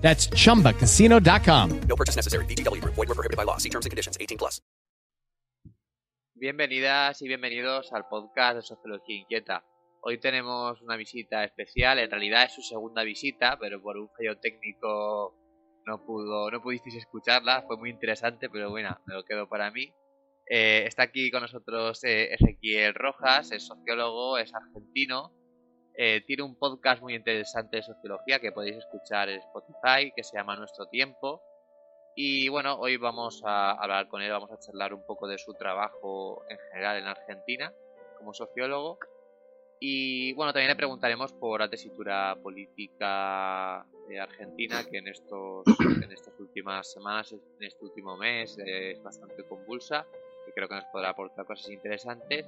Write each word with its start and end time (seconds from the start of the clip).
That's 0.00 0.28
chumbacasino.com. 0.28 1.80
No 1.88 1.96
purchase 1.96 2.16
necessary. 2.16 2.44
VGW 2.46 2.80
Group. 2.80 2.94
Void 2.94 3.08
were 3.08 3.14
prohibited 3.14 3.36
by 3.36 3.44
law. 3.44 3.58
See 3.58 3.70
terms 3.70 3.86
and 3.86 3.90
conditions. 3.90 4.18
18 4.20 4.38
plus. 4.38 4.60
Bienvenidas 6.40 7.20
y 7.20 7.28
bienvenidos 7.28 7.92
al 7.92 8.08
podcast 8.08 8.56
de 8.56 8.62
Sociología 8.62 9.14
Inquieta. 9.14 9.62
Hoy 10.00 10.18
tenemos 10.18 10.80
una 10.80 10.96
visita 10.96 11.44
especial, 11.44 11.98
en 11.98 12.10
realidad 12.10 12.44
es 12.44 12.54
su 12.54 12.62
segunda 12.62 13.02
visita, 13.02 13.58
pero 13.60 13.82
por 13.82 13.98
un 13.98 14.08
fallo 14.16 14.38
técnico 14.38 15.36
no 15.84 16.02
pudo, 16.06 16.50
no 16.50 16.62
pudisteis 16.62 16.94
escucharla, 16.94 17.64
fue 17.66 17.76
muy 17.76 17.90
interesante, 17.90 18.48
pero 18.48 18.70
bueno, 18.70 18.98
me 19.04 19.12
lo 19.12 19.24
quedo 19.24 19.50
para 19.50 19.70
mí. 19.70 19.92
Eh, 20.48 20.84
está 20.86 21.02
aquí 21.02 21.30
con 21.30 21.42
nosotros 21.42 22.02
eh, 22.04 22.32
Ezequiel 22.32 22.94
Rojas, 22.94 23.52
es 23.52 23.66
sociólogo, 23.66 24.38
es 24.38 24.50
argentino, 24.54 25.34
eh, 25.96 26.22
tiene 26.26 26.42
un 26.42 26.56
podcast 26.58 27.02
muy 27.02 27.14
interesante 27.14 27.76
de 27.76 27.82
sociología 27.82 28.40
que 28.40 28.52
podéis 28.52 28.76
escuchar 28.76 29.28
en 29.28 29.40
Spotify, 29.40 30.12
que 30.14 30.22
se 30.22 30.36
llama 30.36 30.56
Nuestro 30.56 30.86
Tiempo. 30.86 31.42
Y 32.14 32.48
bueno, 32.48 32.76
hoy 32.78 32.96
vamos 32.96 33.42
a 33.44 33.72
hablar 33.72 34.08
con 34.08 34.22
él, 34.22 34.30
vamos 34.30 34.50
a 34.50 34.58
charlar 34.58 34.92
un 34.94 35.04
poco 35.06 35.26
de 35.28 35.38
su 35.38 35.54
trabajo 35.54 36.42
en 36.48 36.58
general 36.70 36.98
en 36.98 37.06
Argentina 37.06 37.72
como 38.18 38.34
sociólogo. 38.34 38.98
Y 39.82 40.34
bueno, 40.34 40.52
también 40.52 40.68
le 40.68 40.76
preguntaremos 40.76 41.32
por 41.32 41.60
la 41.60 41.70
tesitura 41.70 42.36
política 42.42 43.86
de 44.08 44.20
Argentina, 44.20 44.84
que 44.84 44.98
en, 44.98 45.08
estos, 45.08 45.64
en 45.80 46.12
estas 46.12 46.38
últimas 46.38 46.92
semanas, 46.92 47.32
en 47.32 47.64
este 47.64 47.82
último 47.84 48.16
mes, 48.18 48.58
es 48.58 49.02
bastante 49.02 49.42
convulsa 49.44 50.06
y 50.46 50.52
creo 50.52 50.68
que 50.68 50.74
nos 50.74 50.84
podrá 50.86 51.10
aportar 51.10 51.46
cosas 51.46 51.70
interesantes. 51.70 52.46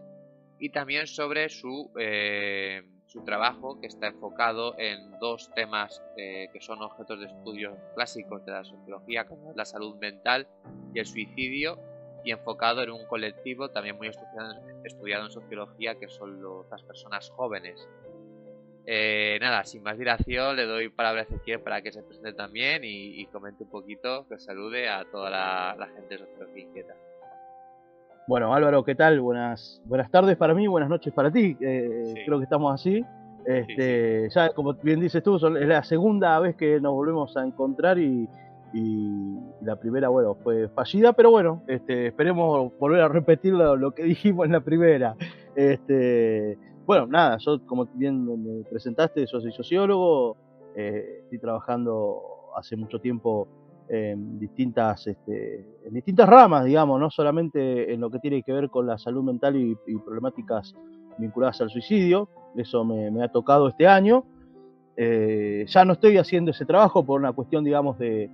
Y 0.62 0.70
también 0.70 1.06
sobre 1.06 1.48
su 1.48 1.90
eh, 1.98 2.82
su 3.12 3.22
trabajo 3.24 3.78
que 3.78 3.86
está 3.86 4.06
enfocado 4.06 4.74
en 4.78 5.18
dos 5.20 5.50
temas 5.54 6.02
eh, 6.16 6.48
que 6.50 6.62
son 6.62 6.80
objetos 6.80 7.20
de 7.20 7.26
estudio 7.26 7.76
clásicos 7.94 8.44
de 8.46 8.52
la 8.52 8.64
sociología, 8.64 9.26
como 9.26 9.52
la 9.54 9.66
salud 9.66 9.96
mental 9.96 10.48
y 10.94 10.98
el 10.98 11.04
suicidio, 11.04 11.78
y 12.24 12.30
enfocado 12.30 12.82
en 12.82 12.90
un 12.90 13.04
colectivo 13.06 13.70
también 13.70 13.96
muy 13.98 14.08
estudiado, 14.08 15.26
en 15.26 15.30
sociología, 15.30 15.96
que 15.96 16.08
son 16.08 16.40
las 16.70 16.82
personas 16.84 17.28
jóvenes. 17.30 17.86
Eh, 18.86 19.38
nada, 19.40 19.64
sin 19.64 19.82
más 19.82 19.98
dilación, 19.98 20.56
le 20.56 20.64
doy 20.64 20.88
palabra 20.88 21.20
a 21.20 21.24
Ezequiel 21.24 21.60
para 21.60 21.82
que 21.82 21.92
se 21.92 22.02
presente 22.02 22.32
también 22.32 22.82
y, 22.84 23.26
comente 23.26 23.64
un 23.64 23.70
poquito, 23.70 24.26
que 24.26 24.38
salude 24.38 24.88
a 24.88 25.04
toda 25.04 25.28
la, 25.28 25.86
gente 25.88 26.16
de 26.16 26.18
Sociología 26.18 26.62
Inquieta. 26.62 26.94
Bueno, 28.28 28.54
Álvaro, 28.54 28.84
¿qué 28.84 28.94
tal? 28.94 29.20
Buenas, 29.20 29.82
buenas 29.84 30.08
tardes 30.10 30.36
para 30.36 30.54
mí, 30.54 30.68
buenas 30.68 30.88
noches 30.88 31.12
para 31.12 31.30
ti. 31.30 31.56
Eh, 31.60 32.14
creo 32.24 32.38
que 32.38 32.44
estamos 32.44 32.72
así. 32.72 33.04
Este, 33.44 34.28
Ya, 34.30 34.50
como 34.50 34.74
bien 34.74 35.00
dices 35.00 35.24
tú, 35.24 35.36
es 35.36 35.66
la 35.66 35.82
segunda 35.82 36.38
vez 36.38 36.54
que 36.54 36.80
nos 36.80 36.92
volvemos 36.92 37.36
a 37.36 37.44
encontrar 37.44 37.98
y, 37.98 38.28
la 39.60 39.76
primera, 39.76 40.08
bueno, 40.08 40.34
fue 40.36 40.68
fallida, 40.68 41.12
pero 41.12 41.30
bueno, 41.30 41.62
este, 41.66 42.06
esperemos 42.06 42.72
volver 42.78 43.02
a 43.02 43.08
repetir 43.08 43.52
lo, 43.52 43.90
que 43.90 44.04
dijimos 44.04 44.46
en 44.46 44.52
la 44.52 44.60
primera. 44.60 45.14
Este, 45.54 46.56
bueno, 46.86 47.06
nada, 47.06 47.36
yo 47.38 47.60
como 47.66 47.86
bien 47.92 48.24
me 48.24 48.64
presentaste, 48.64 49.26
yo 49.26 49.40
soy 49.40 49.52
sociólogo, 49.52 50.36
eh, 50.74 51.22
estoy 51.24 51.38
trabajando 51.38 52.22
hace 52.56 52.76
mucho 52.76 52.98
tiempo 52.98 53.46
en 53.92 54.38
distintas, 54.38 55.06
este, 55.06 55.66
distintas 55.90 56.26
ramas, 56.26 56.64
digamos, 56.64 56.98
no 56.98 57.10
solamente 57.10 57.92
en 57.92 58.00
lo 58.00 58.10
que 58.10 58.18
tiene 58.20 58.42
que 58.42 58.52
ver 58.52 58.70
con 58.70 58.86
la 58.86 58.96
salud 58.96 59.22
mental 59.22 59.54
y, 59.56 59.76
problemáticas 59.98 60.74
vinculadas 61.18 61.60
al 61.60 61.68
suicidio, 61.68 62.28
eso 62.56 62.84
me, 62.84 63.22
ha 63.22 63.28
tocado 63.28 63.68
este 63.68 63.86
año. 63.86 64.24
Eh, 64.96 65.66
ya 65.68 65.84
no 65.84 65.92
estoy 65.92 66.16
haciendo 66.16 66.52
ese 66.52 66.64
trabajo 66.64 67.04
por 67.04 67.20
una 67.20 67.32
cuestión, 67.32 67.64
digamos, 67.64 67.98
de, 67.98 68.30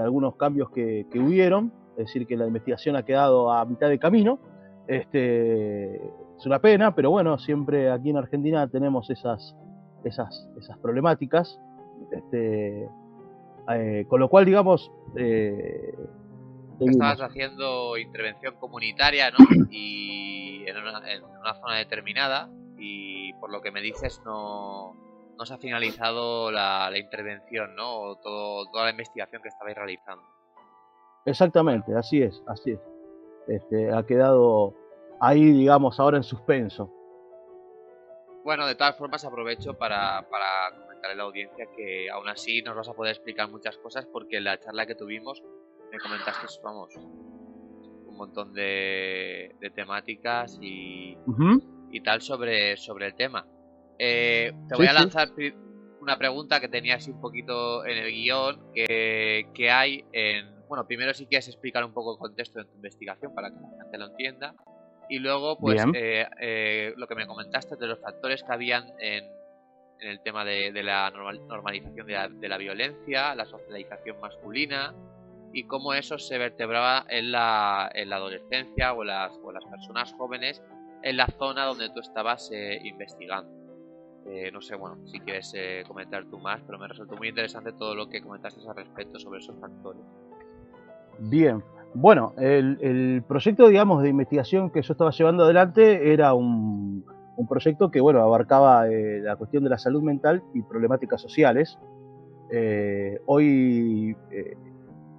algunos 0.00 0.34
cambios 0.36 0.70
que, 0.70 1.06
hubieron, 1.14 1.72
es 1.98 2.06
decir, 2.06 2.26
que 2.26 2.36
la 2.36 2.46
investigación 2.46 2.96
ha 2.96 3.04
quedado 3.04 3.52
a 3.52 3.64
mitad 3.66 3.90
de 3.90 3.98
camino. 3.98 4.38
Este, 4.88 5.96
es 5.96 6.46
una 6.46 6.58
pena, 6.58 6.94
pero 6.94 7.10
bueno, 7.10 7.38
siempre 7.38 7.90
aquí 7.90 8.10
en 8.10 8.16
Argentina 8.16 8.66
tenemos 8.66 9.10
esas, 9.10 9.54
esas, 10.04 10.48
esas 10.58 10.78
problemáticas. 10.78 11.60
Este, 12.10 12.88
eh, 13.70 14.06
con 14.08 14.20
lo 14.20 14.28
cual, 14.28 14.44
digamos... 14.44 14.90
Eh, 15.16 15.94
Estabas 16.78 17.22
haciendo 17.22 17.96
intervención 17.96 18.54
comunitaria, 18.56 19.30
¿no? 19.30 19.38
Y 19.70 20.64
en 20.66 20.76
una, 20.76 21.54
zona 21.54 21.76
determinada 21.76 22.50
y 22.76 23.32
por 23.34 23.50
lo 23.50 23.62
que 23.62 23.70
me 23.70 23.80
dices 23.80 24.20
no, 24.26 24.94
no 25.38 25.46
se 25.46 25.54
ha 25.54 25.58
finalizado 25.58 26.50
la, 26.50 26.90
intervención, 26.96 27.74
¿no? 27.76 28.00
O 28.00 28.16
todo, 28.16 28.66
toda 28.70 28.84
la 28.84 28.90
investigación 28.90 29.42
que 29.42 29.48
estabais 29.48 29.76
realizando. 29.76 30.24
Exactamente, 31.24 31.94
así 31.94 32.22
es, 32.22 32.42
así 32.46 32.72
es. 32.72 32.80
Este, 33.48 33.92
ha 33.92 34.04
quedado 34.04 34.74
ahí, 35.20 35.52
digamos, 35.52 35.98
ahora 36.00 36.16
en 36.16 36.24
suspenso. 36.24 36.90
Bueno, 38.46 38.64
de 38.64 38.76
todas 38.76 38.96
formas 38.96 39.24
aprovecho 39.24 39.74
para, 39.74 40.24
para 40.30 41.10
en 41.10 41.18
la 41.18 41.24
audiencia 41.24 41.66
que 41.76 42.08
aún 42.08 42.28
así 42.28 42.62
nos 42.62 42.76
vas 42.76 42.88
a 42.88 42.92
poder 42.92 43.10
explicar 43.10 43.50
muchas 43.50 43.76
cosas 43.76 44.06
porque 44.06 44.36
en 44.36 44.44
la 44.44 44.60
charla 44.60 44.86
que 44.86 44.94
tuvimos 44.94 45.42
me 45.90 45.98
comentaste, 45.98 46.46
vamos, 46.62 46.94
un 46.94 48.16
montón 48.16 48.52
de, 48.54 49.52
temáticas 49.74 50.60
y, 50.62 51.18
y, 51.90 52.00
tal 52.02 52.22
sobre, 52.22 52.76
sobre 52.76 53.06
el 53.06 53.16
tema. 53.16 53.44
Eh, 53.98 54.52
te 54.68 54.76
voy 54.76 54.86
a 54.86 54.92
lanzar 54.92 55.32
una 56.00 56.16
pregunta 56.16 56.60
que 56.60 56.68
tenía 56.68 56.94
así 56.94 57.10
un 57.10 57.20
poquito 57.20 57.84
en 57.84 57.98
el 57.98 58.12
guion, 58.12 58.72
que, 58.72 59.48
que 59.54 59.72
hay 59.72 60.04
en... 60.12 60.54
Bueno, 60.68 60.86
primero 60.86 61.12
si 61.14 61.26
quieres 61.26 61.48
explicar 61.48 61.84
un 61.84 61.92
poco 61.92 62.12
el 62.12 62.18
contexto 62.20 62.60
de 62.60 62.66
tu 62.66 62.76
investigación 62.76 63.34
para 63.34 63.50
que 63.50 63.56
la 63.56 63.82
gente 63.82 63.98
lo 63.98 64.06
entienda. 64.06 64.54
Y 65.08 65.18
luego, 65.18 65.58
pues, 65.58 65.82
eh, 65.94 66.26
eh, 66.40 66.94
lo 66.96 67.06
que 67.06 67.14
me 67.14 67.26
comentaste 67.26 67.76
de 67.76 67.86
los 67.86 68.00
factores 68.00 68.42
que 68.42 68.52
habían 68.52 68.92
en, 68.98 69.24
en 70.00 70.10
el 70.10 70.20
tema 70.20 70.44
de, 70.44 70.70
la 70.82 71.10
normalización 71.10 72.06
de 72.06 72.48
la, 72.48 72.58
violencia, 72.58 73.34
la 73.34 73.44
socialización 73.44 74.20
masculina 74.20 74.94
y 75.52 75.64
cómo 75.64 75.94
eso 75.94 76.18
se 76.18 76.38
vertebraba 76.38 77.06
en 77.08 77.32
la, 77.32 77.90
en 77.94 78.10
la 78.10 78.16
adolescencia 78.16 78.92
o 78.92 79.04
las, 79.04 79.32
o 79.42 79.52
las 79.52 79.64
personas 79.64 80.12
jóvenes 80.14 80.62
en 81.02 81.16
la 81.16 81.26
zona 81.26 81.64
donde 81.64 81.88
tú 81.90 82.00
estabas 82.00 82.50
eh, 82.52 82.80
investigando. 82.84 83.50
Eh, 84.26 84.50
no 84.52 84.60
sé, 84.60 84.74
bueno, 84.74 84.98
si 85.06 85.20
quieres 85.20 85.52
eh, 85.54 85.84
comentar 85.86 86.24
tú 86.24 86.38
más, 86.38 86.60
pero 86.66 86.78
me 86.78 86.88
resultó 86.88 87.16
muy 87.16 87.28
interesante 87.28 87.72
todo 87.72 87.94
lo 87.94 88.08
que 88.08 88.20
comentaste 88.20 88.60
al 88.68 88.74
respecto 88.74 89.18
sobre 89.20 89.38
esos 89.38 89.56
factores. 89.60 90.02
Bien, 91.18 91.62
bueno, 91.94 92.34
el, 92.38 93.22
proyecto, 93.26 93.68
digamos, 93.68 94.02
de 94.02 94.10
investigación 94.10 94.70
que 94.70 94.82
yo 94.82 94.92
estaba 94.92 95.10
llevando 95.10 95.44
adelante 95.44 96.12
era 96.12 96.34
un, 96.34 97.04
proyecto 97.48 97.90
que 97.90 98.00
bueno, 98.00 98.20
abarcaba 98.20 98.88
eh, 98.88 99.20
la 99.20 99.36
cuestión 99.36 99.64
de 99.64 99.70
la 99.70 99.78
salud 99.78 100.02
mental 100.02 100.42
y 100.54 100.62
problemáticas 100.62 101.20
sociales. 101.20 101.78
Eh, 102.50 103.18
hoy 103.26 104.16
eh, 104.30 104.56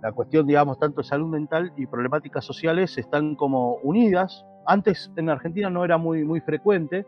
la 0.01 0.11
cuestión, 0.11 0.45
digamos, 0.47 0.79
tanto 0.79 1.01
de 1.01 1.07
salud 1.07 1.27
mental 1.27 1.73
y 1.77 1.87
problemáticas 1.87 2.45
sociales 2.45 2.97
están 2.97 3.35
como 3.35 3.75
unidas. 3.83 4.45
Antes 4.65 5.11
en 5.15 5.29
Argentina 5.29 5.69
no 5.69 5.83
era 5.83 5.97
muy, 5.97 6.23
muy 6.23 6.41
frecuente, 6.41 7.05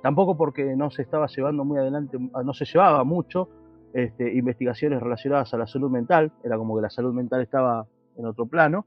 tampoco 0.00 0.36
porque 0.36 0.76
no 0.76 0.90
se 0.90 1.02
estaba 1.02 1.26
llevando 1.26 1.64
muy 1.64 1.78
adelante, 1.78 2.16
no 2.18 2.54
se 2.54 2.64
llevaba 2.64 3.02
mucho 3.02 3.48
este, 3.92 4.32
investigaciones 4.32 5.00
relacionadas 5.00 5.52
a 5.52 5.56
la 5.58 5.66
salud 5.66 5.90
mental, 5.90 6.30
era 6.44 6.56
como 6.56 6.76
que 6.76 6.82
la 6.82 6.90
salud 6.90 7.12
mental 7.12 7.40
estaba 7.42 7.88
en 8.16 8.26
otro 8.26 8.46
plano. 8.46 8.86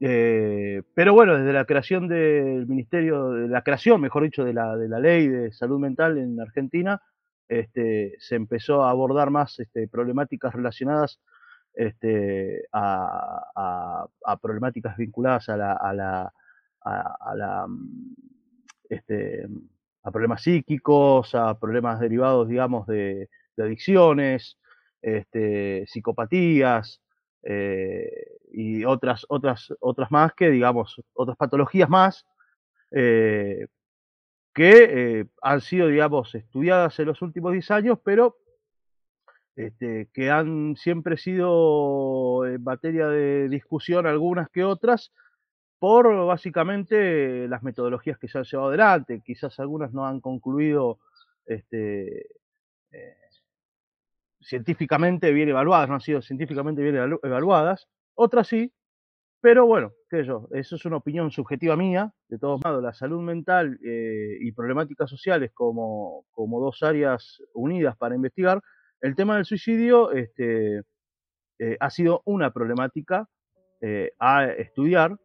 Eh, 0.00 0.82
pero 0.94 1.12
bueno, 1.12 1.36
desde 1.36 1.52
la 1.52 1.66
creación 1.66 2.08
del 2.08 2.66
Ministerio, 2.66 3.32
de 3.32 3.48
la 3.48 3.62
creación, 3.62 4.00
mejor 4.00 4.22
dicho, 4.22 4.44
de 4.44 4.54
la, 4.54 4.76
de 4.76 4.88
la 4.88 4.98
ley 4.98 5.28
de 5.28 5.52
salud 5.52 5.78
mental 5.78 6.16
en 6.16 6.40
Argentina, 6.40 7.02
este, 7.48 8.14
se 8.18 8.36
empezó 8.36 8.82
a 8.84 8.90
abordar 8.90 9.30
más 9.30 9.58
este, 9.58 9.88
problemáticas 9.88 10.54
relacionadas 10.54 11.20
este, 11.74 12.64
a, 12.72 14.06
problemáticas 14.40 14.96
vinculadas 14.96 15.48
a 15.48 15.56
la, 15.56 15.72
a 15.72 15.92
la, 15.92 16.32
a, 16.82 17.34
la 17.34 17.66
este, 18.88 19.46
a 20.02 20.10
problemas 20.10 20.42
psíquicos, 20.42 21.34
a 21.34 21.58
problemas 21.58 22.00
derivados, 22.00 22.48
digamos, 22.48 22.86
de, 22.86 23.28
de 23.56 23.62
adicciones, 23.62 24.58
este, 25.02 25.84
psicopatías, 25.86 27.02
y 28.52 28.84
otras, 28.84 29.24
otras, 29.28 29.72
otras 29.80 30.10
más 30.10 30.34
que, 30.34 30.50
digamos, 30.50 31.00
otras 31.14 31.36
patologías 31.36 31.88
más 31.88 32.26
que 34.54 35.26
han 35.42 35.60
sido, 35.60 35.88
digamos, 35.88 36.34
estudiadas 36.34 36.98
en 36.98 37.06
los 37.06 37.22
últimos 37.22 37.52
10 37.52 37.70
años, 37.70 37.98
pero 38.04 38.36
este, 39.56 40.08
que 40.14 40.30
han 40.30 40.76
siempre 40.76 41.16
sido 41.16 42.46
en 42.46 42.62
materia 42.62 43.08
de 43.08 43.48
discusión 43.48 44.06
algunas 44.06 44.48
que 44.48 44.64
otras, 44.64 45.12
por 45.78 46.26
básicamente 46.26 47.48
las 47.48 47.62
metodologías 47.62 48.18
que 48.18 48.28
se 48.28 48.38
han 48.38 48.44
llevado 48.44 48.68
adelante. 48.68 49.22
Quizás 49.24 49.58
algunas 49.60 49.92
no 49.92 50.06
han 50.06 50.20
concluido 50.20 50.98
este, 51.46 52.26
eh, 52.92 53.16
científicamente 54.40 55.32
bien 55.32 55.48
evaluadas, 55.48 55.88
no 55.88 55.94
han 55.94 56.00
sido 56.00 56.22
científicamente 56.22 56.82
bien 56.82 56.96
evaluadas, 57.22 57.88
otras 58.14 58.48
sí, 58.48 58.72
pero 59.40 59.66
bueno, 59.66 59.92
qué 60.10 60.24
yo, 60.24 60.48
eso 60.52 60.76
es 60.76 60.84
una 60.84 60.98
opinión 60.98 61.30
subjetiva 61.30 61.74
mía. 61.74 62.12
De 62.28 62.38
todos 62.38 62.60
modos, 62.62 62.82
la 62.82 62.92
salud 62.92 63.22
mental 63.22 63.78
eh, 63.82 64.36
y 64.38 64.52
problemáticas 64.52 65.08
sociales 65.08 65.50
como, 65.54 66.26
como 66.30 66.60
dos 66.60 66.82
áreas 66.82 67.42
unidas 67.54 67.96
para 67.96 68.14
investigar, 68.14 68.60
el 69.00 69.14
tema 69.14 69.36
del 69.36 69.46
suicidio 69.46 70.12
este, 70.12 70.82
eh, 71.58 71.76
ha 71.80 71.90
sido 71.90 72.22
una 72.26 72.52
problemática 72.52 73.28
a 74.18 74.44
estudiar 74.44 75.16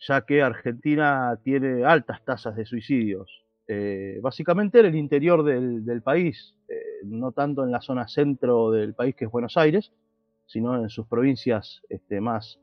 ya 0.00 0.22
que 0.22 0.42
Argentina 0.42 1.38
tiene 1.42 1.84
altas 1.84 2.24
tasas 2.24 2.56
de 2.56 2.64
suicidios, 2.64 3.44
eh, 3.68 4.18
básicamente 4.22 4.80
en 4.80 4.86
el 4.86 4.96
interior 4.96 5.44
del, 5.44 6.02
país, 6.02 6.54
eh, 6.68 6.74
no 7.04 7.32
tanto 7.32 7.64
en 7.64 7.70
la 7.70 7.80
zona 7.80 8.08
centro 8.08 8.70
del 8.70 8.94
país 8.94 9.14
que 9.14 9.26
es 9.26 9.30
Buenos 9.30 9.56
Aires, 9.56 9.92
sino 10.46 10.80
en 10.80 10.88
sus 10.88 11.06
provincias 11.06 11.82
este, 11.88 12.20
más, 12.20 12.60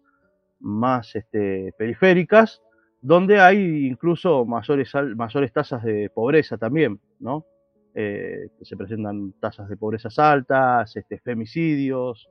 más 0.60 1.16
este, 1.16 1.74
periféricas, 1.78 2.62
donde 3.01 3.39
hay 3.39 3.86
incluso 3.88 4.45
mayores, 4.45 4.92
mayores 5.16 5.54
tasas 5.54 5.84
de 5.84 6.10
pobreza 6.10 6.57
también, 6.57 7.00
¿no? 7.19 7.45
Eh, 7.94 8.50
se 8.62 8.78
presentan 8.78 9.34
tasas 9.39 9.69
de 9.69 9.78
pobreza 9.78 10.10
altas, 10.18 10.95
este, 10.95 11.18
femicidios, 11.19 12.30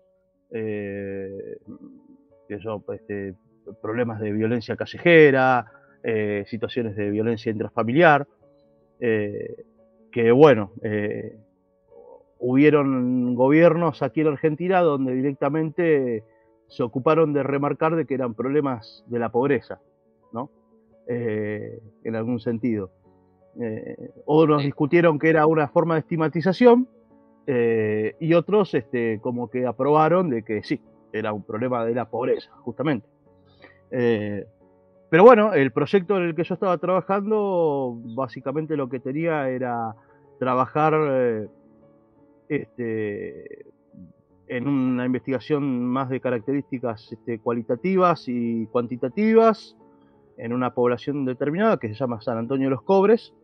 yo, 2.49 2.85
este, 2.93 3.35
problemas 3.82 4.20
de 4.20 4.32
violencia 4.32 4.76
callejera, 4.76 5.67
eh, 6.03 6.44
situaciones 6.47 6.94
de 6.97 7.11
violencia 7.11 7.50
intrafamiliar, 7.50 8.26
eh, 9.00 9.64
que 10.12 10.31
bueno, 10.31 10.73
eh, 10.82 11.37
hubieron 12.38 13.34
gobiernos 13.34 14.02
aquí 14.02 14.20
en 14.20 14.28
Argentina 14.28 14.80
donde 14.80 15.14
directamente 15.14 16.24
se 16.68 16.82
ocuparon 16.82 17.32
de 17.32 17.42
remarcar 17.42 17.96
de 17.96 18.06
que 18.06 18.14
eran 18.14 18.34
problemas 18.34 19.04
de 19.06 19.18
la 19.18 19.30
pobreza, 19.30 19.80
¿no? 20.32 20.50
en 21.08 22.16
algún 22.16 22.40
sentido. 22.40 22.90
otros 24.24 24.64
discutieron 24.64 25.20
que 25.20 25.28
era 25.28 25.46
una 25.46 25.68
forma 25.68 25.94
de 25.94 26.00
estigmatización 26.00 26.88
y 27.46 28.34
otros 28.34 28.74
este, 28.74 29.20
como 29.20 29.48
que 29.48 29.66
aprobaron 29.66 30.30
de 30.30 30.42
que 30.42 30.64
sí, 30.64 30.80
era 31.12 31.32
un 31.32 31.42
problema 31.42 31.84
de 31.84 31.94
la 31.94 32.06
pobreza, 32.06 32.50
justamente. 32.60 33.06
Eh, 33.90 34.44
pero 35.08 35.24
bueno, 35.24 35.54
el 35.54 35.72
proyecto 35.72 36.16
en 36.16 36.24
el 36.24 36.34
que 36.34 36.44
yo 36.44 36.54
estaba 36.54 36.78
trabajando, 36.78 37.96
básicamente 38.14 38.76
lo 38.76 38.88
que 38.88 39.00
tenía 39.00 39.48
era 39.48 39.94
trabajar 40.38 40.94
eh, 40.94 41.48
este, 42.48 43.66
en 44.48 44.69
una 44.69 45.06
investigación 45.06 45.84
más 45.84 46.08
de 46.08 46.20
características 46.20 47.12
este, 47.12 47.38
cualitativas 47.38 48.25
y 48.28 48.66
cuantitativas 48.66 49.76
en 50.37 50.52
una 50.52 50.75
población 50.75 51.25
determinada 51.25 51.78
que 51.78 51.88
se 51.88 51.94
llama 51.94 52.20
San 52.20 52.38
Antonio 52.38 52.66
de 52.66 52.70
los 52.70 52.82
Cobres, 52.82 53.34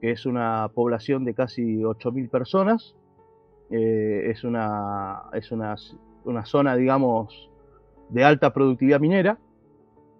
que 0.00 0.12
es 0.12 0.26
una 0.26 0.70
población 0.74 1.24
de 1.24 1.34
casi 1.34 1.78
8.000 1.78 2.30
personas. 2.30 2.94
Eh, 3.70 4.30
es 4.30 4.44
una, 4.44 5.22
es 5.32 5.52
una, 5.52 5.76
una 6.24 6.44
zona, 6.44 6.76
digamos, 6.76 7.50
de 8.08 8.24
alta 8.24 8.52
productividad 8.52 9.00
minera 9.00 9.38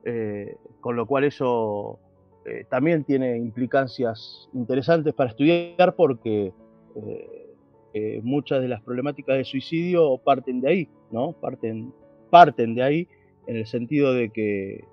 eh, 0.04 0.56
con 0.80 0.96
lo 0.96 1.06
cual 1.06 1.24
eso 1.24 1.98
eh, 2.46 2.64
también 2.70 3.04
tiene 3.04 3.36
implicancias 3.36 4.48
interesantes 4.54 5.12
para 5.12 5.30
estudiar 5.30 5.94
porque 5.94 6.52
eh, 7.94 8.20
muchas 8.22 8.60
de 8.60 8.68
las 8.68 8.82
problemáticas 8.82 9.36
de 9.36 9.44
suicidio 9.44 10.18
parten 10.18 10.60
de 10.60 10.68
ahí, 10.68 10.88
¿no? 11.10 11.32
Parten, 11.32 11.92
parten 12.30 12.74
de 12.74 12.82
ahí 12.82 13.08
en 13.46 13.56
el 13.56 13.66
sentido 13.66 14.14
de 14.14 14.30
que 14.30 14.84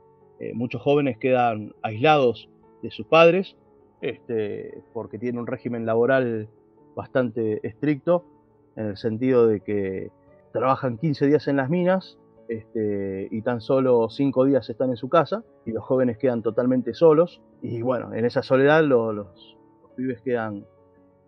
muchos 0.53 0.83
jóvenes 0.83 1.17
quedan 1.17 1.73
aislados 1.81 2.47
de 2.83 2.91
sus 2.91 3.07
padres 3.07 3.55
este, 4.01 4.83
porque 4.94 5.17
tienen 5.17 5.39
un 5.39 5.47
régimen 5.47 5.85
laboral 5.85 6.47
bastante 6.95 7.65
estricto 7.67 8.25
en 8.75 8.88
el 8.88 8.97
sentido 8.97 9.47
de 9.47 9.61
que 9.61 10.11
trabajan 10.51 10.97
15 10.97 11.27
días 11.27 11.47
en 11.47 11.57
las 11.57 11.69
minas 11.69 12.17
este, 12.47 13.27
y 13.31 13.41
tan 13.41 13.59
solo 13.59 14.09
cinco 14.09 14.45
días 14.45 14.69
están 14.69 14.91
en 14.91 14.97
su 14.97 15.09
casa 15.09 15.43
y 15.65 15.71
los 15.71 15.83
jóvenes 15.83 16.17
quedan 16.17 16.41
totalmente 16.41 16.93
solos 16.93 17.41
y 17.61 17.81
bueno, 17.81 18.13
en 18.13 18.25
esa 18.25 18.41
soledad 18.41 18.83
los, 18.83 19.57
pibes 19.95 20.21
quedan 20.21 20.65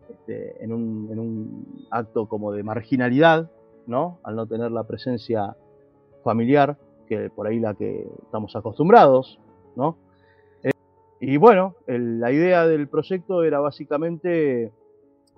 este, 0.09 0.63
en, 0.63 0.71
un, 0.71 1.87
acto 1.91 2.27
como 2.27 2.51
de 2.51 2.63
marginalidad, 2.63 3.49
¿no? 3.87 4.19
Al 4.23 4.35
no 4.35 4.47
tener 4.47 4.71
la 4.71 4.83
presencia 4.83 5.55
familiar, 6.23 6.77
que 7.07 7.29
por 7.29 7.47
ahí 7.47 7.59
la 7.59 7.73
que 7.73 8.07
estamos 8.23 8.55
acostumbrados, 8.55 9.39
¿no? 9.75 9.97
Eh, 10.63 10.71
y 11.19 11.37
bueno, 11.37 11.75
la 11.87 12.31
idea 12.31 12.67
del 12.67 12.87
proyecto 12.87 13.43
era 13.43 13.59
básicamente 13.59 14.71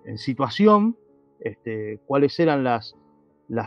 en 0.05 0.17
situación, 0.17 0.97
este, 1.39 1.99
cuáles 2.05 2.39
eran 2.39 2.63
las, 2.63 2.95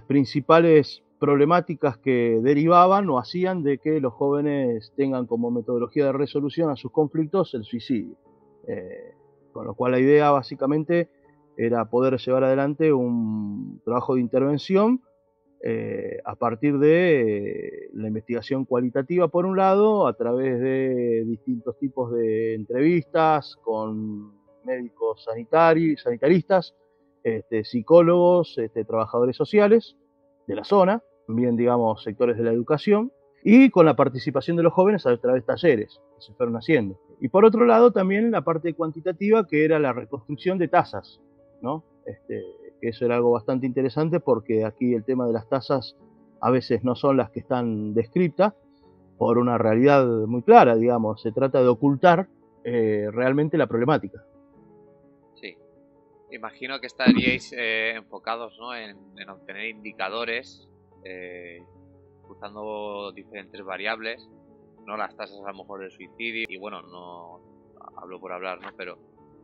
principales 0.07 1.03
problemáticas 1.19 1.99
que 1.99 2.41
derivaban 2.43 3.09
o 3.11 3.19
hacían 3.19 3.63
de 3.63 3.79
que 3.79 4.01
los 4.01 4.13
jóvenes 4.15 4.93
tengan 4.97 5.27
como 5.27 5.51
metodología 5.51 6.07
de 6.07 6.13
resolución 6.13 6.71
a 6.71 6.77
sus 6.77 6.91
conflictos 6.91 7.55
el 7.55 7.65
suicidio. 7.65 8.17
Eh, 8.67 9.15
con 9.55 9.67
lo 9.67 9.75
cual 9.75 9.93
la 9.93 10.01
idea 10.01 10.31
básicamente 10.33 11.09
era 11.57 11.89
poder 11.89 12.19
llevar 12.19 12.45
adelante 12.45 12.93
un 12.93 13.81
trabajo 13.85 14.17
de 14.17 14.21
intervención 14.21 15.01
eh, 15.63 16.19
a 16.25 16.35
partir 16.35 16.79
de 16.79 17.89
la 17.95 18.09
investigación 18.09 18.67
cualitativa 18.67 19.29
por 19.29 19.47
un 19.47 19.57
lado, 19.57 20.07
a 20.07 20.13
través 20.13 20.61
de 20.61 21.25
distintos 21.25 21.79
tipos 21.79 22.13
de 22.13 22.55
entrevistas 22.55 23.57
con 23.63 24.35
médicos 24.65 25.25
sanitarios, 25.25 26.03
sanitaristas, 26.03 26.75
este, 27.23 27.65
psicólogos, 27.65 28.59
este, 28.59 28.85
trabajadores 28.85 29.37
sociales 29.37 29.97
de 30.47 30.57
la 30.57 30.65
zona, 30.65 31.03
también, 31.27 31.57
digamos, 31.57 32.03
sectores 32.03 32.37
de 32.37 32.45
la 32.45 32.53
educación, 32.53 33.11
y 33.43 33.71
con 33.71 33.87
la 33.87 33.95
participación 33.95 34.57
de 34.57 34.65
los 34.65 34.73
jóvenes 34.73 35.07
a 35.07 35.17
través 35.17 35.43
de 35.43 35.47
talleres 35.47 36.01
que 36.17 36.23
se 36.23 36.35
fueron 36.35 36.57
haciendo. 36.57 36.99
Y 37.21 37.29
por 37.29 37.45
otro 37.45 37.65
lado, 37.65 37.93
también 37.93 38.31
la 38.31 38.43
parte 38.43 38.75
cuantitativa, 38.75 39.47
que 39.47 39.65
era 39.65 39.79
la 39.79 39.93
reconstrucción 39.93 40.59
de 40.59 40.69
tasas, 40.69 41.21
¿no? 41.63 41.85
Este, 42.07 42.43
eso 42.81 43.05
era 43.05 43.17
algo 43.17 43.31
bastante 43.31 43.67
interesante 43.67 44.21
porque 44.21 44.65
aquí 44.65 44.95
el 44.95 45.05
tema 45.05 45.27
de 45.27 45.33
las 45.33 45.49
tasas 45.49 45.97
a 46.41 46.51
veces 46.51 46.85
no 46.85 46.95
son 46.95 47.17
las 47.17 47.31
que 47.31 47.41
están 47.41 47.95
descritas 47.95 48.53
por 49.17 49.39
una 49.39 49.57
realidad 49.57 50.07
muy 50.27 50.43
clara, 50.43 50.77
digamos, 50.77 51.23
se 51.23 51.33
trata 51.33 51.63
de 51.63 51.69
ocultar 51.69 52.29
eh, 52.65 53.09
realmente 53.11 53.57
la 53.57 53.67
problemática. 53.67 54.23
Sí, 55.35 55.57
imagino 56.31 56.81
que 56.81 56.87
estaríais 56.87 57.53
eh, 57.57 57.95
enfocados 57.97 58.59
¿no? 58.59 58.75
en, 58.75 58.97
en 59.17 59.29
obtener 59.31 59.67
indicadores 59.67 60.69
eh, 61.05 61.63
usando 62.29 63.13
diferentes 63.13 63.63
variables, 63.65 64.29
no 64.85 64.97
las 64.97 65.17
tasas 65.17 65.39
a 65.45 65.51
lo 65.51 65.59
mejor 65.59 65.81
de 65.81 65.91
suicidio, 65.91 66.47
y 66.49 66.57
bueno, 66.57 66.83
no 66.83 67.41
hablo 67.97 68.21
por 68.21 68.33
hablar, 68.33 68.61
¿no? 68.61 68.69
Pero 68.77 68.99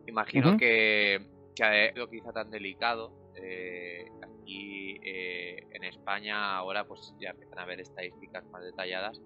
imagino 0.06 0.56
que, 0.56 1.26
que 1.54 1.92
lo 1.94 2.08
que 2.08 2.18
quizá 2.18 2.32
tan 2.32 2.50
delicado, 2.50 3.12
eh, 3.36 4.06
aquí 4.22 4.98
eh, 5.02 5.66
en 5.70 5.84
España 5.84 6.56
ahora 6.56 6.84
pues 6.84 7.14
ya 7.20 7.30
empiezan 7.30 7.58
a 7.58 7.62
haber 7.62 7.80
estadísticas 7.80 8.44
más 8.46 8.62
detalladas, 8.62 9.20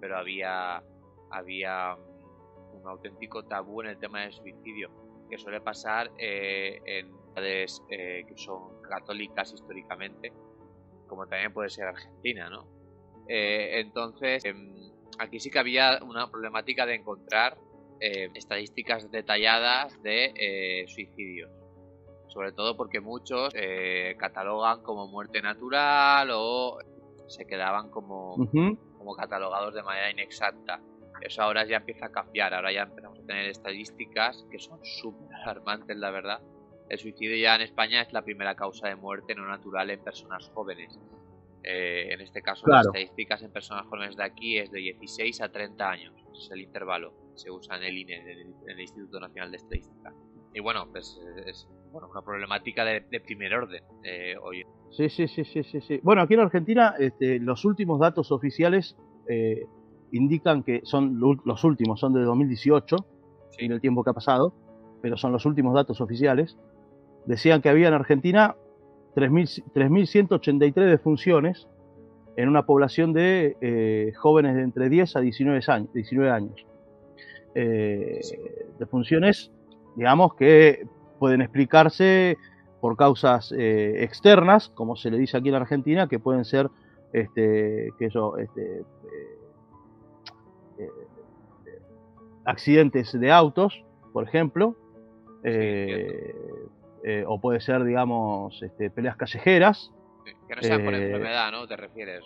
pero 0.00 0.16
había, 0.16 0.82
había 1.30 1.96
un 2.72 2.86
auténtico 2.86 3.44
tabú 3.44 3.82
en 3.82 3.88
el 3.88 3.98
tema 3.98 4.22
del 4.22 4.32
suicidio, 4.32 4.90
que 5.28 5.38
suele 5.38 5.60
pasar 5.60 6.10
eh, 6.18 6.80
en 6.86 7.10
ciudades 7.34 7.82
que 7.88 8.34
son 8.36 8.82
católicas 8.82 9.52
históricamente, 9.52 10.32
como 11.06 11.26
también 11.26 11.52
puede 11.52 11.70
ser 11.70 11.86
Argentina, 11.86 12.50
¿no? 12.50 12.66
Entonces, 13.28 14.44
em, 14.44 14.89
aquí 15.20 15.38
sí 15.38 15.50
que 15.50 15.58
había 15.58 16.00
una 16.02 16.30
problemática 16.30 16.86
de 16.86 16.96
encontrar 16.96 17.56
eh, 18.00 18.30
estadísticas 18.34 19.10
detalladas 19.10 20.02
de 20.02 20.32
eh, 20.34 20.84
suicidios. 20.88 21.50
Sobre 22.28 22.52
todo 22.52 22.76
porque 22.76 23.00
muchos 23.00 23.52
catalogan 24.16 24.82
como 24.84 25.08
muerte 25.08 25.42
natural 25.42 26.30
o 26.32 26.78
se 27.26 27.44
quedaban 27.44 27.90
como, 27.90 28.36
como 28.96 29.16
catalogados 29.16 29.74
de 29.74 29.82
manera 29.82 30.10
inexacta. 30.12 30.80
Eso 31.20 31.42
ahora 31.42 31.66
ya 31.66 31.78
empieza 31.78 32.06
a 32.06 32.12
cambiar, 32.12 32.54
ahora 32.54 32.72
ya 32.72 32.82
empezamos 32.82 33.18
a 33.18 33.26
tener 33.26 33.46
estadísticas 33.46 34.46
que 34.50 34.58
son 34.58 34.78
súper 34.84 35.34
alarmantes, 35.34 35.96
la 35.96 36.10
verdad. 36.10 36.40
El 36.88 36.98
suicidio 36.98 37.36
ya 37.36 37.54
en 37.54 37.62
España 37.62 38.02
es 38.02 38.12
la 38.12 38.22
primera 38.22 38.54
causa 38.54 38.88
de 38.88 38.96
muerte 38.96 39.34
no 39.34 39.46
natural 39.46 39.90
en 39.90 40.02
personas 40.02 40.50
jóvenes. 40.54 40.98
Eh, 41.62 42.12
en 42.12 42.20
este 42.20 42.40
caso, 42.42 42.66
las 42.66 42.86
estadísticas 42.86 43.42
en 43.42 43.52
personas 43.52 43.86
jóvenes 43.86 44.16
de 44.16 44.24
aquí 44.24 44.58
es 44.58 44.70
de 44.70 44.78
16 44.78 45.42
a 45.42 45.50
30 45.50 45.90
años. 45.90 46.14
es 46.32 46.50
el 46.50 46.62
intervalo 46.62 47.12
que 47.32 47.38
se 47.38 47.50
usa 47.50 47.76
en 47.76 47.82
el 47.82 47.98
INE, 47.98 48.16
en 48.16 48.54
el, 48.68 48.80
Instituto 48.80 49.20
Nacional 49.20 49.50
de 49.50 49.58
Estadística. 49.58 50.14
Y 50.54 50.60
bueno, 50.60 50.88
pues 50.90 51.20
es 51.46 51.68
bueno, 51.92 52.08
una 52.10 52.22
problemática 52.22 52.84
de, 52.84 53.20
primer 53.20 53.54
orden 53.54 53.82
eh, 54.04 54.34
hoy. 54.42 54.64
Sí, 54.90 55.08
sí, 55.08 55.28
sí, 55.28 55.44
sí, 55.44 55.62
sí, 55.62 55.80
sí. 55.80 56.00
Bueno, 56.02 56.22
aquí 56.22 56.34
en 56.34 56.40
Argentina 56.40 56.94
este, 56.98 57.38
los 57.38 57.64
últimos 57.64 58.00
datos 58.00 58.32
oficiales 58.32 58.96
eh, 59.28 59.66
indican 60.12 60.62
que 60.62 60.80
son 60.84 61.20
los 61.20 61.64
últimos, 61.64 62.00
son 62.00 62.14
de 62.14 62.22
2018, 62.22 62.96
en 63.58 63.72
el 63.72 63.80
tiempo 63.80 64.02
que 64.02 64.10
ha 64.10 64.14
pasado, 64.14 64.54
pero 65.02 65.16
son 65.16 65.32
los 65.32 65.46
últimos 65.46 65.74
datos 65.74 66.00
oficiales. 66.00 66.56
Decían 67.26 67.60
que 67.60 67.68
había 67.68 67.88
en 67.88 67.94
Argentina 67.94 68.56
3.183 69.14 70.72
defunciones 70.72 71.66
en 72.36 72.48
una 72.48 72.64
población 72.64 73.12
de 73.12 73.56
eh, 73.60 74.12
jóvenes 74.16 74.56
de 74.56 74.62
entre 74.62 74.88
10 74.88 75.16
a 75.16 75.20
19 75.20 75.60
años. 75.66 75.92
19 75.92 76.30
años. 76.30 76.66
Eh, 77.54 78.20
defunciones, 78.78 79.50
digamos, 79.96 80.34
que 80.34 80.86
pueden 81.18 81.42
explicarse 81.42 82.36
por 82.80 82.96
causas 82.96 83.52
eh, 83.52 84.02
externas, 84.04 84.70
como 84.70 84.96
se 84.96 85.10
le 85.10 85.18
dice 85.18 85.36
aquí 85.36 85.50
en 85.50 85.56
Argentina, 85.56 86.08
que 86.08 86.18
pueden 86.18 86.44
ser 86.44 86.70
este, 87.12 87.90
que 87.98 88.06
eso, 88.06 88.38
este, 88.38 88.84
accidentes 92.44 93.12
de 93.12 93.30
autos, 93.30 93.84
por 94.12 94.24
ejemplo, 94.24 94.76
eh, 97.02 97.24
o 97.26 97.40
puede 97.40 97.60
ser, 97.60 97.84
digamos, 97.84 98.62
este, 98.62 98.90
peleas 98.90 99.16
callejeras. 99.16 99.92
Que 100.48 100.56
no 100.56 100.62
sean 100.62 100.84
por 100.84 100.94
eh, 100.94 101.06
enfermedad, 101.06 101.52
¿no? 101.52 101.66
¿Te 101.66 101.76
refieres? 101.76 102.22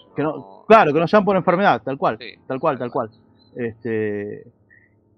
claro, 0.66 0.92
que 0.92 1.00
no 1.00 1.06
sean 1.06 1.24
por 1.24 1.36
enfermedad, 1.36 1.82
tal 1.82 1.98
cual, 1.98 2.18
tal 2.46 2.58
cual, 2.58 2.78
tal 2.78 2.90
cual. 2.90 3.10
Este, 3.54 4.46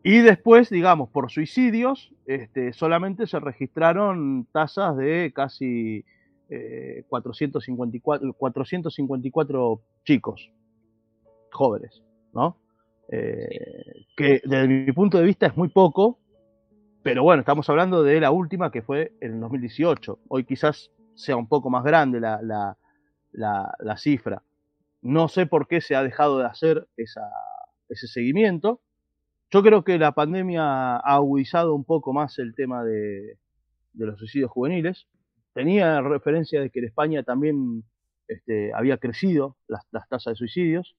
y 0.03 0.19
después, 0.19 0.69
digamos, 0.71 1.09
por 1.11 1.31
suicidios, 1.31 2.13
este, 2.27 2.73
solamente 2.73 3.27
se 3.27 3.41
registraron 3.41 4.47
tasas 4.53 4.97
de 4.97 5.33
casi 5.35 6.05
454, 7.09 8.29
eh, 8.29 8.33
454 8.37 9.81
chicos, 10.05 10.51
jóvenes, 11.53 12.03
¿no? 12.33 12.59
que 13.09 14.41
desde 14.45 14.67
mi 14.67 14.91
punto 14.91 15.19
de 15.19 15.25
vista 15.25 15.47
es 15.47 15.57
muy 15.57 15.69
poco, 15.69 16.19
pero 17.07 17.23
bueno, 17.23 17.39
estamos 17.39 17.71
hablando 17.71 18.03
de 18.03 18.19
la 18.19 18.33
última 18.33 18.73
que 18.73 18.83
fue 18.83 19.13
en 19.21 19.35
el 19.35 19.41
2018. 19.41 20.19
Hoy 20.27 20.43
quizás 20.43 20.91
sea 21.15 21.37
un 21.37 21.47
poco 21.47 21.71
más 21.71 21.85
grande 21.85 22.19
la, 22.19 22.41
la, 23.31 23.97
cifra. 23.97 24.43
No 25.03 25.29
sé 25.29 25.47
por 25.47 25.69
qué 25.69 25.81
se 25.81 25.95
ha 25.95 26.03
dejado 26.03 26.41
de 26.41 26.47
hacer 26.47 26.89
ese 26.97 28.09
seguimiento. 28.09 28.81
Yo 29.53 29.63
creo 29.63 29.85
que 29.85 30.01
la 30.01 30.11
pandemia 30.11 30.97
ha 30.97 31.15
agudizado 31.15 31.77
un 31.77 31.85
poco 31.85 32.13
más 32.13 32.41
el 32.41 32.57
tema 32.57 32.83
de, 32.83 33.39
los 33.95 34.19
suicidios 34.19 34.51
juveniles. 34.51 35.07
Tenía 35.55 36.01
referencia 36.01 36.61
de 36.61 36.71
que 36.71 36.81
en 36.81 36.87
España 36.87 37.23
también 37.23 37.85
este, 38.27 38.73
había 38.75 38.99
crecido 38.99 39.57
las, 39.69 39.87
tasas 40.09 40.33
de 40.33 40.35
suicidios. 40.35 40.97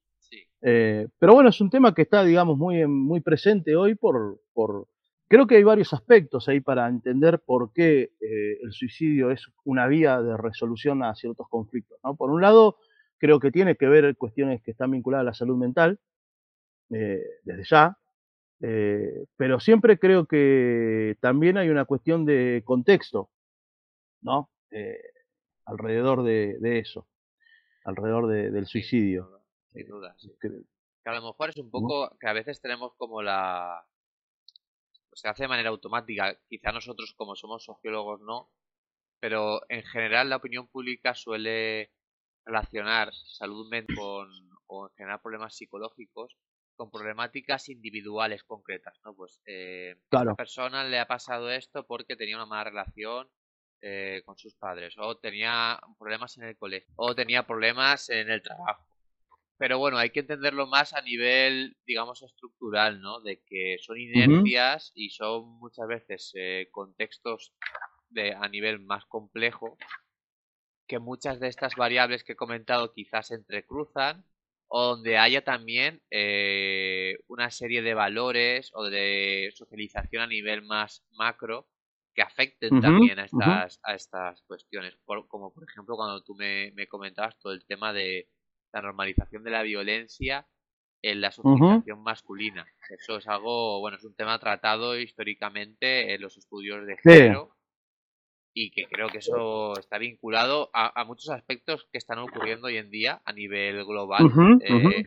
Eh, 0.61 1.09
pero 1.19 1.33
bueno, 1.33 1.49
es 1.49 1.59
un 1.59 1.69
tema 1.69 1.93
que 1.93 2.03
está, 2.03 2.23
digamos, 2.23 2.57
muy, 2.57 2.87
muy 2.87 3.19
presente 3.19 3.75
hoy 3.75 3.95
por, 3.95 4.39
por, 4.53 4.87
Creo 5.29 5.45
que 5.45 5.57
hay 5.57 5.63
varios 5.63 5.91
aspectos 5.93 6.47
ahí 6.47 6.61
para 6.61 6.87
entender 6.87 7.39
por 7.39 7.73
qué 7.73 8.13
eh, 8.21 8.59
el 8.61 8.71
suicidio 8.71 9.29
es 9.29 9.45
una 9.65 9.85
vía 9.87 10.21
de 10.21 10.37
resolución 10.37 11.03
a 11.03 11.15
ciertos 11.15 11.49
conflictos. 11.49 11.99
Por 12.17 12.29
un 12.29 12.41
lado, 12.41 12.77
creo 13.17 13.39
que 13.39 13.51
tiene 13.51 13.75
que 13.75 13.87
ver 13.87 14.15
cuestiones 14.15 14.61
que 14.61 14.71
están 14.71 14.91
vinculadas 14.91 15.23
a 15.23 15.25
la 15.25 15.33
salud 15.33 15.57
mental, 15.57 15.99
eh, 16.91 17.21
desde 17.43 17.63
ya, 17.65 17.97
eh, 18.61 19.25
pero 19.35 19.59
siempre 19.59 19.99
creo 19.99 20.25
que 20.27 21.17
también 21.19 21.57
hay 21.57 21.69
una 21.69 21.83
cuestión 21.83 22.25
de 22.25 22.63
contexto, 22.65 23.29
¿no? 24.21 24.49
alrededor 25.65 26.23
de, 26.23 26.79
eso, 26.79 27.07
alrededor 27.83 28.27
del 28.27 28.65
suicidio. 28.65 29.41
Sin 29.73 29.87
duda, 29.87 30.15
Que 30.39 31.09
a 31.09 31.13
lo 31.13 31.21
mejor 31.21 31.49
es 31.49 31.57
un 31.57 31.69
poco 31.69 32.15
que 32.17 32.27
a 32.27 32.33
veces 32.33 32.61
tenemos 32.61 32.93
como 32.95 33.21
la, 33.21 33.85
se 35.17 35.27
hace 35.27 35.43
de 35.43 35.49
manera 35.49 35.69
automática. 35.69 36.37
Quizá 36.47 36.71
nosotros 36.71 37.13
como 37.17 37.35
somos 37.35 37.63
sociólogos 37.63 38.21
no, 38.21 38.51
pero 39.19 39.61
en 39.69 39.83
general 39.83 40.29
la 40.29 40.37
opinión 40.37 40.67
pública 40.67 41.15
suele 41.15 41.91
relacionar 42.45 43.13
salud 43.13 43.67
mental 43.69 43.95
con, 43.95 44.29
o 44.67 44.87
en 44.87 44.93
general 44.95 45.21
problemas 45.21 45.55
psicológicos 45.55 46.37
con 46.75 46.91
problemáticas 46.91 47.69
individuales 47.69 48.43
concretas, 48.43 48.99
¿no? 49.03 49.15
Pues 49.15 49.41
eh, 49.47 49.95
a 50.11 50.19
esta 50.19 50.35
persona 50.35 50.83
le 50.83 50.99
ha 50.99 51.07
pasado 51.07 51.49
esto 51.49 51.87
porque 51.87 52.15
tenía 52.15 52.35
una 52.35 52.45
mala 52.45 52.65
relación 52.65 53.27
eh, 53.81 54.21
con 54.25 54.37
sus 54.37 54.55
padres, 54.55 54.95
o 54.99 55.17
tenía 55.17 55.79
problemas 55.97 56.37
en 56.37 56.43
el 56.43 56.57
colegio, 56.57 56.93
o 56.95 57.15
tenía 57.15 57.47
problemas 57.47 58.09
en 58.09 58.29
el 58.29 58.43
trabajo, 58.43 58.86
pero 59.57 59.79
bueno, 59.79 59.97
hay 59.97 60.11
que 60.11 60.19
entenderlo 60.19 60.67
más 60.67 60.93
a 60.93 61.01
nivel, 61.01 61.77
digamos, 61.85 62.21
estructural, 62.21 63.01
¿no? 63.01 63.21
De 63.21 63.41
que 63.43 63.77
son 63.79 63.99
inercias 63.99 64.91
y 64.93 65.09
son 65.09 65.47
muchas 65.59 65.87
veces 65.87 66.31
eh, 66.35 66.67
contextos 66.71 67.53
de, 68.09 68.33
a 68.33 68.47
nivel 68.47 68.79
más 68.79 69.05
complejo 69.05 69.77
que 70.87 70.99
muchas 70.99 71.39
de 71.39 71.47
estas 71.47 71.75
variables 71.75 72.23
que 72.23 72.33
he 72.33 72.37
comentado 72.37 72.93
quizás 72.93 73.27
se 73.27 73.35
entrecruzan 73.35 74.23
o 74.69 74.83
donde 74.83 75.17
haya 75.17 75.43
también 75.43 76.01
eh, 76.11 77.17
una 77.27 77.51
serie 77.51 77.81
de 77.81 77.93
valores 77.93 78.71
o 78.73 78.85
de 78.85 79.51
socialización 79.55 80.23
a 80.23 80.27
nivel 80.27 80.61
más 80.61 81.05
macro 81.11 81.67
que 82.13 82.21
afecten 82.21 82.81
también 82.81 83.19
a 83.19 83.25
estas, 83.25 83.79
a 83.83 83.93
estas 83.93 84.41
cuestiones. 84.43 84.97
como 85.05 85.53
por 85.53 85.63
ejemplo 85.63 85.95
cuando 85.95 86.23
tú 86.23 86.35
me, 86.35 86.71
me 86.73 86.87
comentabas 86.87 87.37
todo 87.37 87.53
el 87.53 87.65
tema 87.65 87.93
de 87.93 88.27
la 88.73 88.81
normalización 88.81 89.43
de 89.43 89.51
la 89.51 89.63
violencia 89.63 90.47
en 91.01 91.21
la 91.21 91.31
socialización 91.31 92.01
masculina. 92.01 92.65
Eso 92.89 93.17
es 93.17 93.27
algo, 93.27 93.79
bueno, 93.79 93.97
es 93.97 94.03
un 94.03 94.15
tema 94.15 94.39
tratado 94.39 94.99
históricamente 94.99 96.13
en 96.13 96.21
los 96.21 96.37
estudios 96.37 96.85
de 96.85 96.97
género 96.97 97.55
y 98.53 98.71
que 98.71 98.85
creo 98.87 99.07
que 99.09 99.19
eso 99.19 99.77
está 99.77 99.99
vinculado 99.99 100.71
a, 100.73 101.03
muchos 101.05 101.29
aspectos 101.29 101.87
que 101.91 101.99
están 101.99 102.17
ocurriendo 102.17 102.67
hoy 102.67 102.77
en 102.77 102.89
día 102.89 103.21
a 103.23 103.31
nivel 103.31 103.85
global. 103.85 104.31
Eh, 104.61 105.05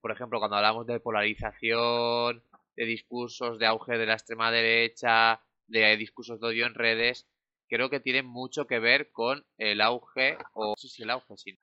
por 0.00 0.10
ejemplo, 0.10 0.40
cuando 0.40 0.56
hablamos 0.56 0.86
de 0.86 0.98
polarización, 0.98 2.42
de 2.74 2.84
discursos 2.84 3.60
de 3.60 3.66
auge 3.66 3.96
de 3.96 4.06
la 4.06 4.14
extrema 4.14 4.50
derecha, 4.50 5.40
de 5.68 5.96
discursos 5.96 6.40
de 6.40 6.48
odio 6.48 6.66
en 6.66 6.74
redes, 6.74 7.28
creo 7.68 7.90
que 7.90 8.00
tienen 8.00 8.26
mucho 8.26 8.66
que 8.66 8.80
ver 8.80 9.12
con 9.12 9.46
el 9.56 9.80
auge, 9.80 10.36
o 10.54 10.70
no 10.70 10.74
sé 10.76 10.88
si 10.88 11.04
el 11.04 11.10
auge, 11.10 11.36
sino 11.36 11.60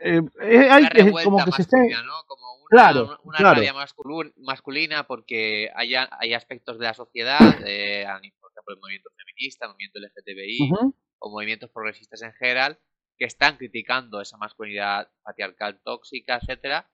eh, 0.00 0.20
eh, 0.42 0.68
hay 0.70 0.88
como 1.24 1.44
que 1.44 1.52
se 1.52 1.62
está... 1.62 1.76
Como 2.26 2.54
una, 2.54 2.68
claro, 2.70 3.18
una, 3.24 3.38
claro. 3.38 3.62
masculina 4.36 5.06
porque 5.06 5.70
hay, 5.74 5.94
hay 5.94 6.34
aspectos 6.34 6.78
de 6.78 6.84
la 6.84 6.94
sociedad, 6.94 7.38
eh, 7.64 8.04
por 8.40 8.50
ejemplo 8.50 8.74
el 8.74 8.80
movimiento 8.80 9.10
feminista, 9.16 9.66
el 9.66 9.72
movimiento 9.72 9.98
LGTBI 10.00 10.70
o 11.18 11.30
movimientos 11.30 11.70
progresistas 11.70 12.22
en 12.22 12.32
general, 12.34 12.78
que 13.18 13.26
están 13.26 13.56
criticando 13.56 14.20
esa 14.20 14.36
masculinidad 14.38 15.10
patriarcal 15.22 15.80
tóxica, 15.82 16.36
etcétera, 16.36 16.90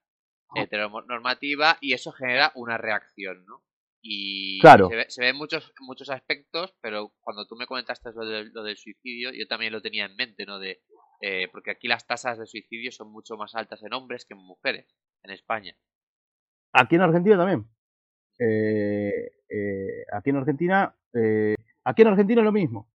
heteronormativa, 0.55 1.79
y 1.81 1.93
eso 1.93 2.13
genera 2.13 2.53
una 2.55 2.79
reacción, 2.79 3.45
¿no? 3.47 3.63
Y 4.03 4.61
claro. 4.61 4.89
se, 5.09 5.21
ve, 5.21 5.29
en 5.29 5.37
muchos, 5.37 5.73
muchos 5.81 6.11
aspectos, 6.11 6.75
pero 6.81 7.13
cuando 7.21 7.47
tú 7.47 7.57
me 7.57 7.67
comentaste 7.67 8.11
lo, 8.15 8.45
lo 8.45 8.63
del 8.63 8.77
suicidio, 8.77 9.33
yo 9.33 9.47
también 9.49 9.73
lo 9.73 9.83
tenía 9.83 10.05
en 10.05 10.15
mente, 10.15 10.47
¿no? 10.47 10.59
De 10.59 10.81
eh, 11.21 11.49
porque 11.51 11.71
aquí 11.71 11.89
las 11.89 12.07
tasas 12.07 12.39
de 12.39 12.47
suicidio 12.47 12.93
son 12.93 13.11
mucho 13.11 13.37
más 13.37 13.55
altas 13.55 13.83
en 13.83 13.93
hombres 13.93 14.25
que 14.25 14.35
en 14.35 14.41
mujeres, 14.41 14.87
en 15.23 15.31
España. 15.31 15.77
Aquí 16.73 16.97
en 16.97 17.03
Argentina 17.03 17.37
también. 17.37 17.67
Eh, 18.39 19.31
eh, 19.49 20.05
aquí 20.13 20.31
en 20.31 20.37
Argentina, 20.37 20.95
aquí 21.85 22.03
en 22.03 22.09
Argentina 22.09 22.41
es 22.41 22.45
lo 22.45 22.53
mismo. 22.53 22.91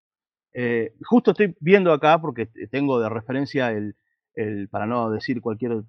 justo 1.03 1.31
estoy 1.31 1.55
viendo 1.59 1.91
acá, 1.91 2.19
porque 2.21 2.47
tengo 2.69 2.99
de 2.99 3.09
referencia 3.09 3.71
el, 3.71 3.95
el 4.35 4.69
para 4.69 4.85
no 4.85 5.09
decir 5.09 5.41
cualquier 5.41 5.83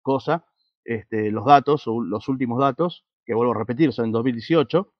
cosa, 0.00 0.44
este, 0.84 1.30
los 1.30 1.44
datos, 1.44 1.84
los 1.86 2.28
últimos 2.28 2.58
datos, 2.60 3.06
que 3.24 3.34
vuelvo 3.34 3.52
a 3.52 3.58
repetir, 3.58 3.92
son 3.92 4.06
en 4.06 4.12
2018, 4.12 4.92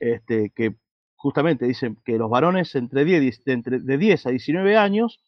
este, 0.00 0.50
que 0.50 0.76
justamente 1.14 1.66
dicen 1.66 1.96
que 2.04 2.18
los 2.18 2.28
varones 2.28 2.74
entre 2.74 3.04
10, 3.04 3.46
entre, 3.46 3.78
de 3.78 3.96
10 3.98 4.26
a 4.26 4.30
19 4.30 4.76
años 4.76 5.22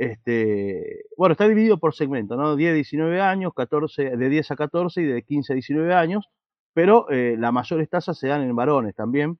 este, 0.00 1.04
bueno, 1.14 1.32
está 1.32 1.46
dividido 1.46 1.78
por 1.78 1.94
segmentos, 1.94 2.38
¿no? 2.38 2.56
10 2.56 2.70
a 2.70 2.74
19 2.74 3.20
años, 3.20 3.52
14, 3.54 4.16
de 4.16 4.28
10 4.30 4.50
a 4.50 4.56
14 4.56 5.02
y 5.02 5.04
de 5.04 5.22
15 5.22 5.52
a 5.52 5.54
19 5.54 5.92
años, 5.92 6.30
pero 6.72 7.10
eh, 7.10 7.36
las 7.38 7.52
mayores 7.52 7.90
tasas 7.90 8.18
se 8.18 8.28
dan 8.28 8.40
en 8.42 8.56
varones 8.56 8.94
también. 8.94 9.38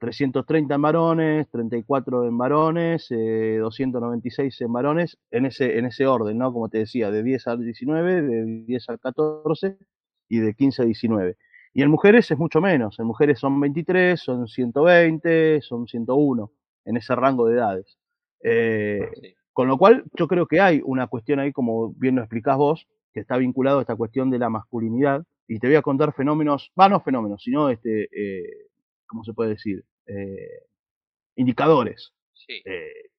330 0.00 0.74
en 0.74 0.82
varones, 0.82 1.50
34 1.50 2.26
en 2.28 2.36
varones, 2.36 3.08
296 3.08 4.60
en 4.60 4.72
varones, 4.74 5.16
en 5.30 5.46
ese, 5.46 5.78
en 5.78 5.86
ese 5.86 6.06
orden, 6.06 6.36
¿no? 6.36 6.52
Como 6.52 6.68
te 6.68 6.78
decía, 6.78 7.10
de 7.10 7.22
10 7.22 7.46
a 7.46 7.56
19, 7.56 8.22
de 8.22 8.44
10 8.66 8.90
a 8.90 8.98
14 8.98 9.78
y 10.28 10.38
de 10.40 10.52
15 10.52 10.82
a 10.82 10.84
19. 10.84 11.38
Y 11.72 11.80
en 11.80 11.90
mujeres 11.90 12.30
es 12.30 12.36
mucho 12.36 12.60
menos, 12.60 12.98
en 12.98 13.06
mujeres 13.06 13.38
son 13.38 13.58
23, 13.58 14.20
son 14.20 14.48
120, 14.48 15.62
son 15.62 15.86
101, 15.86 16.52
en 16.84 16.96
ese 16.98 17.14
rango 17.16 17.46
de 17.46 17.54
edades. 17.54 17.96
Eh, 18.42 19.08
con 19.54 19.68
lo 19.68 19.78
cual, 19.78 20.04
yo 20.14 20.26
creo 20.26 20.46
que 20.46 20.60
hay 20.60 20.82
una 20.84 21.06
cuestión 21.06 21.38
ahí, 21.38 21.52
como 21.52 21.94
bien 21.94 22.16
lo 22.16 22.22
explicás 22.22 22.56
vos, 22.56 22.88
que 23.12 23.20
está 23.20 23.36
vinculado 23.36 23.78
a 23.78 23.82
esta 23.82 23.94
cuestión 23.94 24.28
de 24.28 24.40
la 24.40 24.50
masculinidad. 24.50 25.24
Y 25.46 25.60
te 25.60 25.68
voy 25.68 25.76
a 25.76 25.82
contar 25.82 26.12
fenómenos, 26.12 26.72
va, 26.78 26.88
no 26.88 27.00
fenómenos, 27.00 27.40
sino, 27.42 27.70
este, 27.70 28.08
eh, 28.12 28.68
¿cómo 29.06 29.22
se 29.22 29.32
puede 29.32 29.50
decir? 29.50 29.84
Eh, 30.06 30.66
indicadores 31.36 32.12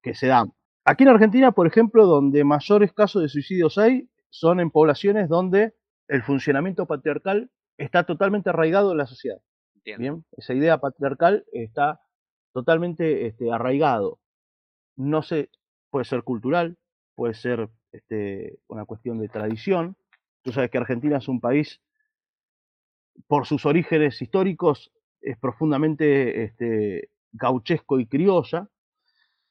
que 0.01 0.13
se 0.13 0.27
dan. 0.27 0.51
Aquí 0.84 1.04
en 1.04 1.10
Argentina, 1.10 1.51
por 1.51 1.65
ejemplo, 1.68 2.06
donde 2.06 2.44
mayores 2.44 2.92
casos 2.94 3.22
de 3.22 3.30
suicidios 3.30 3.77
hay, 3.77 4.10
son 4.30 4.60
en 4.60 4.70
poblaciones 4.70 5.30
donde 5.30 5.74
el 6.08 6.22
funcionamiento 6.22 6.86
patriarcal 6.86 7.50
está 7.77 8.04
totalmente 8.04 8.50
arraigado 8.50 8.92
en 8.92 8.98
la 8.98 9.08
sociedad. 9.08 9.39
Bien, 9.86 10.25
esa 10.34 10.54
idea 10.54 10.80
patriarcal 10.80 11.46
está 11.54 12.01
totalmente 12.54 13.25
este, 13.27 13.51
arraigado. 13.51 14.20
No 14.96 15.22
sé, 15.22 15.50
puede 15.96 16.04
ser 16.04 16.24
cultural, 16.24 16.78
puede 17.16 17.36
ser 17.36 17.70
este, 17.94 18.60
una 18.68 18.84
cuestión 18.84 19.18
de 19.18 19.30
tradición. 19.30 19.96
Tú 20.42 20.52
sabes 20.52 20.70
que 20.70 20.78
Argentina 20.78 21.20
es 21.20 21.30
un 21.30 21.40
país, 21.40 21.80
por 23.28 23.46
sus 23.46 23.66
orígenes 23.66 24.22
históricos, 24.22 24.92
es 25.22 25.38
profundamente 25.40 26.44
este, 26.44 27.12
gauchesco 27.32 27.98
y 27.98 28.08
criolla. 28.08 28.68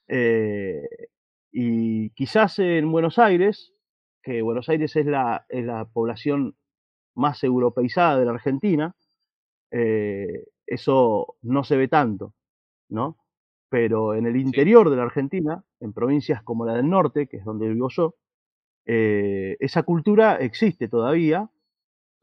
Eh, 0.06 0.86
y 1.50 2.10
quizás 2.10 2.58
en 2.58 2.92
Buenos 2.92 3.18
Aires, 3.18 3.72
que 4.22 4.42
Buenos 4.42 4.68
Aires 4.68 4.94
es 4.96 5.06
la, 5.06 5.46
es 5.48 5.64
la 5.64 5.86
población 5.86 6.58
más 7.14 7.42
europeizada 7.42 8.18
de 8.18 8.24
la 8.26 8.32
Argentina, 8.32 8.94
eh, 9.70 10.44
eso 10.66 11.36
no 11.40 11.64
se 11.64 11.78
ve 11.78 11.88
tanto, 11.88 12.34
¿no? 12.90 13.16
Pero 13.70 14.14
en 14.14 14.26
el 14.26 14.36
interior 14.36 14.90
de 14.90 14.96
la 14.96 15.04
Argentina, 15.04 15.64
en 15.84 15.92
provincias 15.92 16.42
como 16.42 16.64
la 16.66 16.74
del 16.74 16.88
norte, 16.88 17.26
que 17.26 17.38
es 17.38 17.44
donde 17.44 17.68
vivo 17.68 17.88
yo, 17.90 18.14
eh, 18.86 19.56
esa 19.60 19.82
cultura 19.82 20.36
existe 20.36 20.88
todavía, 20.88 21.48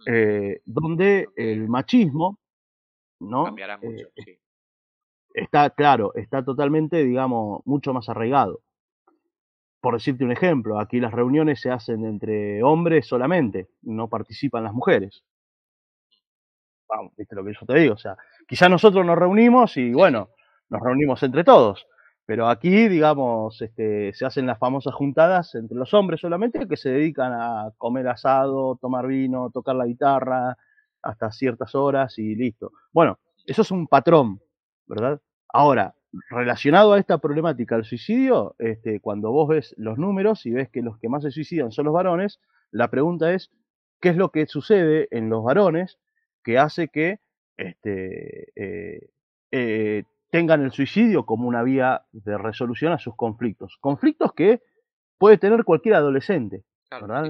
eh, 0.06 0.62
donde 0.66 1.30
el 1.36 1.68
machismo, 1.68 2.40
¿no? 3.20 3.46
Cambiará 3.46 3.78
mucho, 3.78 4.08
sí. 4.16 4.38
Está, 5.34 5.70
claro, 5.70 6.14
está 6.16 6.44
totalmente, 6.44 7.04
digamos, 7.04 7.62
mucho 7.66 7.94
más 7.94 8.10
arraigado 8.10 8.62
por 9.82 9.96
decirte 9.96 10.24
un 10.24 10.32
ejemplo, 10.32 10.80
aquí 10.80 11.00
las 11.00 11.12
reuniones 11.12 11.60
se 11.60 11.72
hacen 11.72 12.06
entre 12.06 12.64
hombres 12.64 13.08
solamente, 13.08 13.68
no 13.82 14.08
participan 14.08 14.64
las 14.64 14.74
mujeres. 14.74 15.24
Vamos, 16.88 17.14
viste 17.18 17.36
lo 17.36 17.44
que 17.44 17.54
yo 17.60 17.66
te 17.66 17.80
digo, 17.80 17.96
o 17.96 17.98
sea, 17.98 18.16
quizás 18.48 18.70
nosotros 18.70 19.04
nos 19.06 19.18
reunimos 19.18 19.76
y 19.78 19.92
bueno, 19.92 20.30
nos 20.70 20.82
reunimos 20.82 21.24
entre 21.24 21.44
todos, 21.44 21.88
pero 22.32 22.48
aquí, 22.48 22.88
digamos, 22.88 23.62
este, 23.62 24.14
se 24.14 24.26
hacen 24.26 24.46
las 24.46 24.58
famosas 24.58 24.94
juntadas 24.94 25.54
entre 25.54 25.78
los 25.78 25.94
hombres 25.94 26.22
solamente 26.22 26.66
que 26.66 26.78
se 26.78 26.90
dedican 26.90 27.34
a 27.34 27.74
comer 27.78 28.08
asado, 28.08 28.78
tomar 28.78 29.06
vino, 29.06 29.50
tocar 29.50 29.76
la 29.76 29.86
guitarra 29.86 30.58
hasta 31.02 31.30
ciertas 31.34 31.76
horas 31.76 32.18
y 32.18 32.34
listo. 32.36 32.72
Bueno, 32.94 33.20
eso 33.46 33.64
es 33.64 33.72
un 33.72 33.86
patrón, 33.86 34.40
¿verdad? 34.88 35.20
Ahora, 35.50 35.94
relacionado 36.30 36.94
a 36.94 37.00
esta 37.00 37.18
problemática 37.18 37.76
del 37.76 37.84
suicidio, 37.84 38.56
este, 38.60 39.02
cuando 39.02 39.34
vos 39.34 39.50
ves 39.50 39.76
los 39.78 39.98
números 39.98 40.46
y 40.46 40.52
ves 40.52 40.70
que 40.70 40.82
los 40.82 40.98
que 41.00 41.10
más 41.10 41.24
se 41.24 41.32
suicidan 41.32 41.74
son 41.74 41.84
los 41.84 41.94
varones, 41.94 42.40
la 42.72 42.90
pregunta 42.90 43.34
es, 43.34 43.52
¿qué 44.00 44.08
es 44.08 44.16
lo 44.16 44.30
que 44.30 44.48
sucede 44.48 45.10
en 45.12 45.30
los 45.30 45.44
varones 45.44 46.00
que 46.46 46.58
hace 46.58 46.88
que 46.88 47.20
este, 47.58 48.54
eh, 48.56 49.10
eh, 49.52 50.04
tengan 50.32 50.64
el 50.64 50.72
suicidio 50.72 51.26
como 51.26 51.48
una 51.48 51.62
vía 51.62 52.06
de 52.12 52.38
resolución 52.38 52.94
a 52.94 52.98
sus 52.98 53.16
conflictos? 53.16 53.78
Conflictos 53.80 54.34
que 54.34 54.62
puede 55.20 55.38
tener 55.38 55.64
cualquier 55.66 55.96
adolescente. 55.96 56.64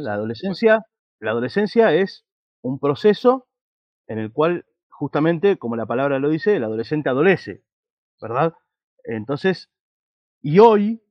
La 0.03 0.13
adolescencia, 0.13 0.85
la 1.19 1.31
adolescencia 1.31 1.93
es 1.93 2.25
un 2.61 2.79
proceso 2.79 3.47
en 4.07 4.19
el 4.19 4.31
cual 4.31 4.65
justamente, 4.89 5.57
como 5.57 5.75
la 5.75 5.87
palabra 5.87 6.19
lo 6.19 6.29
dice, 6.29 6.55
el 6.55 6.63
adolescente 6.63 7.09
adolece, 7.09 7.63
¿verdad? 8.21 8.53
Entonces, 9.03 9.71
y 10.41 10.59
hoy 10.59 11.01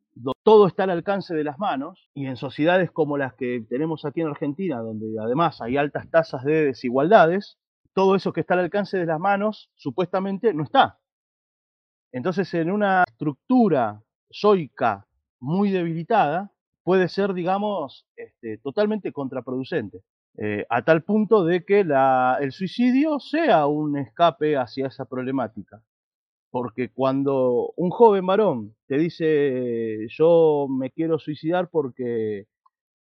todo 0.44 0.68
está 0.68 0.84
al 0.84 0.90
alcance 0.90 1.34
de 1.34 1.44
las 1.44 1.58
manos, 1.58 2.08
y 2.14 2.26
en 2.26 2.36
sociedades 2.36 2.92
como 2.92 3.18
las 3.18 3.34
que 3.34 3.64
tenemos 3.68 4.04
aquí 4.04 4.20
en 4.20 4.28
Argentina, 4.28 4.78
donde 4.78 5.06
además 5.20 5.60
hay 5.60 5.76
altas 5.76 6.08
tasas 6.10 6.44
de 6.44 6.66
desigualdades, 6.66 7.58
todo 7.94 8.14
eso 8.14 8.32
que 8.32 8.42
está 8.42 8.54
al 8.54 8.60
alcance 8.60 8.96
de 8.96 9.06
las 9.06 9.18
manos 9.18 9.70
supuestamente 9.74 10.54
no 10.54 10.62
está. 10.62 10.99
Entonces, 12.12 12.52
en 12.54 12.70
una 12.70 13.04
estructura 13.06 14.02
zoica 14.32 15.06
muy 15.40 15.70
debilitada, 15.70 16.52
puede 16.82 17.08
ser, 17.08 17.34
digamos, 17.34 18.06
este, 18.16 18.58
totalmente 18.58 19.12
contraproducente, 19.12 20.02
eh, 20.38 20.66
a 20.68 20.82
tal 20.84 21.02
punto 21.02 21.44
de 21.44 21.64
que 21.64 21.80
el 21.80 22.52
suicidio 22.52 23.20
sea 23.20 23.66
un 23.66 23.96
escape 23.98 24.56
hacia 24.56 24.86
esa 24.88 25.04
problemática. 25.04 25.82
Porque 26.50 26.90
cuando 26.90 27.72
un 27.76 27.90
joven 27.90 28.26
varón 28.26 28.74
te 28.88 28.98
dice 28.98 30.08
yo 30.08 30.66
me 30.68 30.90
quiero 30.90 31.18
suicidar 31.20 31.68
porque 31.70 32.46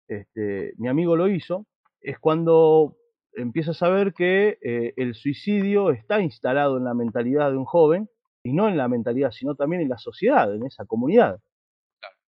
este, 0.08 0.72
mi 0.78 0.88
amigo 0.88 1.14
lo 1.16 1.28
hizo, 1.28 1.66
es 2.00 2.18
cuando 2.18 2.96
empiezas 3.34 3.82
a 3.82 3.88
ver 3.88 4.14
que 4.14 4.58
eh, 4.62 4.94
el 4.96 5.14
suicidio 5.14 5.90
está 5.90 6.20
instalado 6.20 6.78
en 6.78 6.84
la 6.84 6.94
mentalidad 6.94 7.50
de 7.50 7.58
un 7.58 7.64
joven 7.64 8.08
y 8.44 8.52
no 8.52 8.68
en 8.68 8.76
la 8.76 8.88
mentalidad, 8.88 9.32
sino 9.32 9.56
también 9.56 9.82
en 9.82 9.88
la 9.88 9.98
sociedad, 9.98 10.54
en 10.54 10.64
esa 10.64 10.84
comunidad. 10.84 11.40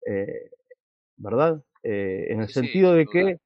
Eh, 0.05 0.49
¿Verdad? 1.15 1.63
Eh, 1.83 2.27
en 2.29 2.41
el 2.41 2.49
sentido 2.49 2.93
de 2.93 3.05
que, 3.05 3.37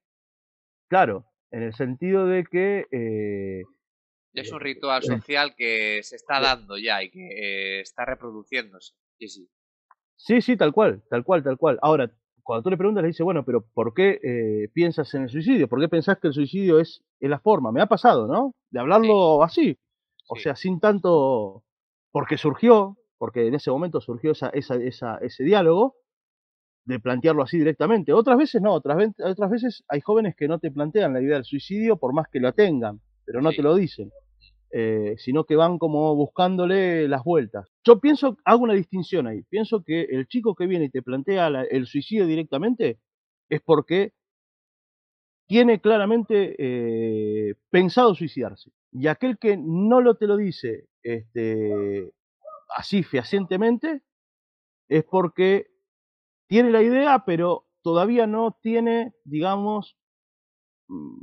claro, 0.88 1.26
en 1.50 1.62
el 1.62 1.74
sentido 1.74 2.26
de 2.26 2.44
que 2.44 2.86
es 4.34 4.52
un 4.52 4.60
ritual 4.60 5.02
social 5.02 5.54
que 5.56 6.00
se 6.02 6.16
está 6.16 6.40
dando 6.40 6.78
ya 6.78 7.02
y 7.02 7.10
que 7.10 7.28
eh, 7.28 7.80
está 7.80 8.04
reproduciéndose. 8.04 8.94
Sí, 9.18 9.28
sí. 9.28 9.48
Sí, 10.16 10.40
sí, 10.40 10.56
tal 10.56 10.72
cual, 10.72 11.02
tal 11.10 11.24
cual, 11.24 11.42
tal 11.42 11.58
cual. 11.58 11.78
Ahora, 11.82 12.10
cuando 12.42 12.62
tú 12.62 12.70
le 12.70 12.76
preguntas, 12.76 13.02
le 13.02 13.08
dices, 13.08 13.24
bueno, 13.24 13.44
pero 13.44 13.66
¿por 13.74 13.92
qué 13.92 14.20
eh, 14.22 14.68
piensas 14.72 15.12
en 15.14 15.24
el 15.24 15.30
suicidio? 15.30 15.68
¿Por 15.68 15.80
qué 15.80 15.88
pensás 15.88 16.18
que 16.18 16.28
el 16.28 16.34
suicidio 16.34 16.80
es, 16.80 17.04
la 17.20 17.40
forma? 17.40 17.72
Me 17.72 17.82
ha 17.82 17.86
pasado, 17.86 18.26
¿no? 18.26 18.54
De 18.70 18.80
hablarlo 18.80 19.42
así. 19.42 19.78
O 20.28 20.36
sea, 20.36 20.56
sin 20.56 20.80
tanto. 20.80 21.64
Porque 22.12 22.38
surgió, 22.38 22.96
porque 23.18 23.46
en 23.48 23.54
ese 23.54 23.70
momento 23.70 24.00
surgió 24.00 24.32
esa, 24.32 24.50
esa, 24.50 24.76
esa, 24.76 25.16
ese 25.18 25.44
diálogo, 25.44 25.96
de 26.84 27.00
plantearlo 27.00 27.42
así 27.42 27.58
directamente. 27.58 28.12
Otras 28.12 28.36
veces 28.36 28.60
no, 28.60 28.72
otras, 28.72 29.12
otras 29.24 29.50
veces 29.50 29.84
hay 29.88 30.00
jóvenes 30.00 30.34
que 30.36 30.48
no 30.48 30.58
te 30.58 30.70
plantean 30.70 31.12
la 31.12 31.22
idea 31.22 31.36
del 31.36 31.44
suicidio 31.44 31.96
por 31.96 32.12
más 32.12 32.26
que 32.30 32.40
lo 32.40 32.52
tengan, 32.52 33.00
pero 33.24 33.40
no 33.40 33.50
te 33.50 33.62
lo 33.62 33.74
dicen. 33.74 34.10
Eh, 34.74 35.16
sino 35.18 35.44
que 35.44 35.54
van 35.54 35.78
como 35.78 36.16
buscándole 36.16 37.06
las 37.06 37.22
vueltas. 37.24 37.68
Yo 37.84 38.00
pienso, 38.00 38.38
hago 38.46 38.64
una 38.64 38.72
distinción 38.72 39.26
ahí, 39.26 39.42
pienso 39.42 39.84
que 39.84 40.04
el 40.04 40.26
chico 40.26 40.54
que 40.54 40.66
viene 40.66 40.86
y 40.86 40.90
te 40.90 41.02
plantea 41.02 41.48
el 41.48 41.86
suicidio 41.86 42.26
directamente 42.26 42.98
es 43.50 43.60
porque 43.60 44.12
tiene 45.46 45.78
claramente 45.82 46.56
eh, 46.58 47.54
pensado 47.68 48.14
suicidarse. 48.14 48.70
Y 48.90 49.08
aquel 49.08 49.36
que 49.36 49.58
no 49.58 50.00
lo 50.00 50.14
te 50.14 50.26
lo 50.26 50.38
dice 50.38 50.86
este, 51.02 52.12
así 52.76 53.02
fehacientemente 53.02 54.02
es 54.88 55.04
porque 55.04 55.66
tiene 56.46 56.70
la 56.70 56.82
idea, 56.82 57.24
pero 57.24 57.66
todavía 57.82 58.26
no 58.26 58.58
tiene, 58.60 59.14
digamos, 59.24 59.96
mm, 60.88 61.22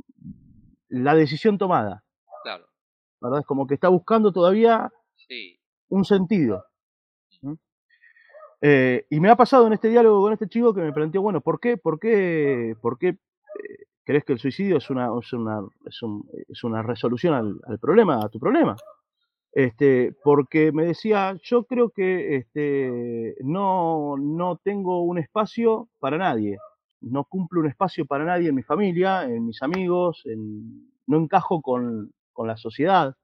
la 0.88 1.14
decisión 1.14 1.58
tomada. 1.58 2.04
¿verdad? 3.20 3.40
Es 3.40 3.46
como 3.46 3.66
que 3.66 3.74
está 3.74 3.88
buscando 3.88 4.32
todavía 4.32 4.90
un 5.88 6.04
sentido. 6.04 6.64
Eh, 8.62 9.06
y 9.08 9.20
me 9.20 9.30
ha 9.30 9.36
pasado 9.36 9.66
en 9.66 9.72
este 9.72 9.88
diálogo 9.88 10.20
con 10.20 10.34
este 10.34 10.48
chico 10.48 10.74
que 10.74 10.82
me 10.82 10.92
planteó, 10.92 11.22
bueno, 11.22 11.40
¿por 11.40 11.60
qué, 11.60 11.78
por 11.78 11.98
qué, 11.98 12.74
por 12.82 12.98
qué 12.98 13.08
eh, 13.08 13.18
crees 14.04 14.24
que 14.24 14.34
el 14.34 14.38
suicidio 14.38 14.76
es 14.76 14.90
una, 14.90 15.08
es 15.18 15.32
una, 15.32 15.62
es 16.48 16.64
una 16.64 16.82
resolución 16.82 17.60
al, 17.66 17.78
problema, 17.78 18.22
a 18.22 18.28
tu 18.28 18.38
problema? 18.38 18.76
Este, 19.52 20.14
porque 20.22 20.72
me 20.72 20.84
decía, 20.84 21.36
yo 21.42 21.64
creo 21.64 21.90
que 21.90 22.36
este, 22.36 23.36
no, 23.40 24.16
no 24.16 24.56
tengo 24.62 25.02
un 25.02 25.18
espacio 25.18 25.88
para 25.98 26.18
nadie, 26.18 26.58
no 27.00 27.24
cumplo 27.24 27.60
un 27.60 27.66
espacio 27.66 28.06
para 28.06 28.24
nadie 28.24 28.50
en 28.50 28.54
mi 28.54 28.62
familia, 28.62 29.24
en 29.24 29.46
mis 29.46 29.62
amigos, 29.62 30.22
en, 30.26 30.90
no 31.06 31.18
encajo 31.18 31.60
con, 31.62 32.12
con 32.32 32.46
la 32.46 32.56
sociedad, 32.56 33.16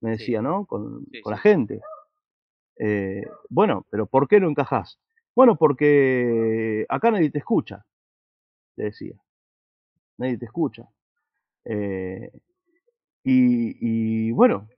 me 0.00 0.10
decía, 0.12 0.42
¿no? 0.42 0.64
Con, 0.66 1.06
con 1.22 1.30
la 1.30 1.38
gente. 1.38 1.80
Eh, 2.78 3.26
bueno, 3.48 3.84
pero 3.90 4.06
¿por 4.06 4.28
qué 4.28 4.40
no 4.40 4.48
encajas? 4.48 4.98
Bueno, 5.34 5.56
porque 5.56 6.86
acá 6.88 7.10
nadie 7.10 7.30
te 7.30 7.38
escucha, 7.38 7.84
te 8.76 8.84
decía. 8.84 9.20
Nadie 10.16 10.38
te 10.38 10.46
escucha. 10.46 10.88
Eh, 11.64 12.30
y, 13.24 14.30
bueno, 14.32 14.68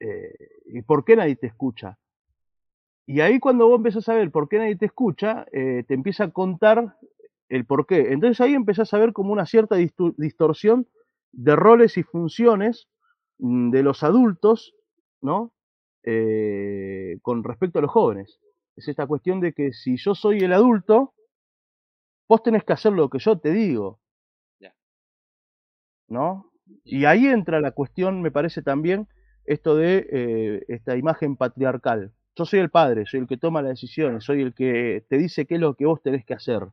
eh, 0.00 0.34
¿y 0.66 0.82
por 0.82 1.04
qué 1.04 1.16
nadie 1.16 1.36
te 1.36 1.48
escucha? 1.48 1.98
Y 3.06 3.20
ahí 3.20 3.40
cuando 3.40 3.66
vos 3.66 3.78
empezás 3.78 4.08
a 4.08 4.14
ver 4.14 4.30
por 4.30 4.48
qué 4.48 4.58
nadie 4.58 4.76
te 4.76 4.86
escucha, 4.86 5.46
te 5.50 5.94
empieza 5.94 6.24
a 6.24 6.30
contar 6.30 6.98
el 7.48 7.64
por 7.64 7.86
qué. 7.86 8.12
Entonces 8.12 8.40
ahí 8.40 8.52
empezás 8.52 8.92
a 8.92 8.98
ver 8.98 9.12
como 9.12 9.32
una 9.32 9.46
cierta 9.46 9.76
distorsión 9.76 10.86
de 11.32 11.56
roles 11.56 11.96
y 11.96 12.02
funciones 12.02 12.88
mm, 13.38 13.70
de 13.70 13.82
los 13.82 14.02
adultos, 14.02 14.74
¿no? 15.20 15.52
Eh, 16.02 17.18
con 17.22 17.44
respecto 17.44 17.78
a 17.78 17.82
los 17.82 17.90
jóvenes. 17.90 18.40
Es 18.76 18.88
esta 18.88 19.06
cuestión 19.06 19.40
de 19.40 19.52
que 19.52 19.72
si 19.72 19.96
yo 19.96 20.14
soy 20.14 20.38
el 20.38 20.52
adulto, 20.52 21.14
vos 22.28 22.42
tenés 22.42 22.64
que 22.64 22.72
hacer 22.72 22.92
lo 22.92 23.08
que 23.10 23.18
yo 23.18 23.38
te 23.38 23.52
digo. 23.52 24.00
¿No? 26.08 26.50
Y 26.84 27.04
ahí 27.04 27.26
entra 27.26 27.60
la 27.60 27.72
cuestión, 27.72 28.22
me 28.22 28.30
parece 28.30 28.62
también, 28.62 29.08
esto 29.48 29.74
de 29.74 30.06
eh, 30.10 30.64
esta 30.68 30.96
imagen 30.96 31.36
patriarcal. 31.36 32.12
Yo 32.36 32.44
soy 32.44 32.60
el 32.60 32.70
padre, 32.70 33.06
soy 33.06 33.20
el 33.20 33.26
que 33.26 33.38
toma 33.38 33.62
las 33.62 33.72
decisiones, 33.72 34.24
soy 34.24 34.42
el 34.42 34.54
que 34.54 35.04
te 35.08 35.16
dice 35.18 35.46
qué 35.46 35.54
es 35.54 35.60
lo 35.60 35.74
que 35.74 35.86
vos 35.86 36.02
tenés 36.02 36.24
que 36.24 36.34
hacer. 36.34 36.68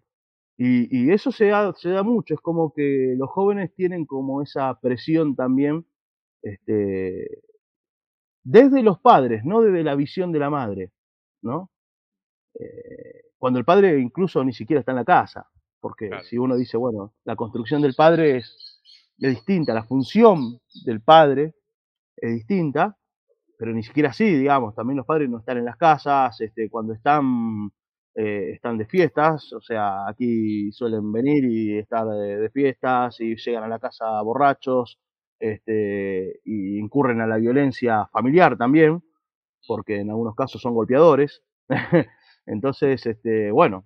Y, 0.57 1.11
eso 1.11 1.31
se 1.31 1.47
da, 1.47 1.73
se 1.73 1.89
da 1.89 2.03
mucho, 2.03 2.33
es 2.33 2.39
como 2.39 2.71
que 2.73 3.15
los 3.17 3.29
jóvenes 3.29 3.73
tienen 3.75 4.05
como 4.05 4.41
esa 4.41 4.79
presión 4.79 5.35
también 5.35 5.85
este, 6.41 7.41
desde 8.43 8.81
los 8.81 8.99
padres, 8.99 9.43
no 9.43 9.61
desde 9.61 9.83
la 9.83 9.95
visión 9.95 10.31
de 10.31 10.39
la 10.39 10.49
madre, 10.49 10.91
¿no? 11.41 11.71
Eh, 12.57 13.31
cuando 13.37 13.59
el 13.59 13.65
padre 13.65 13.99
incluso 13.99 14.43
ni 14.45 14.53
siquiera 14.53 14.79
está 14.79 14.93
en 14.93 14.97
la 14.97 15.05
casa, 15.05 15.49
porque 15.81 16.09
si 16.23 16.37
uno 16.37 16.55
dice, 16.55 16.77
bueno, 16.77 17.13
la 17.25 17.35
construcción 17.35 17.81
del 17.81 17.93
padre 17.93 18.37
es, 18.37 18.81
es, 19.19 19.29
distinta, 19.29 19.73
la 19.73 19.83
función 19.83 20.61
del 20.85 21.01
padre 21.01 21.53
es 22.27 22.33
distinta, 22.35 22.97
pero 23.57 23.73
ni 23.73 23.83
siquiera 23.83 24.09
así, 24.09 24.25
digamos, 24.25 24.75
también 24.75 24.97
los 24.97 25.05
padres 25.05 25.29
no 25.29 25.39
están 25.39 25.57
en 25.57 25.65
las 25.65 25.77
casas, 25.77 26.39
este, 26.41 26.69
cuando 26.69 26.93
están, 26.93 27.71
eh, 28.15 28.51
están 28.53 28.77
de 28.77 28.85
fiestas, 28.85 29.53
o 29.53 29.61
sea, 29.61 30.07
aquí 30.07 30.71
suelen 30.71 31.11
venir 31.11 31.45
y 31.45 31.77
estar 31.77 32.05
de 32.07 32.49
fiestas 32.51 33.19
y 33.21 33.35
llegan 33.35 33.63
a 33.63 33.67
la 33.67 33.79
casa 33.79 34.21
borrachos, 34.21 34.99
este, 35.39 36.39
y 36.43 36.77
incurren 36.77 37.21
a 37.21 37.27
la 37.27 37.37
violencia 37.37 38.07
familiar 38.11 38.57
también, 38.57 39.03
porque 39.67 39.99
en 39.99 40.09
algunos 40.09 40.35
casos 40.35 40.61
son 40.61 40.73
golpeadores. 40.73 41.43
Entonces, 42.45 43.05
este, 43.05 43.51
bueno, 43.51 43.85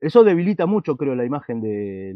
eso 0.00 0.24
debilita 0.24 0.66
mucho, 0.66 0.96
creo, 0.96 1.14
la 1.14 1.24
imagen 1.24 1.60
de, 1.60 2.14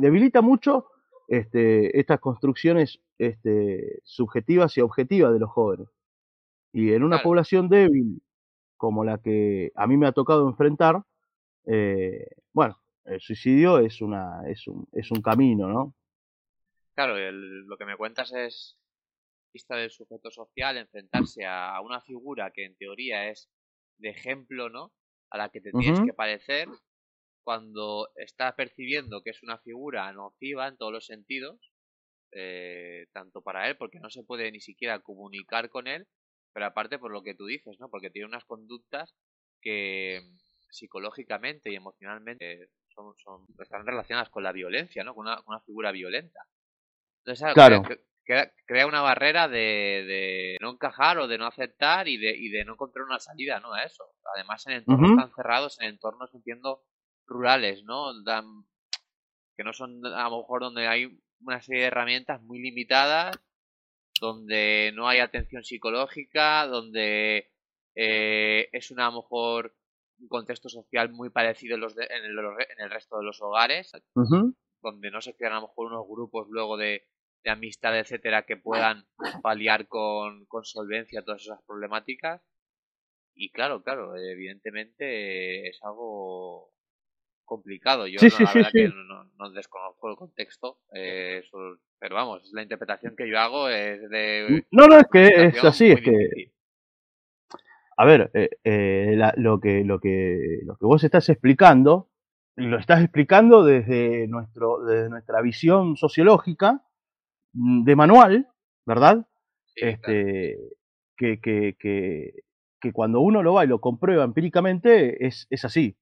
debilita 0.00 0.42
mucho 0.42 0.86
este, 1.30 1.96
estas 1.96 2.18
construcciones 2.18 3.00
este, 3.16 4.00
subjetivas 4.02 4.76
y 4.76 4.80
objetivas 4.80 5.32
de 5.32 5.38
los 5.38 5.48
jóvenes. 5.48 5.88
Y 6.72 6.92
en 6.92 7.04
una 7.04 7.22
población 7.22 7.68
débil 7.68 8.20
como 8.76 9.04
la 9.04 9.18
que 9.18 9.70
a 9.76 9.86
mí 9.86 9.96
me 9.96 10.08
ha 10.08 10.12
tocado 10.12 10.48
enfrentar, 10.48 11.04
eh, 11.66 12.26
bueno, 12.52 12.80
el 13.04 13.20
suicidio 13.20 13.78
es, 13.78 14.00
una, 14.00 14.42
es, 14.48 14.66
un, 14.66 14.88
es 14.92 15.10
un 15.12 15.22
camino, 15.22 15.68
¿no? 15.68 15.94
Claro, 16.94 17.14
lo 17.30 17.76
que 17.76 17.84
me 17.84 17.96
cuentas 17.96 18.32
es 18.32 18.76
vista 19.52 19.76
del 19.76 19.90
sujeto 19.90 20.32
social, 20.32 20.78
enfrentarse 20.78 21.46
a 21.46 21.80
una 21.80 22.00
figura 22.00 22.50
que 22.50 22.64
en 22.64 22.74
teoría 22.76 23.28
es 23.28 23.48
de 23.98 24.08
ejemplo, 24.08 24.68
¿no? 24.68 24.92
A 25.30 25.38
la 25.38 25.48
que 25.48 25.60
te 25.60 25.70
tienes 25.70 26.00
que 26.00 26.12
parecer 26.12 26.68
cuando 27.42 28.08
estás 28.16 28.54
percibiendo 28.54 29.22
que 29.22 29.30
es 29.30 29.42
una 29.42 29.58
figura 29.58 30.12
nociva 30.12 30.68
en 30.68 30.76
todos 30.76 30.92
los 30.92 31.06
sentidos, 31.06 31.72
eh, 32.32 33.06
tanto 33.12 33.42
para 33.42 33.68
él, 33.68 33.76
porque 33.76 34.00
no 34.00 34.10
se 34.10 34.22
puede 34.22 34.50
ni 34.52 34.60
siquiera 34.60 35.00
comunicar 35.00 35.68
con 35.70 35.86
él, 35.86 36.06
pero 36.52 36.66
aparte 36.66 36.98
por 36.98 37.12
lo 37.12 37.22
que 37.22 37.34
tú 37.34 37.46
dices, 37.46 37.78
¿no? 37.80 37.88
Porque 37.88 38.10
tiene 38.10 38.28
unas 38.28 38.44
conductas 38.44 39.14
que 39.60 40.22
psicológicamente 40.70 41.70
y 41.70 41.76
emocionalmente 41.76 42.70
son, 42.94 43.14
son 43.16 43.46
están 43.58 43.86
relacionadas 43.86 44.30
con 44.30 44.42
la 44.42 44.52
violencia, 44.52 45.04
¿no? 45.04 45.14
Con 45.14 45.26
una, 45.26 45.36
con 45.42 45.54
una 45.54 45.64
figura 45.64 45.92
violenta. 45.92 46.40
Entonces, 47.24 47.52
claro. 47.54 47.82
Crea, 48.66 48.86
una 48.86 49.00
barrera 49.00 49.48
de, 49.48 50.56
no 50.60 50.70
encajar 50.70 51.18
o 51.18 51.26
de 51.26 51.36
no 51.36 51.46
aceptar 51.46 52.06
y 52.06 52.16
de, 52.16 52.30
y 52.30 52.48
de 52.48 52.64
no 52.64 52.74
encontrar 52.74 53.04
una 53.04 53.18
salida, 53.18 53.58
¿no? 53.58 53.72
A 53.72 53.82
eso. 53.82 54.04
Además, 54.36 54.64
en 54.68 54.74
entornos 54.74 55.16
tan 55.16 55.34
cerrados, 55.34 55.80
en 55.80 55.88
entornos, 55.88 56.32
entiendo, 56.32 56.84
rurales, 57.30 57.84
¿no? 57.84 58.12
que 59.56 59.64
no 59.64 59.72
son, 59.72 60.04
a 60.04 60.28
lo 60.28 60.38
mejor, 60.38 60.60
donde 60.60 60.86
hay 60.86 61.18
una 61.40 61.62
serie 61.62 61.82
de 61.82 61.86
herramientas 61.86 62.42
muy 62.42 62.60
limitadas, 62.60 63.38
donde 64.20 64.92
no 64.94 65.08
hay 65.08 65.20
atención 65.20 65.64
psicológica, 65.64 66.66
donde 66.66 67.50
eh, 67.94 68.68
es 68.72 68.90
una, 68.90 69.06
a 69.06 69.10
lo 69.10 69.22
mejor, 69.22 69.74
un 70.18 70.28
contexto 70.28 70.68
social 70.68 71.10
muy 71.10 71.30
parecido 71.30 71.76
en, 71.76 71.80
los 71.80 71.96
en, 71.96 72.24
el, 72.24 72.38
en 72.38 72.84
el 72.84 72.90
resto 72.90 73.16
de 73.18 73.24
los 73.24 73.40
hogares, 73.40 73.92
donde 74.82 75.10
no 75.10 75.20
se 75.20 75.34
crean 75.34 75.54
a 75.54 75.60
lo 75.60 75.68
mejor 75.68 75.86
unos 75.86 76.06
grupos 76.06 76.48
luego 76.50 76.76
de, 76.76 77.06
de 77.44 77.50
amistad, 77.50 77.98
etcétera, 77.98 78.44
que 78.44 78.56
puedan 78.56 79.06
paliar 79.42 79.88
con, 79.88 80.44
con 80.46 80.64
solvencia 80.64 81.24
todas 81.24 81.42
esas 81.42 81.62
problemáticas. 81.62 82.42
Y 83.34 83.50
claro, 83.50 83.82
claro, 83.82 84.16
evidentemente 84.16 85.68
es 85.68 85.78
algo 85.82 86.72
complicado. 87.50 88.06
Yo 88.06 88.18
la 88.22 88.52
verdad 88.54 88.70
que 88.72 88.88
no, 88.88 89.50
desconozco 89.50 90.08
el 90.08 90.16
contexto, 90.16 90.78
eh, 90.94 91.42
pero 91.98 92.14
vamos, 92.14 92.48
la 92.52 92.62
interpretación 92.62 93.14
que 93.16 93.28
yo 93.28 93.38
hago 93.38 93.68
es 93.68 94.08
de... 94.08 94.64
No, 94.70 94.86
no, 94.86 94.96
es 94.96 95.06
que 95.12 95.26
es 95.46 95.64
así, 95.64 95.90
es 95.90 96.00
que... 96.00 96.52
A 97.96 98.06
ver, 98.06 98.30
eh, 98.32 98.48
eh, 98.64 99.18
lo, 99.36 99.60
que, 99.60 99.84
lo, 99.84 100.00
que, 100.00 100.60
lo 100.64 100.76
que 100.76 100.86
vos 100.86 101.04
estás 101.04 101.28
explicando, 101.28 102.08
lo 102.56 102.78
estás 102.78 103.02
explicando 103.02 103.62
desde, 103.62 104.26
nuestro, 104.28 104.82
desde 104.84 105.10
nuestra 105.10 105.42
visión 105.42 105.96
sociológica, 105.96 106.82
Mm, 107.52 107.84
de 107.84 107.96
manual, 107.96 108.48
¿verdad? 108.86 109.26
este, 109.74 110.56
que, 111.16 111.40
que, 111.40 111.76
que, 111.78 112.44
que, 112.80 112.92
cuando 112.92 113.20
uno 113.20 113.42
lo 113.42 113.54
va 113.54 113.64
y 113.64 113.68
lo 113.68 113.80
comprueba 113.80 114.24
empíricamente 114.24 115.26
es, 115.26 115.46
es 115.50 115.64
así. 115.64 115.96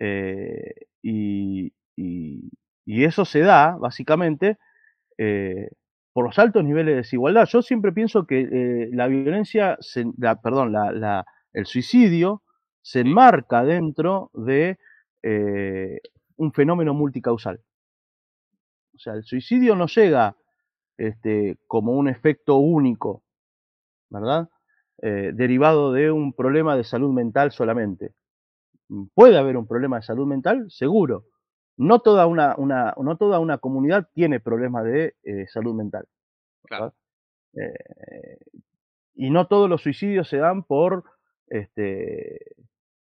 Eh, 0.00 0.74
y, 1.02 1.72
y, 1.96 2.50
y, 2.86 3.04
eso 3.04 3.24
se 3.24 3.40
da, 3.40 3.76
básicamente, 3.78 4.58
eh, 5.18 5.70
por 6.12 6.26
los 6.26 6.38
altos 6.38 6.64
niveles 6.64 6.92
de 6.94 6.96
desigualdad. 6.98 7.46
Yo 7.46 7.62
siempre 7.62 7.92
pienso 7.92 8.26
que 8.26 8.40
eh, 8.40 8.90
la 8.92 9.08
violencia, 9.08 9.76
se, 9.80 10.06
la, 10.18 10.40
perdón, 10.40 10.72
la, 10.72 10.92
la, 10.92 11.26
el 11.52 11.66
suicidio 11.66 12.42
se 12.82 13.00
enmarca 13.00 13.64
dentro 13.64 14.30
de 14.34 14.78
un 16.36 16.52
fenómeno 16.52 16.94
multicausal. 16.94 17.60
O 18.94 18.98
sea, 18.98 19.14
el 19.14 19.24
suicidio 19.24 19.76
no 19.76 19.86
llega 19.86 20.36
este, 20.98 21.58
como 21.66 21.92
un 21.92 22.08
efecto 22.08 22.56
único, 22.56 23.22
¿verdad? 24.10 24.50
Eh, 25.02 25.32
derivado 25.34 25.92
de 25.92 26.10
un 26.10 26.34
problema 26.34 26.76
de 26.76 26.84
salud 26.84 27.12
mental 27.12 27.52
solamente. 27.52 28.12
Puede 29.14 29.38
haber 29.38 29.56
un 29.56 29.66
problema 29.66 29.96
de 29.96 30.02
salud 30.02 30.26
mental, 30.26 30.66
seguro. 30.70 31.24
No 31.76 32.00
toda 32.00 32.26
una, 32.26 32.54
una 32.56 32.94
no 33.00 33.16
toda 33.16 33.38
una 33.38 33.58
comunidad 33.58 34.08
tiene 34.12 34.40
problemas 34.40 34.84
de 34.84 35.14
eh, 35.22 35.46
salud 35.48 35.74
mental. 35.74 36.06
Claro. 36.64 36.94
Eh, 37.54 38.38
y 39.14 39.30
no 39.30 39.46
todos 39.46 39.68
los 39.68 39.82
suicidios 39.82 40.28
se 40.28 40.38
dan 40.38 40.62
por 40.64 41.04
este, 41.46 42.38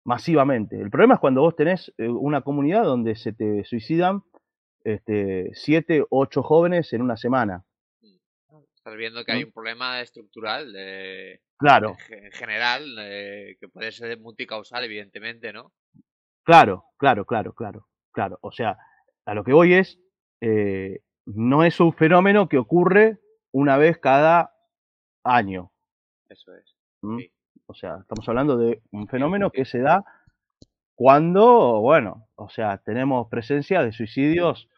masivamente. 0.04 0.80
El 0.80 0.90
problema 0.90 1.14
es 1.14 1.20
cuando 1.20 1.42
vos 1.42 1.56
tenés 1.56 1.92
una 1.98 2.42
comunidad 2.42 2.84
donde 2.84 3.16
se 3.16 3.32
te 3.32 3.64
suicidan 3.64 4.22
este, 4.84 5.50
siete, 5.54 6.04
ocho 6.10 6.42
jóvenes 6.42 6.92
en 6.92 7.02
una 7.02 7.16
semana. 7.16 7.64
Mm. 8.90 8.92
Estás 8.92 8.96
viendo 8.96 9.24
que 9.24 9.32
hay 9.32 9.44
un 9.44 9.52
problema 9.52 10.00
estructural 10.00 10.72
de, 10.72 11.40
claro. 11.58 11.96
en 12.08 12.32
general, 12.32 12.84
que 13.58 13.68
puede 13.72 13.92
ser 13.92 14.18
multicausal, 14.18 14.84
evidentemente, 14.84 15.52
¿no? 15.52 15.72
Claro, 16.44 16.84
claro, 16.96 17.24
claro, 17.24 17.52
claro, 17.54 17.88
claro. 18.12 18.38
O 18.42 18.50
sea, 18.50 18.76
a 19.24 19.34
lo 19.34 19.44
que 19.44 19.52
voy 19.52 19.74
es, 19.74 19.98
eh, 20.40 21.00
no 21.26 21.64
es 21.64 21.78
un 21.80 21.92
fenómeno 21.92 22.48
que 22.48 22.58
ocurre 22.58 23.18
una 23.52 23.76
vez 23.76 23.98
cada 23.98 24.54
año. 25.22 25.70
Eso 26.28 26.54
es. 26.54 26.74
¿Mm? 27.02 27.20
O 27.66 27.74
sea, 27.74 27.98
estamos 28.00 28.28
hablando 28.28 28.56
de 28.56 28.82
un 28.90 29.06
fenómeno 29.06 29.50
que 29.50 29.64
se 29.64 29.78
da 29.78 30.04
cuando, 30.96 31.80
bueno, 31.80 32.28
o 32.34 32.48
sea, 32.48 32.78
tenemos 32.78 33.28
presencia 33.28 33.82
de 33.82 33.92
suicidios 33.92 34.68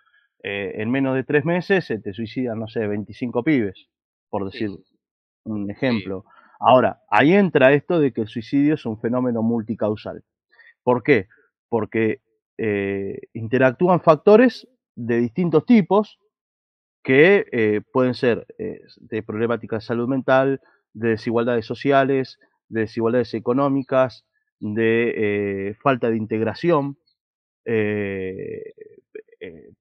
eh, 0.42 0.72
en 0.76 0.90
menos 0.90 1.14
de 1.14 1.24
tres 1.24 1.44
meses, 1.44 1.86
se 1.86 1.98
te 1.98 2.12
suicidan, 2.12 2.58
no 2.58 2.68
sé, 2.68 2.86
25 2.86 3.44
pibes, 3.44 3.88
por 4.32 4.50
decir 4.50 4.70
un 5.44 5.70
ejemplo. 5.70 6.24
Ahora, 6.58 7.02
ahí 7.10 7.34
entra 7.34 7.74
esto 7.74 7.98
de 7.98 8.12
que 8.12 8.22
el 8.22 8.28
suicidio 8.28 8.74
es 8.74 8.86
un 8.86 8.98
fenómeno 8.98 9.42
multicausal. 9.42 10.24
¿Por 10.82 11.02
qué? 11.02 11.28
Porque 11.68 12.22
eh, 12.56 13.18
interactúan 13.34 14.00
factores 14.00 14.66
de 14.94 15.18
distintos 15.18 15.66
tipos 15.66 16.18
que 17.04 17.44
eh, 17.52 17.82
pueden 17.92 18.14
ser 18.14 18.46
de 18.56 19.22
problemáticas 19.22 19.82
de 19.82 19.86
salud 19.86 20.08
mental, 20.08 20.60
de 20.94 21.10
desigualdades 21.10 21.66
sociales, 21.66 22.38
de 22.68 22.80
desigualdades 22.80 23.34
económicas, 23.34 24.24
de 24.62 25.12
eh, 25.68 25.74
falta 25.82 26.08
de 26.08 26.16
integración. 26.16 26.96
Eh, 27.64 28.72
eh, 29.40 29.72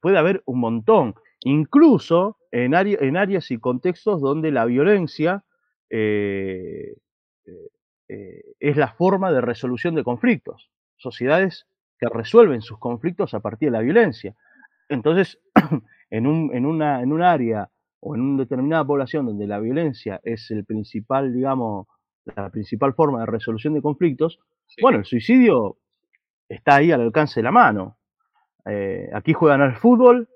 puede 0.00 0.18
haber 0.18 0.42
un 0.44 0.60
montón, 0.60 1.14
incluso 1.40 2.38
en, 2.50 2.74
en, 2.74 3.16
áreas 3.16 3.50
y 3.50 3.58
contextos 3.58 4.20
donde 4.20 4.50
la 4.50 4.64
violencia 4.64 5.44
es 5.88 6.96
la 8.76 8.92
forma 8.94 9.32
de 9.32 9.40
resolución 9.40 9.94
de 9.94 10.04
conflictos. 10.04 10.70
Sociedades 10.96 11.66
que 11.98 12.08
resuelven 12.08 12.62
sus 12.62 12.78
conflictos 12.78 13.34
a 13.34 13.40
partir 13.40 13.68
de 13.68 13.78
la 13.78 13.82
violencia. 13.82 14.34
Entonces, 14.88 15.38
en 16.10 16.26
un, 16.26 16.50
en 16.54 16.66
una, 16.66 17.02
en 17.02 17.12
un 17.12 17.22
área 17.22 17.68
o 18.00 18.14
en 18.14 18.22
una 18.22 18.42
determinada 18.42 18.84
población 18.84 19.26
donde 19.26 19.46
la 19.46 19.60
violencia 19.60 20.20
es 20.24 20.50
el 20.50 20.64
principal, 20.64 21.32
digamos, 21.32 21.86
la 22.24 22.50
principal 22.50 22.94
forma 22.94 23.20
de 23.20 23.26
resolución 23.26 23.74
de 23.74 23.82
conflictos, 23.82 24.40
bueno, 24.80 24.98
el 24.98 25.04
suicidio 25.04 25.76
está 26.48 26.76
ahí 26.76 26.92
al 26.92 27.02
alcance 27.02 27.40
de 27.40 27.44
la 27.44 27.52
mano. 27.52 27.98
Eh, 28.66 29.08
aquí 29.12 29.32
juegan 29.32 29.60
al 29.60 29.76
fútbol, 29.76 30.28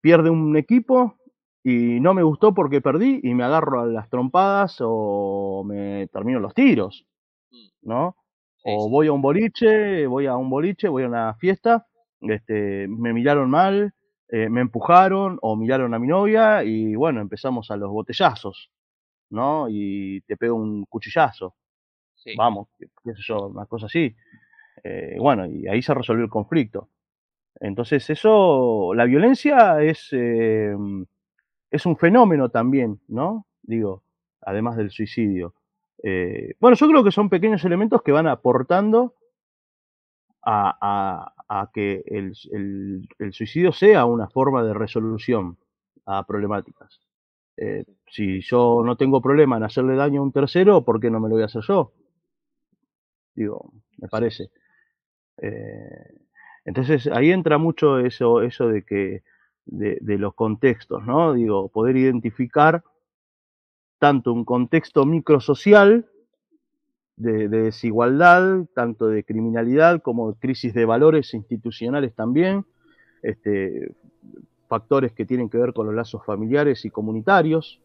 pierde 0.00 0.30
un 0.30 0.56
equipo 0.56 1.16
y 1.62 2.00
no 2.00 2.14
me 2.14 2.22
gustó 2.22 2.54
porque 2.54 2.80
perdí 2.80 3.20
y 3.22 3.34
me 3.34 3.44
agarro 3.44 3.80
a 3.80 3.86
las 3.86 4.08
trompadas 4.08 4.78
o 4.80 5.64
me 5.66 6.06
termino 6.08 6.40
los 6.40 6.54
tiros, 6.54 7.06
mm. 7.50 7.68
¿no? 7.82 8.16
O 8.64 8.90
voy 8.90 9.06
a 9.06 9.12
un 9.12 9.22
boliche, 9.22 10.06
voy 10.06 10.26
a 10.26 10.36
un 10.36 10.50
boliche, 10.50 10.88
voy 10.88 11.04
a 11.04 11.08
una 11.08 11.34
fiesta, 11.34 11.86
este, 12.20 12.86
me 12.88 13.12
miraron 13.12 13.48
mal, 13.48 13.94
eh, 14.28 14.48
me 14.50 14.60
empujaron 14.60 15.38
o 15.40 15.56
miraron 15.56 15.94
a 15.94 15.98
mi 15.98 16.06
novia 16.06 16.62
y 16.64 16.94
bueno, 16.94 17.20
empezamos 17.20 17.70
a 17.70 17.76
los 17.76 17.90
botellazos, 17.90 18.70
¿no? 19.30 19.68
Y 19.70 20.20
te 20.22 20.36
pego 20.36 20.56
un 20.56 20.84
cuchillazo. 20.84 21.54
Vamos, 22.36 22.68
qué, 22.78 23.14
sé 23.14 23.22
yo, 23.26 23.46
una 23.46 23.64
cosa 23.64 23.86
así. 23.86 24.14
Eh, 24.84 25.16
bueno, 25.18 25.46
y 25.46 25.66
ahí 25.66 25.80
se 25.80 25.94
resolvió 25.94 26.24
el 26.24 26.30
conflicto. 26.30 26.90
Entonces, 27.60 28.08
eso, 28.10 28.92
la 28.94 29.04
violencia 29.04 29.82
es, 29.82 30.08
eh, 30.12 30.76
es 31.70 31.86
un 31.86 31.96
fenómeno 31.96 32.50
también, 32.50 33.00
¿no? 33.08 33.46
Digo, 33.62 34.02
además 34.42 34.76
del 34.76 34.90
suicidio. 34.90 35.54
bueno, 36.60 36.76
yo 36.76 36.88
creo 36.88 37.04
que 37.04 37.10
son 37.10 37.28
pequeños 37.28 37.64
elementos 37.64 38.02
que 38.02 38.12
van 38.12 38.28
aportando 38.28 39.14
a, 40.42 41.32
a 41.48 41.70
que 41.72 42.04
el, 42.06 42.34
suicidio 43.32 43.72
sea 43.72 44.04
una 44.04 44.28
forma 44.28 44.62
de 44.62 44.74
resolución 44.74 45.56
a 46.04 46.26
problemáticas. 46.26 47.00
Eh, 47.56 47.84
si 48.06 48.40
yo 48.40 48.82
no 48.84 48.96
tengo 48.96 49.20
problema 49.20 49.56
en 49.56 49.64
hacerle 49.64 49.96
daño 49.96 50.20
a 50.20 50.24
un 50.24 50.32
tercero, 50.32 50.84
¿por 50.84 51.00
qué 51.00 51.10
no 51.10 51.20
me 51.20 51.28
lo 51.28 51.34
voy 51.34 51.42
a 51.42 51.46
hacer 51.46 51.62
yo? 51.62 51.92
Digo, 53.34 53.72
me 53.96 54.08
parece. 54.08 54.50
Eh, 55.38 56.18
entonces 56.68 57.06
ahí 57.06 57.30
entra 57.30 57.56
mucho 57.56 57.98
eso, 57.98 58.42
eso 58.42 58.68
de 58.68 58.82
que 58.82 59.22
de, 59.64 59.96
de, 60.02 60.18
los 60.18 60.34
contextos, 60.34 61.02
¿no? 61.06 61.32
Digo, 61.32 61.70
poder 61.70 61.96
identificar 61.96 62.84
tanto 63.98 64.34
un 64.34 64.44
contexto 64.44 65.06
microsocial 65.06 66.06
de, 67.16 67.48
desigualdad, 67.48 68.66
tanto 68.74 69.08
de 69.08 69.24
criminalidad 69.24 70.02
como 70.02 70.32
de 70.32 70.38
crisis 70.38 70.74
de 70.74 70.84
valores 70.84 71.32
institucionales 71.32 72.14
también, 72.14 72.66
este, 73.22 73.94
factores 74.68 75.12
que 75.12 75.24
tienen 75.24 75.48
que 75.48 75.56
ver 75.56 75.72
con 75.72 75.86
los 75.86 75.94
lazos 75.94 76.22
familiares 76.26 76.84
y 76.84 76.90
comunitarios. 76.90 77.80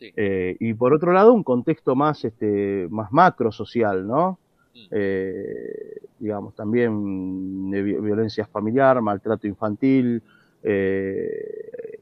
Eh, 0.00 0.56
y 0.58 0.72
por 0.72 0.94
otro 0.94 1.12
lado, 1.12 1.34
un 1.34 1.44
contexto 1.44 1.94
más, 1.94 2.24
este, 2.24 2.88
más 2.90 3.12
macro 3.12 3.52
social, 3.52 4.06
¿no? 4.06 4.38
Mm. 4.76 4.88
Eh, 4.90 6.00
digamos, 6.18 6.54
también 6.54 7.70
de 7.70 7.82
violencia 7.82 8.46
familiar, 8.46 9.00
maltrato 9.00 9.46
infantil, 9.46 10.22
eh, 10.62 12.00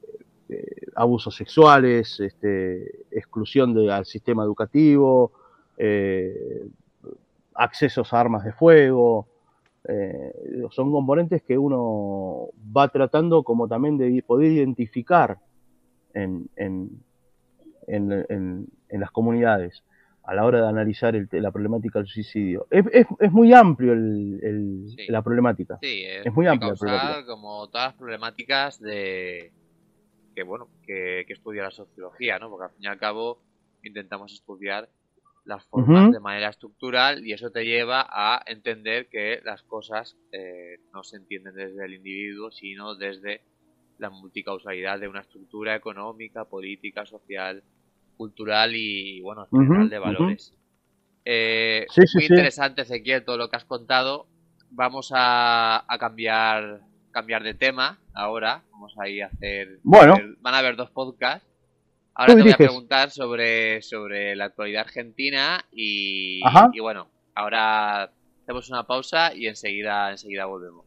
abusos 0.95 1.35
sexuales, 1.35 2.21
este, 2.21 3.07
exclusión 3.11 3.75
del 3.75 4.05
sistema 4.05 4.45
educativo, 4.45 5.33
eh, 5.77 6.67
accesos 7.55 8.13
a 8.13 8.21
armas 8.21 8.45
de 8.45 8.53
fuego, 8.53 9.27
eh, 9.87 10.33
son 10.71 10.93
componentes 10.93 11.43
que 11.43 11.59
uno 11.59 12.49
va 12.77 12.89
tratando 12.89 13.43
como 13.43 13.69
también 13.69 13.99
de 13.99 14.23
poder 14.27 14.53
identificar 14.53 15.39
en, 16.13 16.49
en, 16.57 17.03
las 18.89 19.11
comunidades 19.11 19.83
a 20.27 20.35
la 20.35 20.45
hora 20.45 20.63
de 20.63 20.69
analizar 20.69 21.15
la 21.33 21.53
problemática 21.53 21.99
del 21.99 22.09
suicidio. 22.09 22.67
Es, 22.71 22.85
es, 23.21 23.33
muy 23.33 23.53
amplio 23.53 23.93
el, 23.93 24.87
la 25.09 25.23
problemática. 25.23 25.79
es, 25.83 26.33
muy 26.33 26.47
amplio. 26.47 26.75
Como 27.27 27.69
todas 27.69 27.89
las 27.89 27.95
problemáticas 27.95 28.81
de 28.81 29.53
que 30.35 30.43
bueno 30.43 30.69
que, 30.85 31.25
que 31.27 31.33
estudia 31.33 31.63
la 31.63 31.71
sociología, 31.71 32.39
¿no? 32.39 32.51
Porque 32.51 32.65
al 32.65 32.71
fin 32.71 32.85
y 32.85 32.87
al 32.87 32.99
cabo 32.99 33.39
intentamos 33.83 34.33
estudiar 34.33 34.89
las 35.45 35.65
formas 35.67 36.11
de 36.11 36.21
manera 36.21 36.49
estructural 36.49 37.27
y 37.27 37.33
eso 37.33 37.51
te 37.51 37.65
lleva 37.65 38.07
a 38.09 38.43
entender 38.47 39.09
que 39.09 39.41
las 39.45 39.63
cosas 39.63 40.17
eh, 40.33 40.79
no 40.93 41.05
se 41.05 41.19
entienden 41.19 41.55
desde 41.55 41.85
el 41.85 41.95
individuo, 41.95 42.51
sino 42.51 42.95
desde 42.95 43.43
la 43.99 44.09
multicausalidad 44.09 44.99
de 44.99 45.09
una 45.09 45.21
estructura 45.21 45.77
económica, 45.77 46.47
política, 46.47 47.05
social, 47.05 47.63
cultural 48.17 48.75
y, 48.75 49.21
bueno, 49.21 49.47
general 49.47 49.89
de 49.89 49.99
valores. 49.99 50.55
Eh, 51.25 51.87
muy 52.15 52.25
interesante, 52.25 52.83
Ezequiel, 52.83 53.25
todo 53.25 53.39
lo 53.39 53.49
que 53.49 53.57
has 53.57 53.65
contado. 53.65 54.27
Vamos 54.71 55.13
a, 55.15 55.85
a, 55.87 55.99
cambiar 55.99 56.83
cambiar 57.15 57.45
de 57.45 57.55
tema 57.55 57.99
ahora. 58.13 58.63
Vamos 58.73 58.95
a 58.99 59.09
ir 59.09 59.23
a 59.23 59.29
hacer... 59.29 59.79
Bueno. 59.85 60.17
van 60.41 60.55
a 60.55 60.59
haber 60.59 60.77
dos 60.77 60.91
podcasts. 60.91 61.49
Ahora 62.15 62.35
te 62.35 62.43
voy 62.43 62.53
a 62.53 62.57
preguntar 62.57 63.11
sobre, 63.11 63.81
sobre 63.83 64.37
la 64.37 64.45
actualidad 64.47 64.83
argentina 64.83 65.65
y, 65.73 66.41
y 66.73 66.81
bueno, 66.81 67.09
ahora 67.35 68.11
hacemos 68.43 68.69
una 68.71 68.85
pausa 68.85 69.35
y 69.35 69.47
enseguida, 69.47 70.11
enseguida 70.11 70.45
volvemos. 70.45 70.84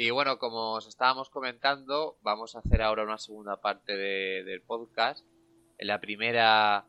Y 0.00 0.10
bueno, 0.10 0.38
como 0.38 0.74
os 0.74 0.86
estábamos 0.86 1.28
comentando, 1.28 2.18
vamos 2.22 2.54
a 2.54 2.60
hacer 2.60 2.82
ahora 2.82 3.02
una 3.02 3.18
segunda 3.18 3.60
parte 3.60 3.96
del 3.96 4.62
podcast. 4.62 5.26
En 5.76 5.88
la 5.88 6.00
primera 6.00 6.86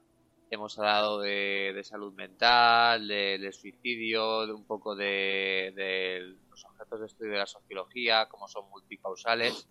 hemos 0.52 0.78
hablado 0.78 1.20
de, 1.20 1.82
salud 1.84 2.14
mental, 2.14 3.08
de, 3.08 3.52
suicidio, 3.52 4.46
de 4.46 4.54
un 4.54 4.64
poco 4.64 4.96
de, 4.96 6.36
los 6.52 6.64
objetos 6.66 7.00
de 7.00 7.06
estudio 7.08 7.32
de 7.32 7.38
la 7.40 7.48
sociología, 7.48 8.28
cómo 8.30 8.48
son 8.48 8.70
multicausales. 8.70 9.68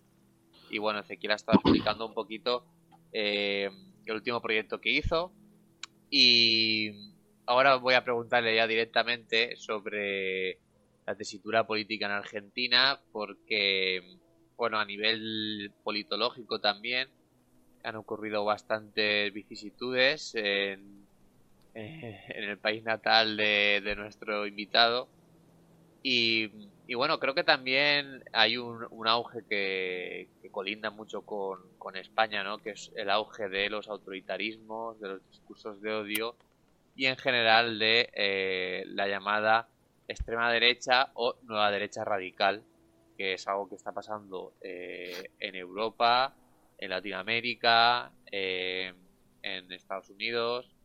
Y 0.69 0.79
bueno, 0.79 0.99
Ezequiel 0.99 1.31
ha 1.31 1.35
estado 1.35 1.59
explicando 1.63 2.07
un 2.07 2.13
poquito 2.13 2.65
eh, 3.13 3.69
el 4.05 4.15
último 4.15 4.41
proyecto 4.41 4.81
que 4.81 4.91
hizo, 4.91 5.31
Y 6.09 6.91
ahora 7.45 7.77
voy 7.77 7.93
a 7.93 8.03
preguntarle 8.03 8.53
ya 8.53 8.67
directamente 8.67 9.55
sobre 9.55 10.59
la 11.09 11.15
tesitura 11.15 11.65
política 11.65 12.05
en 12.05 12.11
Argentina, 12.11 12.99
porque, 13.11 14.19
bueno, 14.55 14.77
a 14.77 14.85
nivel 14.85 15.71
politológico 15.83 16.59
también 16.61 17.09
han 17.83 17.95
ocurrido 17.95 18.45
bastantes 18.45 19.33
vicisitudes 19.33 20.35
en, 20.35 21.07
el 21.73 22.59
país 22.59 22.83
natal 22.83 23.37
de, 23.37 23.95
nuestro 23.97 24.45
invitado. 24.45 25.07
Y, 26.03 26.51
bueno, 26.93 27.17
creo 27.17 27.33
que 27.33 27.43
también 27.43 28.23
hay 28.31 28.57
un, 28.57 28.85
auge 29.07 29.39
que, 29.49 30.27
colinda 30.51 30.91
mucho 30.91 31.23
con, 31.23 31.57
con, 31.79 31.95
España, 31.95 32.43
¿no? 32.43 32.59
Que 32.59 32.71
es 32.71 32.91
el 32.95 33.09
auge 33.09 33.49
de 33.49 33.67
los 33.71 33.87
autoritarismos, 33.87 34.99
de 34.99 35.07
los 35.07 35.27
discursos 35.27 35.81
de 35.81 35.91
odio 35.91 36.35
y 36.95 37.07
en 37.07 37.17
general 37.17 37.79
de 37.79 38.11
eh, 38.13 38.83
la 38.89 39.07
llamada 39.07 39.69
extrema 40.09 40.51
derecha 40.51 41.11
o 41.13 41.35
nueva 41.43 41.71
derecha 41.71 42.03
radical, 42.03 42.63
que 43.17 43.33
es 43.33 43.47
algo 43.47 43.69
que 43.69 43.75
está 43.75 43.93
pasando 43.93 44.55
eh, 44.61 45.31
en 45.39 45.55
Europa, 45.55 46.35
en 46.77 46.89
Latinoamérica, 46.89 48.11
eh, 48.31 48.93
en 49.41 49.71
Estados 49.71 50.09
Unidos. 50.09 50.75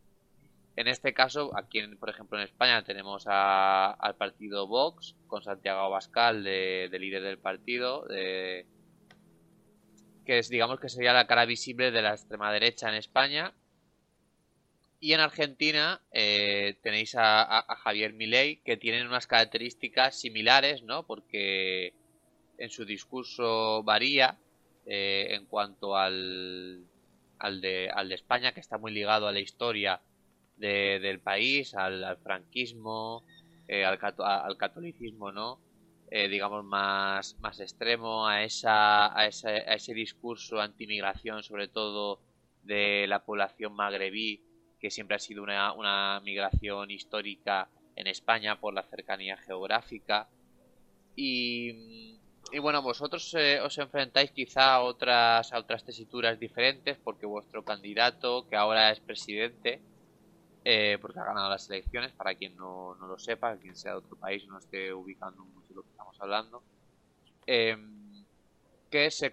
En 0.75 0.87
este 0.87 1.13
caso, 1.13 1.57
aquí, 1.57 1.81
por 1.97 2.09
ejemplo, 2.09 2.37
en 2.37 2.43
España 2.43 2.83
tenemos 2.83 3.25
al 3.27 4.15
partido 4.17 4.67
Vox 4.67 5.15
con 5.27 5.41
Santiago 5.41 5.79
Abascal 5.81 6.43
de, 6.43 6.89
líder 6.99 7.23
del 7.23 7.39
partido, 7.39 8.05
que 8.07 8.65
es, 10.25 10.49
digamos, 10.49 10.81
que 10.81 10.89
sería 10.89 11.13
la 11.13 11.27
cara 11.27 11.45
visible 11.45 11.91
de 11.91 12.01
la 12.01 12.11
extrema 12.11 12.51
derecha 12.51 12.89
en 12.89 12.95
España 12.95 13.53
y 14.99 15.13
en 15.13 15.19
Argentina 15.19 16.01
eh, 16.11 16.77
tenéis 16.81 17.15
a, 17.17 17.65
Javier 17.83 18.13
Milei, 18.13 18.57
que 18.57 18.77
tienen 18.77 19.07
unas 19.07 19.27
características 19.27 20.19
similares, 20.19 20.83
¿no? 20.83 21.05
Porque 21.05 21.93
en 22.57 22.69
su 22.69 22.85
discurso 22.85 23.83
varía 23.83 24.37
eh, 24.85 25.27
en 25.31 25.45
cuanto 25.45 25.95
al, 25.95 26.85
al, 27.39 27.61
de, 27.61 27.89
al 27.93 28.09
de 28.09 28.15
España, 28.15 28.53
que 28.53 28.61
está 28.61 28.77
muy 28.77 28.93
ligado 28.93 29.27
a 29.27 29.31
la 29.31 29.39
historia 29.39 30.01
del 30.57 31.19
país, 31.19 31.75
al, 31.75 32.17
franquismo, 32.23 33.25
eh, 33.67 33.83
al, 33.83 33.99
al, 34.19 34.57
catolicismo, 34.57 35.31
¿no? 35.31 35.59
digamos, 36.09 36.63
más, 36.63 37.35
más 37.41 37.59
extremo, 37.59 38.25
a, 38.25 38.43
esa, 38.43 39.19
a, 39.19 39.27
ese, 39.27 39.49
a 39.49 39.73
ese 39.73 39.93
discurso 39.93 40.61
antimigración, 40.61 41.43
sobre 41.43 41.67
todo 41.67 42.21
de 42.63 43.05
la 43.07 43.25
población 43.25 43.73
magrebí, 43.73 44.41
que 44.85 44.91
siempre 44.91 45.15
ha 45.15 45.19
sido 45.19 45.41
una, 45.41 46.21
migración 46.23 46.91
histórica 46.91 47.67
en 47.95 48.05
España 48.05 48.59
por 48.59 48.71
la 48.71 48.83
cercanía 48.83 49.35
geográfica. 49.35 50.29
Y, 51.15 52.19
bueno, 52.61 52.83
vosotros 52.83 53.33
eh, 53.33 53.59
os 53.61 53.75
enfrentáis 53.79 54.29
quizá 54.29 54.75
a 54.75 54.83
otras, 54.83 55.51
a 55.51 55.57
otras 55.57 55.83
tesituras 55.83 56.39
diferentes 56.39 56.99
porque 56.99 57.25
vuestro 57.25 57.65
candidato, 57.65 58.47
que 58.47 58.55
ahora 58.55 58.91
es 58.91 58.99
presidente, 58.99 59.81
eh, 60.63 60.99
porque 61.01 61.19
ha 61.19 61.25
ganado 61.25 61.49
las 61.49 61.67
elecciones, 61.67 62.11
para 62.11 62.35
quien 62.35 62.55
no, 62.55 62.93
lo 62.93 63.17
sepa, 63.17 63.57
quien 63.57 63.75
sea 63.75 63.93
de 63.93 63.97
otro 63.97 64.17
país 64.17 64.45
no 64.45 64.59
esté 64.59 64.93
ubicando 64.93 65.43
mucho 65.45 65.73
lo 65.73 65.81
que 65.81 65.89
estamos 65.89 66.15
hablando, 66.21 66.61
em, 67.47 68.23
que, 68.91 69.09
se, 69.09 69.31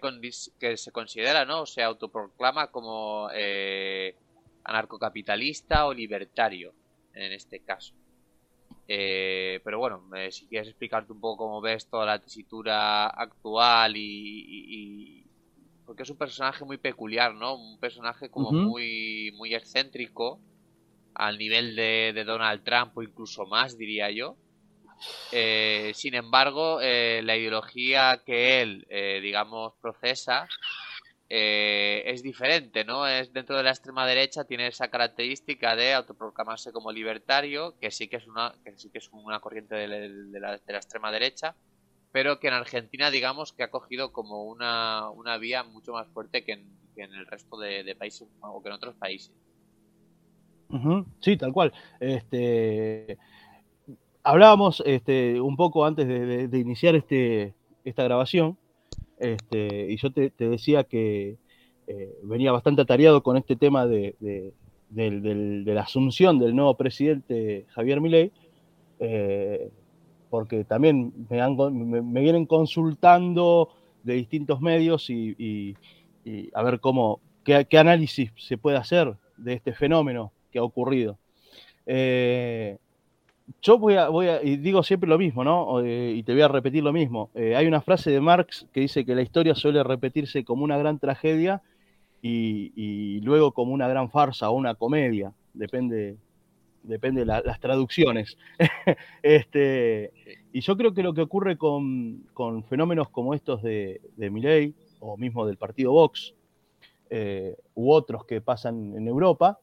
que 0.59 0.77
se 0.77 0.91
considera, 0.91 1.45
¿no? 1.45 1.67
Se 1.67 1.83
autoproclama 1.83 2.71
como 2.71 3.29
eh, 3.35 4.15
anarcocapitalista 4.63 5.85
o 5.85 5.93
libertario, 5.93 6.73
en 7.13 7.33
este 7.33 7.59
caso. 7.59 7.93
Eh, 8.87 9.61
pero 9.63 9.79
bueno, 9.79 10.03
eh, 10.15 10.31
si 10.31 10.45
quieres 10.47 10.67
explicarte 10.67 11.13
un 11.13 11.21
poco 11.21 11.45
cómo 11.45 11.61
ves 11.61 11.89
toda 11.89 12.05
la 12.05 12.19
tesitura 12.19 13.07
actual 13.07 13.93
y, 13.95 15.25
porque 15.85 16.03
es 16.03 16.09
un 16.09 16.17
personaje 16.17 16.65
muy 16.65 16.77
peculiar, 16.77 17.33
¿no? 17.33 17.55
Un 17.55 17.79
personaje 17.79 18.29
como 18.29 18.51
muy 18.51 19.31
muy 19.35 19.53
excéntrico 19.53 20.39
al 21.13 21.37
nivel 21.37 21.75
de, 21.75 22.23
Donald 22.25 22.63
Trump 22.63 22.97
o 22.97 23.03
incluso 23.03 23.45
más, 23.45 23.77
diría 23.77 24.09
yo. 24.11 24.35
Eh, 25.31 25.91
sin 25.93 26.15
embargo, 26.15 26.79
la 26.79 27.37
ideología 27.37 28.21
que 28.25 28.61
él, 28.61 28.87
digamos, 29.21 29.73
procesa 29.81 30.47
eh, 31.35 32.03
es 32.05 32.21
diferente, 32.21 32.85
¿no? 32.85 33.07
Es 33.07 33.33
dentro 33.33 33.57
de 33.57 33.63
la 33.63 33.71
extrema 33.71 34.05
derecha 34.05 34.43
tiene 34.43 34.67
esa 34.67 34.89
característica 34.89 35.75
de 35.75 35.95
autoproclamarse 35.95 36.71
como 36.71 36.91
libertario, 36.91 37.73
que 37.79 37.89
sí 37.89 38.07
que 38.07 38.17
es 38.17 38.27
una, 38.27 38.53
que 38.63 38.77
sí 38.77 38.91
que 38.91 38.99
es 38.99 39.09
una 39.11 39.39
corriente 39.39 39.73
de, 39.73 40.39
la, 40.39 40.53
extrema 40.53 41.11
derecha, 41.11 41.55
pero 42.11 42.39
que 42.39 42.49
en 42.49 42.53
Argentina 42.53 43.09
digamos 43.09 43.51
que 43.51 43.63
ha 43.63 43.71
cogido 43.71 44.11
como 44.11 44.43
una, 44.43 45.09
vía 45.39 45.63
mucho 45.63 45.93
más 45.93 46.07
fuerte 46.09 46.43
que 46.43 46.51
en, 46.51 47.13
el 47.15 47.25
resto 47.25 47.57
de, 47.57 47.95
países 47.95 48.27
o 48.39 48.61
que 48.61 48.69
en 48.69 48.75
otros 48.75 48.93
países. 48.93 49.33
Sí, 51.19 51.35
tal 51.35 51.51
cual. 51.51 51.73
Este, 51.99 53.17
hablábamos 54.21 54.83
este, 54.85 55.41
un 55.41 55.55
poco 55.55 55.83
antes 55.83 56.07
de, 56.07 56.47
de 56.47 56.59
iniciar 56.59 56.93
este, 56.93 57.55
esta 57.83 58.03
grabación 58.03 58.55
este, 59.23 59.89
y 59.89 59.95
yo 59.95 60.11
te, 60.11 60.33
decía 60.37 60.83
que 60.83 61.37
eh, 61.87 62.13
venía 62.23 62.51
bastante 62.51 62.81
atareado 62.81 63.23
con 63.23 63.37
este 63.37 63.55
tema 63.55 63.87
de, 63.87 64.15
la 64.93 65.81
asunción 65.81 66.39
del 66.39 66.53
nuevo 66.53 66.75
presidente 66.75 67.65
Javier 67.69 68.01
Milei, 68.01 68.33
eh, 68.99 69.71
porque 70.29 70.65
también 70.65 71.13
me, 71.29 72.21
vienen 72.21 72.45
consultando 72.45 73.69
de 74.03 74.15
distintos 74.15 74.59
medios 74.59 75.09
y, 75.09 75.75
a 76.53 76.61
ver 76.63 76.81
cómo, 76.81 77.21
qué, 77.45 77.65
análisis 77.77 78.31
se 78.35 78.57
puede 78.57 78.75
hacer 78.75 79.15
de 79.37 79.53
este 79.53 79.71
fenómeno 79.71 80.33
que 80.51 80.59
ha 80.59 80.63
ocurrido. 80.63 81.17
Eh, 81.85 82.77
yo 83.61 83.77
voy 83.77 83.95
a, 83.95 84.09
voy 84.09 84.27
a, 84.27 84.43
y 84.43 84.57
digo 84.57 84.83
siempre 84.83 85.09
lo 85.09 85.17
mismo, 85.17 85.43
¿no? 85.43 85.81
Eh, 85.81 86.13
y 86.15 86.23
te 86.23 86.33
voy 86.33 86.41
a 86.41 86.47
repetir 86.47 86.83
lo 86.83 86.93
mismo. 86.93 87.29
Eh, 87.33 87.55
hay 87.55 87.67
una 87.67 87.81
frase 87.81 88.11
de 88.11 88.21
Marx 88.21 88.67
que 88.73 88.81
dice 88.81 89.05
que 89.05 89.15
la 89.15 89.21
historia 89.21 89.55
suele 89.55 89.83
repetirse 89.83 90.43
como 90.43 90.63
una 90.63 90.77
gran 90.77 90.99
tragedia 90.99 91.61
y, 92.21 93.19
luego 93.21 93.51
como 93.51 93.73
una 93.73 93.87
gran 93.87 94.09
farsa 94.09 94.49
o 94.49 94.53
una 94.53 94.75
comedia, 94.75 95.33
depende, 95.53 96.15
depende 96.83 97.21
de 97.21 97.25
las 97.25 97.59
traducciones. 97.59 98.37
este, 99.23 100.13
y 100.53 100.61
yo 100.61 100.77
creo 100.77 100.93
que 100.93 101.03
lo 101.03 101.13
que 101.13 101.21
ocurre 101.21 101.57
con, 101.57 102.23
fenómenos 102.69 103.09
como 103.09 103.33
estos 103.33 103.61
de, 103.61 104.01
de 104.15 104.29
Milley 104.29 104.73
o 104.99 105.17
mismo 105.17 105.45
del 105.45 105.57
partido 105.57 105.91
Vox 105.91 106.33
eh, 107.09 107.57
u 107.75 107.91
otros 107.91 108.25
que 108.25 108.39
pasan 108.39 108.95
en 108.95 109.07
Europa, 109.07 109.59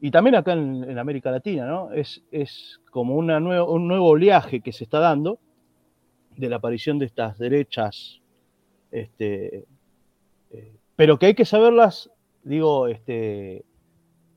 y 0.00 0.10
también 0.10 0.34
acá 0.34 0.52
en, 0.54 0.98
América 0.98 1.30
Latina, 1.30 1.66
¿no? 1.66 1.92
Es, 1.92 2.22
es 2.30 2.80
como 2.90 3.16
una 3.16 3.38
un 3.38 3.86
nuevo 3.86 4.08
oleaje 4.08 4.60
que 4.60 4.72
se 4.72 4.84
está 4.84 4.98
dando 4.98 5.38
de 6.36 6.48
la 6.48 6.56
aparición 6.56 6.98
de 6.98 7.06
estas 7.06 7.38
derechas, 7.38 8.20
este, 8.90 9.66
eh, 10.50 10.76
pero 10.96 11.18
que 11.18 11.26
hay 11.26 11.34
que 11.34 11.44
saberlas, 11.44 12.10
digo, 12.42 12.88
este, 12.88 13.64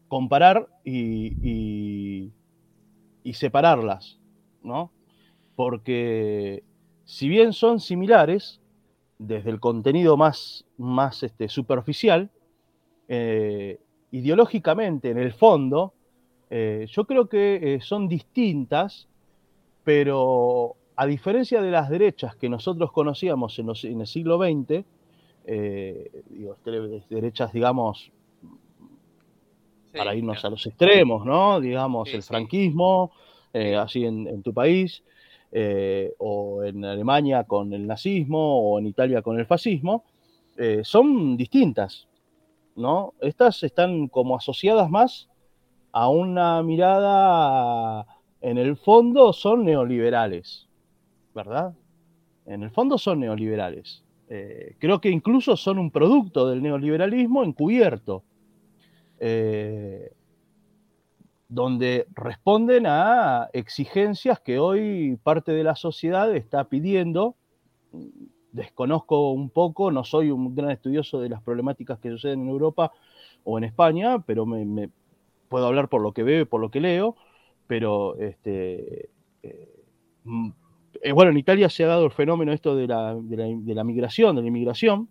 comparar 0.10 0.67
y, 0.84 2.32
y, 3.23 3.34
separarlas, 3.34 4.19
¿no? 4.62 4.91
Porque 5.56 6.63
si 7.06 7.30
bien 7.30 7.54
son 7.54 7.80
similares, 7.80 8.62
desde 9.17 9.49
el 9.49 9.60
contenido 9.60 10.17
más, 10.17 10.65
más 10.78 11.23
este, 11.23 11.47
superficial, 11.47 12.30
eh, 13.08 13.80
ideológicamente, 14.13 15.10
en 15.10 15.17
el 15.17 15.34
fondo, 15.34 15.93
eh, 16.49 16.86
yo 16.89 17.06
creo 17.06 17.28
que 17.28 17.56
eh, 17.56 17.82
son 17.82 18.08
distintas, 18.08 19.08
pero 19.84 20.76
a 20.95 21.07
diferencia 21.07 21.61
de 21.64 21.72
las 21.72 21.89
derechas 21.89 22.36
que 22.36 22.47
nosotros 22.47 22.91
conocíamos 22.91 23.57
en, 23.57 23.70
el 24.01 24.07
siglo 24.07 24.38
XX, 24.38 24.86
eh, 25.45 26.11
derechas, 27.09 27.51
digamos, 27.51 28.11
para 29.91 30.14
irnos 30.14 30.45
a 30.45 30.49
los 30.51 30.66
extremos, 30.68 31.26
¿no? 31.26 31.59
Digamos, 31.59 32.14
el 32.14 32.22
franquismo, 32.22 33.11
así 33.80 34.05
en, 34.05 34.41
tu 34.43 34.53
país, 34.53 35.03
o 36.20 36.64
en 36.64 36.86
Alemania 36.86 37.43
con 37.45 37.74
el 37.74 37.86
nazismo, 37.86 38.59
o 38.59 38.80
en 38.80 38.88
Italia 38.88 39.22
con 39.22 39.39
el 39.39 39.45
fascismo, 39.45 40.03
son 40.84 41.38
distintas. 41.38 42.07
¿No? 42.76 43.13
Estas 43.21 43.63
están 43.63 44.07
como 44.07 44.36
asociadas 44.36 44.89
más 44.89 45.30
a 45.91 46.09
una 46.09 46.61
mirada, 46.63 48.05
en 48.41 48.57
el 48.57 48.76
fondo 48.78 49.32
son 49.32 49.63
neoliberales, 49.63 50.67
¿verdad? 51.36 51.74
En 52.45 52.63
el 52.63 52.71
fondo 52.71 52.97
son 52.97 53.19
neoliberales. 53.19 54.03
Eh, 54.28 54.76
creo 54.80 54.99
que 54.99 55.09
incluso 55.09 55.55
son 55.55 55.78
un 55.78 55.91
producto 55.91 56.47
del 56.49 56.61
neoliberalismo 56.61 57.43
encubierto. 57.43 58.24
donde 61.47 62.07
responden 62.13 62.88
a 62.88 63.47
exigencias 63.53 64.39
que 64.39 64.57
hoy 64.57 65.17
parte 65.24 65.51
de 65.51 65.63
la 65.63 65.76
sociedad 65.76 66.36
está 66.36 66.63
pidiendo. 66.65 67.36
Desconozco 68.54 69.32
un 69.32 69.49
poco, 69.49 69.91
no 69.91 70.04
soy 70.04 70.30
un 70.30 70.54
gran 70.54 70.70
estudioso 70.70 71.20
de 71.20 71.28
las 71.28 71.41
problemáticas 71.41 71.97
que 71.97 72.12
suceden 72.12 72.43
en 72.43 72.49
Europa 72.49 72.91
o 73.43 73.58
en 73.58 73.64
España, 73.64 74.20
pero 74.20 74.45
puedo 75.49 75.66
hablar 75.66 75.89
por 75.89 76.01
lo 76.01 76.14
que 76.14 76.22
veo 76.22 76.41
y 76.41 76.45
por 76.45 76.62
lo 76.62 76.70
que 76.70 76.80
leo, 76.80 77.16
pero 77.66 78.16
este, 78.20 79.10
eh, 79.41 79.84
mm, 80.24 80.49
eh, 81.01 81.12
bueno, 81.14 81.32
en 81.32 81.38
Italia 81.39 81.68
se 81.68 81.84
ha 81.84 81.88
dado 81.88 82.06
el 82.06 82.12
fenómeno 82.12 82.54
esto 82.54 82.76
de 82.76 82.86
la, 82.86 83.16
migración, 83.84 84.36
de 84.36 84.41
la 84.43 84.47
inmigración, 84.47 85.10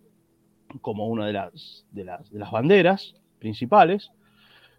como 0.79 1.07
una 1.07 1.27
de 1.27 1.33
las, 1.33 1.85
de 1.91 2.05
las, 2.05 2.51
banderas 2.51 3.13
principales. 3.39 4.09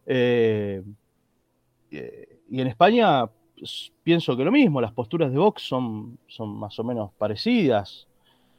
Eh, 0.06 0.82
y 1.90 2.60
en 2.60 2.66
España 2.66 3.28
pienso 4.02 4.38
que 4.38 4.44
lo 4.44 4.50
mismo, 4.50 4.80
las 4.80 4.92
posturas 4.92 5.30
de 5.30 5.36
Vox 5.38 5.62
son 5.68 6.18
más 6.38 6.78
o 6.78 6.84
menos 6.84 7.12
parecidas. 7.18 8.08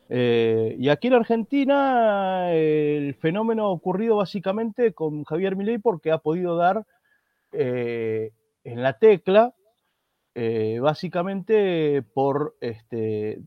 Eh, 0.09 0.75
y 0.77 0.89
aquí 0.89 1.07
en 1.07 1.13
Argentina 1.13 2.51
el 2.53 3.15
fenómeno 3.15 3.65
ha 3.65 3.69
ocurrido 3.69 4.17
básicamente 4.17 4.93
con 4.93 5.23
Javier 5.23 5.55
Milei 5.55 5.79
porque 5.79 6.11
ha 6.11 6.19
podido 6.19 6.55
dar 6.55 6.85
eh, 7.51 8.31
en 8.63 8.83
la 8.83 8.99
tecla 8.99 9.55
eh, 10.35 10.79
básicamente 10.79 12.03
por 12.13 12.55
este, 12.61 13.41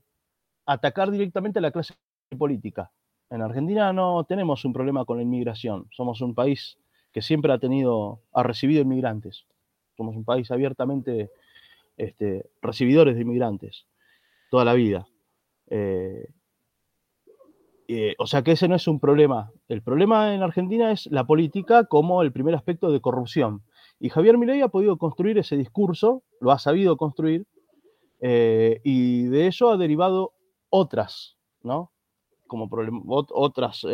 atacar 0.67 1.11
directamente 1.11 1.61
a 1.61 1.63
la 1.63 1.71
clase 1.71 1.95
política. 2.37 2.91
En 3.31 3.43
Argentina 3.43 3.93
no 3.93 4.25
tenemos 4.25 4.65
un 4.65 4.73
problema 4.73 5.05
con 5.05 5.19
la 5.19 5.23
inmigración, 5.23 5.87
somos 5.93 6.23
un 6.23 6.35
país 6.35 6.79
que 7.13 7.23
siempre 7.23 7.53
ha 7.53 7.59
tenido, 7.59 8.23
ha 8.33 8.43
recibido 8.43 8.83
inmigrantes. 8.83 9.47
Somos 9.97 10.17
un 10.17 10.25
país 10.25 10.51
abiertamente 10.51 11.31
este, 11.97 12.49
recibidores 12.63 13.17
de 13.17 13.23
inmigrantes 13.23 13.87
toda 14.51 14.65
la 14.65 14.75
vida. 14.75 15.07
Eh, 17.89 18.15
o 18.19 18.27
sea 18.27 18.43
que 18.43 18.53
ese 18.53 18.69
no 18.69 18.77
es 18.77 18.87
un 18.87 19.01
problema. 19.01 19.51
El 19.69 19.83
problema 19.83 20.35
en 20.35 20.43
Argentina 20.43 20.93
es 20.93 21.07
la 21.07 21.27
política 21.27 21.85
como 21.85 22.23
el 22.23 22.33
primer 22.33 22.55
aspecto 22.55 22.91
de 22.91 23.01
corrupción. 23.01 23.63
Y 23.99 24.11
Javier 24.11 24.39
Milei 24.39 24.61
ha 24.61 24.69
podido 24.69 24.97
construir 24.99 25.39
ese 25.39 25.57
discurso, 25.57 26.23
lo 26.41 26.53
ha 26.53 26.59
sabido 26.59 26.97
construir, 26.97 27.47
eh, 28.21 28.81
y 28.85 29.25
de 29.25 29.49
eso 29.49 29.71
ha 29.71 29.77
derivado 29.77 30.35
otras, 30.71 31.37
¿no? 31.63 31.93
Como 32.47 32.69
otras, 33.31 33.85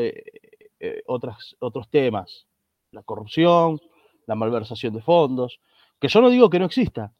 otras, 1.06 1.56
otros 1.58 1.88
temas. 1.88 2.46
La 2.90 3.02
corrupción, 3.02 3.80
la 4.26 4.34
malversación 4.34 4.94
de 4.94 5.02
fondos, 5.02 5.60
que 6.00 6.08
yo 6.08 6.20
no 6.20 6.30
digo 6.30 6.50
que 6.50 6.58
no 6.58 6.66
exista, 6.66 7.12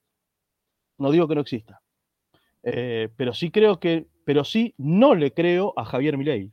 no 0.99 1.11
digo 1.11 1.29
que 1.29 1.35
no 1.35 1.41
exista, 1.41 1.81
eh, 2.63 3.09
pero 3.17 3.33
sí 3.33 3.51
creo 3.51 3.79
que, 3.79 4.07
pero 4.25 4.45
sí 4.45 4.75
no 4.79 5.15
le 5.15 5.33
creo 5.33 5.75
a 5.77 5.85
Javier 5.85 6.17
Milei, 6.17 6.53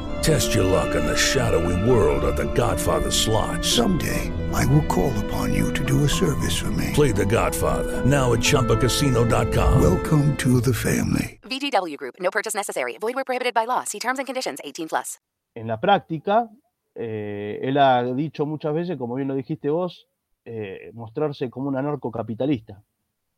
Test 0.21 0.53
your 0.53 0.63
luck 0.65 0.95
in 0.95 1.05
the 1.05 1.17
shadowy 1.17 1.89
world 1.89 2.23
of 2.23 2.35
The 2.35 2.45
Godfather 2.53 3.09
slot. 3.11 3.65
Someday, 3.65 4.31
I 4.53 4.65
will 4.67 4.85
call 4.85 5.11
upon 5.25 5.53
you 5.53 5.73
to 5.73 5.83
do 5.83 6.03
a 6.03 6.09
service 6.09 6.57
for 6.57 6.71
me. 6.71 6.91
Play 6.93 7.11
The 7.11 7.25
Godfather, 7.25 8.05
now 8.05 8.33
at 8.33 8.39
Choppacasino.com. 8.39 9.81
Welcome 9.81 10.37
to 10.37 10.61
the 10.61 10.73
family. 10.73 11.39
VGW 11.43 11.97
Group, 11.97 12.15
no 12.19 12.29
purchase 12.29 12.53
necessary. 12.53 12.97
Void 12.99 13.15
where 13.15 13.25
prohibited 13.25 13.53
by 13.53 13.65
law. 13.65 13.83
See 13.83 13.99
terms 13.99 14.19
and 14.19 14.27
conditions 14.27 14.59
18 14.63 14.89
plus. 14.89 15.17
en 15.55 15.67
la 15.67 15.79
práctica, 15.79 16.49
eh, 16.95 17.59
él 17.61 17.77
ha 17.77 18.03
dicho 18.13 18.45
muchas 18.45 18.73
veces, 18.73 18.97
como 18.97 19.15
bien 19.15 19.27
lo 19.27 19.35
dijiste 19.35 19.69
vos, 19.69 20.07
eh, 20.45 20.91
mostrarse 20.93 21.49
como 21.49 21.67
un 21.69 21.77
anarcocapitalista. 21.77 22.81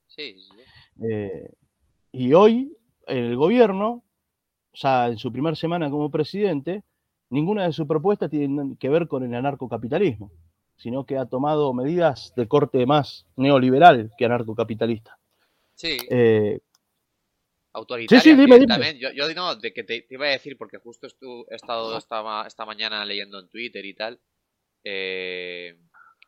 Sí. 0.08 0.36
Eh, 1.02 1.50
y 2.12 2.34
hoy, 2.34 2.78
el 3.08 3.36
gobierno, 3.36 4.04
ya 4.74 5.08
en 5.08 5.18
su 5.18 5.32
primera 5.32 5.56
semana 5.56 5.90
como 5.90 6.10
presidente, 6.10 6.84
ninguna 7.30 7.66
de 7.66 7.74
sus 7.74 7.88
propuestas 7.88 8.30
tiene 8.30 8.76
que 8.80 8.90
ver 8.90 9.08
con 9.08 9.24
el 9.24 9.34
anarcocapitalismo, 9.34 10.32
sino 10.78 11.06
que 11.06 11.18
ha 11.18 11.26
tomado 11.26 11.74
medidas 11.74 12.34
de 12.36 12.48
corte 12.48 12.86
más 12.86 13.26
neoliberal 13.36 14.12
que 14.18 14.26
anarcocapitalista. 14.26 15.18
Sí 15.76 15.98
autoritaria. 17.74 18.22
Sí, 18.22 18.30
sí, 18.30 18.36
dime, 18.36 18.66
También, 18.66 18.98
yo, 18.98 19.12
yo 19.12 19.34
no, 19.34 19.56
de 19.56 19.74
que 19.74 19.84
te, 19.84 20.06
iba 20.10 20.28
a 20.28 20.30
decir, 20.30 20.58
porque 20.58 20.78
justo 20.78 21.08
he 21.08 21.56
estado 21.56 21.98
esta, 21.98 22.46
esta 22.48 22.66
mañana 22.66 23.04
leyendo 23.04 23.40
en 23.40 23.50
Twitter 23.50 23.84
y 23.86 23.94
tal, 23.94 24.20
eh, 24.84 25.78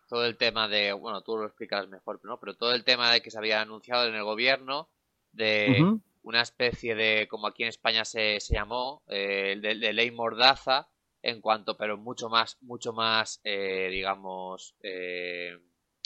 todo 0.09 0.25
el 0.25 0.37
tema 0.37 0.67
de, 0.67 0.91
bueno, 0.93 1.21
tú 1.21 1.37
lo 1.37 1.45
explicas 1.45 1.87
mejor, 1.87 2.19
¿no? 2.23 2.39
Pero 2.39 2.55
todo 2.55 2.73
el 2.73 2.83
tema 2.83 3.11
de 3.11 3.21
que 3.21 3.31
se 3.31 3.37
había 3.37 3.61
anunciado 3.61 4.07
en 4.07 4.15
el 4.15 4.23
gobierno 4.23 4.89
de 5.31 5.99
una 6.25 6.41
especie 6.41 6.95
de, 6.95 7.27
como 7.29 7.47
aquí 7.47 7.63
en 7.63 7.69
España 7.69 8.03
se, 8.03 8.39
se 8.39 8.55
llamó, 8.55 9.03
eh, 9.07 9.57
de, 9.61 9.93
ley 9.93 10.11
mordaza, 10.11 10.89
en 11.21 11.39
cuanto, 11.39 11.77
pero 11.77 11.97
mucho 11.97 12.29
más, 12.29 12.57
mucho 12.61 12.93
más, 12.93 13.39
eh, 13.43 13.89
digamos, 13.91 14.75
eh, 14.81 15.57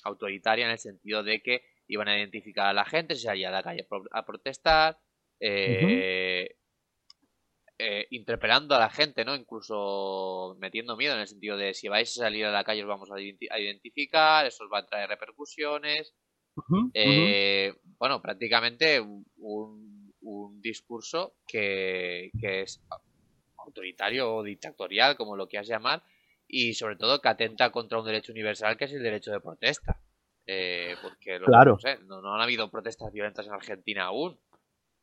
autoritaria 0.04 0.66
en 0.66 0.72
el 0.72 0.80
sentido 0.80 1.24
de 1.24 1.42
que 1.42 1.64
iban 1.88 2.10
a 2.10 2.18
identificar 2.18 2.68
a 2.68 2.74
la 2.74 2.86
gente, 2.86 3.16
se 3.16 3.24
salía 3.24 3.48
a 3.50 3.52
la 3.52 3.64
calle 3.64 3.88
a 4.12 4.26
protestar, 4.26 5.00
eh, 5.40 6.56
eh, 7.78 8.08
interpelando 8.10 8.76
a 8.76 8.80
la 8.80 8.90
gente, 8.90 9.24
¿no? 9.24 9.36
Incluso 9.38 10.58
metiendo 10.60 10.98
miedo 10.98 11.16
en 11.16 11.22
el 11.22 11.28
sentido 11.28 11.56
de 11.56 11.74
si 11.74 11.88
vais 11.88 12.10
a 12.10 12.24
salir 12.24 12.46
a 12.46 12.52
la 12.52 12.66
calle 12.66 12.84
os 12.84 12.90
vamos 12.90 13.10
a, 13.10 13.22
identificar, 13.22 14.46
eso 14.46 14.66
os 14.66 14.70
va 14.72 14.80
a 14.80 14.86
traer 14.86 15.08
repercusiones. 15.08 16.14
Eh, 16.94 17.74
bueno, 17.98 18.22
prácticamente 18.22 19.00
un, 19.00 19.26
un 19.38 19.89
discurso 20.62 21.36
que, 21.48 22.32
que, 22.40 22.62
es 22.62 22.82
autoritario 23.58 24.36
o 24.36 24.44
dictatorial, 24.44 25.16
como 25.16 25.36
lo 25.36 25.48
quieras 25.48 25.68
llamar, 25.68 26.04
y 26.48 26.74
sobre 26.74 26.96
todo 26.96 27.22
que 27.22 27.30
atenta 27.30 27.72
contra 27.72 28.00
un 28.00 28.06
derecho 28.06 28.32
universal 28.32 28.76
que 28.78 28.86
es 28.86 28.94
el 28.94 29.04
derecho 29.04 29.32
de 29.32 29.40
protesta. 29.40 30.02
porque 31.02 31.40
claro. 31.46 31.78
no, 32.08 32.22
no 32.22 32.34
han 32.34 32.42
habido 32.42 32.70
protestas 32.72 33.14
violentas 33.14 33.46
en 33.46 33.54
Argentina 33.54 34.06
aún. 34.06 34.40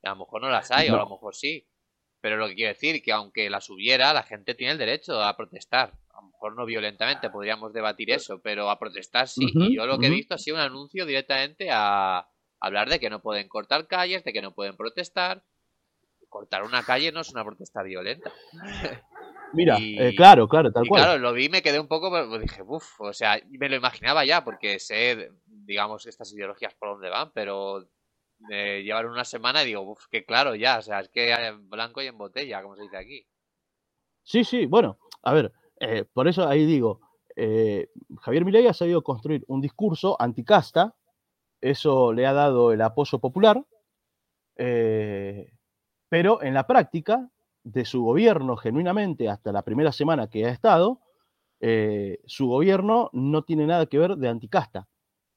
A 0.02 0.10
lo 0.10 0.16
mejor 0.16 0.42
no 0.42 0.50
las 0.50 0.70
hay, 0.70 0.88
o 0.88 0.94
a 0.94 0.98
lo 0.98 1.08
mejor 1.08 1.34
sí. 1.34 1.66
Pero 2.20 2.36
lo 2.36 2.48
que 2.48 2.54
quiero 2.54 2.72
decir 2.72 3.02
que 3.02 3.12
aunque 3.12 3.48
las 3.48 3.70
hubiera, 3.70 4.12
la 4.12 4.22
gente 4.22 4.54
tiene 4.54 4.72
el 4.72 4.78
derecho 4.78 5.22
a 5.22 5.36
protestar. 5.36 5.92
A 6.10 6.20
lo 6.20 6.28
mejor 6.28 6.56
no 6.56 6.64
violentamente, 6.66 7.30
podríamos 7.30 7.72
debatir 7.72 8.10
eso, 8.10 8.40
pero 8.40 8.70
a 8.70 8.78
protestar 8.78 9.28
sí. 9.28 9.46
y 9.54 9.76
yo 9.76 9.86
lo 9.86 9.98
que 9.98 10.06
he 10.06 10.10
visto 10.10 10.34
ha 10.34 10.38
sido 10.38 10.56
un 10.56 10.62
anuncio 10.62 11.06
directamente 11.06 11.68
a 11.70 12.28
hablar 12.60 12.88
de 12.88 13.00
que 13.00 13.10
no 13.10 13.20
pueden 13.20 13.48
cortar 13.48 13.86
calles, 13.86 14.24
de 14.24 14.32
que 14.32 14.42
no 14.42 14.52
pueden 14.52 14.76
protestar. 14.76 15.42
Cortar 16.28 16.64
una 16.64 16.82
calle 16.82 17.12
no 17.12 17.20
es 17.20 17.30
una 17.30 17.44
protesta 17.44 17.82
violenta. 17.82 18.32
Mira, 19.52 19.76
eh, 19.80 20.14
claro, 20.16 20.48
claro, 20.48 20.72
tal 20.72 20.86
cual. 20.86 21.02
Claro, 21.02 21.18
lo 21.18 21.32
vi 21.32 21.44
y 21.44 21.48
me 21.48 21.62
quedé 21.62 21.78
un 21.78 21.86
poco, 21.86 22.10
pues 22.10 22.42
dije, 22.42 22.62
uff, 22.66 23.00
o 23.00 23.12
sea, 23.12 23.40
me 23.48 23.68
lo 23.68 23.76
imaginaba 23.76 24.24
ya, 24.24 24.44
porque 24.44 24.78
sé, 24.78 25.30
digamos, 25.46 26.04
estas 26.06 26.32
ideologías 26.32 26.74
por 26.74 26.90
dónde 26.90 27.08
van, 27.08 27.30
pero 27.32 27.88
de 28.38 28.82
llevar 28.82 29.06
una 29.06 29.24
semana 29.24 29.62
y 29.62 29.66
digo, 29.66 29.82
uff, 29.82 30.06
que 30.10 30.24
claro 30.24 30.54
ya, 30.54 30.78
o 30.78 30.82
sea, 30.82 31.00
es 31.00 31.08
que 31.08 31.32
en 31.32 31.70
blanco 31.70 32.02
y 32.02 32.06
en 32.06 32.18
botella, 32.18 32.62
como 32.62 32.76
se 32.76 32.82
dice 32.82 32.96
aquí. 32.96 33.26
Sí, 34.22 34.44
sí, 34.44 34.66
bueno, 34.66 34.98
a 35.22 35.32
ver, 35.32 35.52
eh, 35.80 36.04
por 36.12 36.28
eso 36.28 36.46
ahí 36.46 36.66
digo, 36.66 37.00
eh, 37.36 37.90
Javier 38.20 38.44
Milei 38.44 38.66
ha 38.66 38.74
sabido 38.74 39.02
construir 39.02 39.44
un 39.46 39.60
discurso 39.60 40.20
anticasta, 40.20 40.94
eso 41.70 42.12
le 42.12 42.26
ha 42.26 42.32
dado 42.32 42.72
el 42.72 42.80
apoyo 42.82 43.18
popular, 43.18 43.64
eh, 44.56 45.52
pero 46.08 46.42
en 46.42 46.54
la 46.54 46.66
práctica 46.66 47.30
de 47.62 47.84
su 47.84 48.02
gobierno, 48.02 48.56
genuinamente, 48.56 49.28
hasta 49.28 49.52
la 49.52 49.62
primera 49.62 49.92
semana 49.92 50.28
que 50.28 50.46
ha 50.46 50.50
estado, 50.50 51.00
su 52.26 52.46
gobierno 52.48 53.10
no 53.12 53.42
tiene 53.42 53.66
nada 53.66 53.86
que 53.86 53.98
ver 53.98 54.16
de 54.16 54.28
anticasta, 54.28 54.86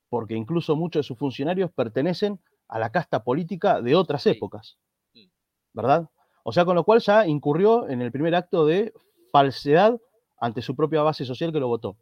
porque 0.10 0.36
incluso 0.36 0.76
muchos 0.76 1.00
de 1.00 1.08
sus 1.08 1.18
funcionarios 1.18 1.72
pertenecen 1.72 2.40
a 2.68 2.78
la 2.78 2.92
casta 2.92 3.24
política 3.24 3.82
de 3.82 3.96
otras 3.96 4.28
épocas, 4.28 4.78
¿verdad? 5.74 6.08
O 6.44 6.52
sea, 6.52 6.66
con 6.66 6.76
lo 6.76 6.84
cual 6.84 7.00
ya 7.00 7.26
incurrió 7.26 7.90
en 7.90 8.02
el 8.02 8.12
primer 8.12 8.36
acto 8.36 8.66
de 8.66 8.94
falsedad 9.32 10.00
ante 10.40 10.62
su 10.62 10.76
propia 10.76 11.02
base 11.02 11.26
social 11.26 11.52
que 11.52 11.60
lo 11.60 11.68
votó. 11.68 11.98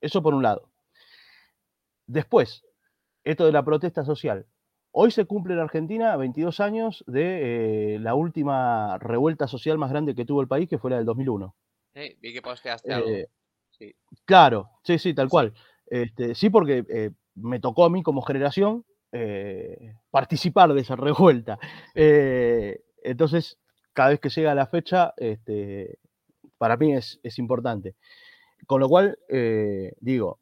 Eso 0.00 0.22
por 0.22 0.34
un 0.34 0.42
lado. 0.42 0.68
Después, 2.06 2.64
esto 3.24 3.46
de 3.46 3.52
la 3.52 3.64
protesta 3.64 4.04
social. 4.04 4.46
Hoy 4.92 5.10
se 5.12 5.24
cumple 5.24 5.54
en 5.54 5.60
Argentina 5.60 6.16
22 6.16 6.58
años 6.60 7.04
de 7.06 7.94
eh, 7.94 7.98
la 8.00 8.14
última 8.14 8.98
revuelta 8.98 9.46
social 9.46 9.78
más 9.78 9.90
grande 9.90 10.14
que 10.14 10.24
tuvo 10.24 10.40
el 10.40 10.48
país, 10.48 10.68
que 10.68 10.78
fue 10.78 10.90
la 10.90 10.96
del 10.96 11.06
2001. 11.06 11.54
Sí, 11.94 12.16
vi 12.20 12.32
que 12.32 12.42
posteaste 12.42 12.92
algo. 12.92 13.08
Eh, 13.08 13.28
Sí. 13.72 13.94
Claro, 14.26 14.68
sí, 14.82 14.98
sí, 14.98 15.14
tal 15.14 15.30
cual. 15.30 15.54
Este, 15.86 16.34
sí, 16.34 16.50
porque 16.50 16.84
eh, 16.90 17.12
me 17.36 17.60
tocó 17.60 17.86
a 17.86 17.88
mí 17.88 18.02
como 18.02 18.20
generación 18.20 18.84
participar 20.10 20.74
de 20.74 20.82
esa 20.82 20.96
revuelta. 20.96 21.58
Entonces, 21.94 23.58
cada 23.94 24.10
vez 24.10 24.20
que 24.20 24.28
llega 24.28 24.54
la 24.54 24.66
fecha, 24.66 25.14
este, 25.16 25.98
para 26.58 26.76
mí 26.76 26.92
es, 26.92 27.20
es 27.22 27.38
importante. 27.38 27.94
Con 28.66 28.80
lo 28.80 28.88
cual, 28.90 29.18
digo, 30.00 30.40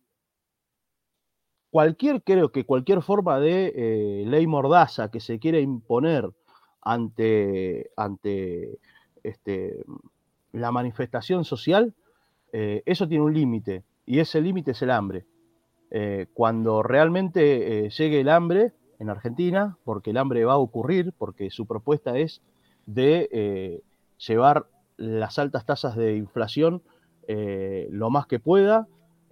cualquier, 1.79 2.24
creo 2.24 2.51
que 2.51 2.64
cualquier 2.64 3.03
forma 3.03 3.39
de 3.39 3.72
eh, 3.76 4.24
ley 4.26 4.49
mordaza 4.49 5.12
que 5.12 5.20
se 5.20 5.39
quiera 5.39 5.61
imponer 5.61 6.29
ante, 6.83 7.93
ante 7.97 8.81
este, 9.22 9.85
la 10.51 10.72
manifestación 10.72 11.45
social, 11.45 11.95
eh, 12.53 12.83
eso 12.85 13.07
tiene 13.07 13.22
un 13.22 13.33
límite, 13.33 13.85
y 14.07 14.18
ese 14.18 14.41
límite 14.41 14.72
es 14.72 14.83
el 14.83 14.91
hambre. 14.91 15.24
Eh, 15.93 16.26
cuando 16.35 16.83
realmente 16.83 17.89
llegue 17.97 18.22
el 18.22 18.29
hambre 18.29 18.72
en 18.99 19.09
Argentina, 19.09 19.79
porque 19.85 20.11
el 20.11 20.16
hambre 20.16 20.45
va 20.45 20.55
a 20.55 20.59
ocurrir, 20.59 21.12
porque 21.16 21.49
su 21.49 21.64
propuesta 21.64 22.18
es 22.18 22.43
de 22.87 23.85
llevar 24.26 24.66
las 24.97 25.39
altas 25.39 25.64
tasas 25.64 25.95
de 25.95 26.16
inflación 26.16 26.83
lo 27.29 28.11
más 28.11 28.26
que 28.26 28.41
pueda, 28.41 28.89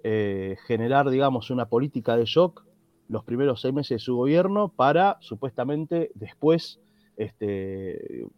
eh, 0.08 0.56
generar, 0.68 1.10
digamos, 1.10 1.50
una 1.50 1.66
política 1.66 2.16
de 2.16 2.26
shock 2.26 2.64
los 3.08 3.24
primeros 3.24 3.60
seis 3.60 3.74
meses 3.74 3.96
de 3.96 3.98
su 3.98 4.14
gobierno 4.14 4.68
para 4.68 5.16
supuestamente 5.18 6.12
después 6.14 6.78
este, 7.16 8.28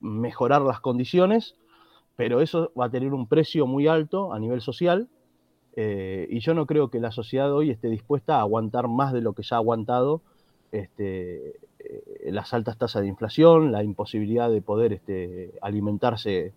mejorar 0.00 0.60
las 0.60 0.80
condiciones, 0.80 1.56
pero 2.14 2.42
eso 2.42 2.72
va 2.78 2.86
a 2.86 2.90
tener 2.90 3.14
un 3.14 3.26
precio 3.26 3.66
muy 3.66 3.86
alto 3.86 4.34
a 4.34 4.38
nivel 4.38 4.60
social 4.60 5.08
eh, 5.76 6.26
y 6.28 6.40
yo 6.40 6.52
no 6.52 6.66
creo 6.66 6.90
que 6.90 7.00
la 7.00 7.10
sociedad 7.10 7.50
hoy 7.54 7.70
esté 7.70 7.88
dispuesta 7.88 8.36
a 8.36 8.40
aguantar 8.40 8.88
más 8.88 9.14
de 9.14 9.22
lo 9.22 9.32
que 9.32 9.44
ya 9.44 9.56
ha 9.56 9.60
aguantado 9.60 10.20
este, 10.72 11.56
eh, 11.78 12.32
las 12.32 12.52
altas 12.52 12.76
tasas 12.76 13.00
de 13.00 13.08
inflación, 13.08 13.72
la 13.72 13.82
imposibilidad 13.82 14.50
de 14.50 14.60
poder 14.60 14.92
este, 14.92 15.54
alimentarse, 15.62 16.52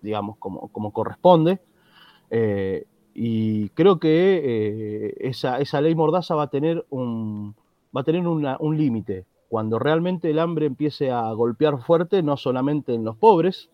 digamos, 0.00 0.36
como, 0.38 0.92
corresponde. 0.92 1.58
Y 3.14 3.70
creo 3.70 3.98
que 3.98 4.40
eh, 4.44 5.14
esa, 5.20 5.80
ley 5.80 5.94
mordaza 5.94 6.34
va 6.34 6.44
a 6.44 6.50
tener 6.50 6.86
un 6.90 7.54
límite. 8.76 9.26
Cuando 9.50 9.80
realmente 9.80 10.30
el 10.30 10.38
hambre 10.38 10.66
empiece 10.66 11.10
a 11.10 11.32
golpear 11.32 11.82
fuerte, 11.82 12.22
no 12.22 12.36
solamente 12.36 12.94
en 12.94 13.04
los 13.04 13.16
pobres, 13.16 13.68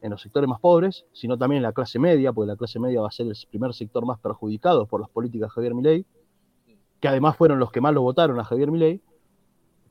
en 0.00 0.10
los 0.10 0.22
sectores 0.22 0.48
más 0.48 0.60
pobres, 0.60 1.04
sino 1.12 1.36
también 1.36 1.58
en 1.58 1.62
la 1.64 1.72
clase 1.72 1.98
media, 1.98 2.32
porque 2.32 2.48
la 2.48 2.56
clase 2.56 2.78
media 2.78 3.00
va 3.00 3.08
a 3.08 3.10
ser 3.10 3.26
el 3.26 3.34
primer 3.50 3.74
sector 3.74 4.06
más 4.06 4.18
perjudicado 4.18 4.86
por 4.86 5.00
las 5.00 5.10
políticas 5.10 5.48
de 5.48 5.54
Javier 5.54 5.74
Milei, 5.74 6.06
que 7.00 7.08
además 7.08 7.36
fueron 7.36 7.58
los 7.58 7.70
que 7.70 7.82
más 7.82 7.92
lo 7.92 8.00
votaron 8.00 8.40
a 8.40 8.44
Javier 8.44 8.70
Milei. 8.70 9.02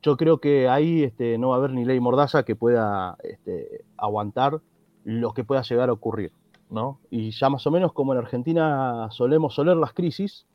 Yo 0.02 0.18
creo 0.18 0.40
que 0.40 0.68
ahí 0.68 1.04
este, 1.04 1.38
no 1.38 1.50
va 1.50 1.56
a 1.56 1.58
haber 1.60 1.74
ni 1.74 1.86
ley 1.86 2.00
mordaza 2.00 2.44
que 2.44 2.56
pueda 2.56 3.18
este, 3.24 3.86
aguantar 3.98 4.62
lo 5.04 5.34
que 5.34 5.44
pueda 5.44 5.62
llegar 5.62 5.90
a 5.90 5.94
ocurrir. 5.94 6.32
¿No? 6.74 7.00
Y 7.12 7.32
ya 7.32 7.50
más 7.50 7.66
o 7.68 7.72
menos 7.72 7.94
como 7.94 8.14
en 8.14 8.20
Argentina 8.20 9.08
solemos 9.12 9.54
soler 9.54 9.78
las 9.78 9.94
crisis, 9.94 10.48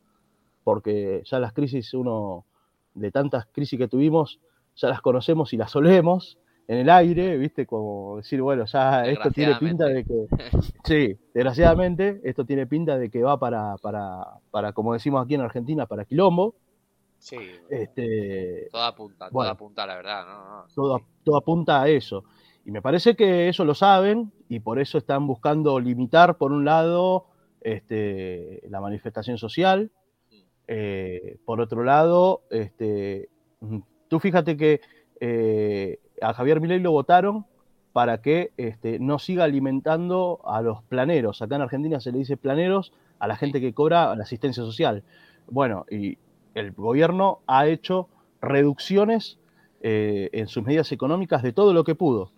porque 0.63 1.23
ya 1.25 1.39
las 1.39 1.53
crisis, 1.53 1.93
uno, 1.93 2.45
de 2.93 3.09
tantas 3.09 3.47
crisis 3.47 3.79
que 3.79 3.87
tuvimos, 3.87 4.39
ya 4.75 4.89
las 4.89 5.01
conocemos 5.01 5.53
y 5.53 5.57
las 5.57 5.71
solemos 5.71 6.37
en 6.67 6.79
el 6.79 6.89
aire, 6.89 7.37
¿viste? 7.37 7.65
Como 7.65 8.17
decir, 8.17 8.41
bueno, 8.41 8.65
ya 8.65 9.05
esto 9.05 9.31
tiene 9.31 9.55
pinta 9.55 9.85
de 9.85 10.03
que, 10.03 10.27
sí, 10.83 11.17
desgraciadamente, 11.33 12.19
esto 12.23 12.45
tiene 12.45 12.67
pinta 12.67 12.97
de 12.97 13.09
que 13.09 13.23
va 13.23 13.39
para, 13.39 13.77
para, 13.77 14.25
para 14.51 14.73
como 14.73 14.93
decimos 14.93 15.23
aquí 15.23 15.35
en 15.35 15.41
Argentina, 15.41 15.85
para 15.85 16.03
quilombo. 16.05 16.53
Sí, 17.17 17.37
Este, 17.69 18.67
todo 18.71 18.83
apunta, 18.83 19.29
todo 19.29 19.41
apunta, 19.43 19.85
la 19.85 19.95
verdad, 19.95 20.25
¿no? 20.25 20.57
no, 20.57 20.65
todo, 20.73 20.97
sí. 20.99 21.05
todo 21.23 21.37
apunta 21.37 21.81
a 21.81 21.87
eso. 21.87 22.25
Y 22.65 22.71
me 22.71 22.81
parece 22.81 23.15
que 23.15 23.49
eso 23.49 23.65
lo 23.65 23.73
saben 23.73 24.31
y 24.49 24.59
por 24.59 24.79
eso 24.79 24.97
están 24.97 25.27
buscando 25.27 25.79
limitar, 25.79 26.37
por 26.37 26.51
un 26.51 26.65
lado, 26.65 27.27
este, 27.61 28.61
la 28.69 28.81
manifestación 28.81 29.37
social. 29.37 29.91
eh, 30.67 31.37
por 31.45 31.61
otro 31.61 31.83
lado, 31.83 32.41
este, 32.51 33.29
mm, 33.61 33.79
tú 34.07 34.19
fíjate 34.19 34.55
que 34.57 34.81
eh, 35.19 35.99
a 36.21 36.33
Javier 36.33 36.61
Milei 36.61 36.79
lo 36.79 36.91
votaron 36.91 37.45
para 37.91 38.21
que 38.21 38.51
este, 38.57 38.99
no 38.99 39.17
siga 39.19 39.45
alimentando 39.45 40.41
a 40.45 40.61
los 40.61 40.83
planeros. 40.83 41.41
Acá 41.41 41.55
en 41.55 41.63
Argentina 41.63 41.99
se 41.99 42.11
le 42.11 42.19
dice 42.19 42.37
planeros 42.37 42.93
a 43.19 43.27
la 43.27 43.35
gente 43.35 43.61
que 43.61 43.73
cobra 43.73 44.15
la 44.15 44.23
asistencia 44.23 44.63
social. 44.63 45.03
Bueno, 45.47 45.85
y 45.89 46.17
el 46.53 46.71
gobierno 46.71 47.39
ha 47.47 47.67
hecho 47.67 48.07
reducciones 48.41 49.39
eh, 49.81 50.29
en 50.33 50.47
sus 50.47 50.63
medidas 50.63 50.91
económicas 50.91 51.41
de 51.41 51.53
todo 51.53 51.73
lo 51.73 51.83
que 51.83 51.95
pudo, 51.95 52.31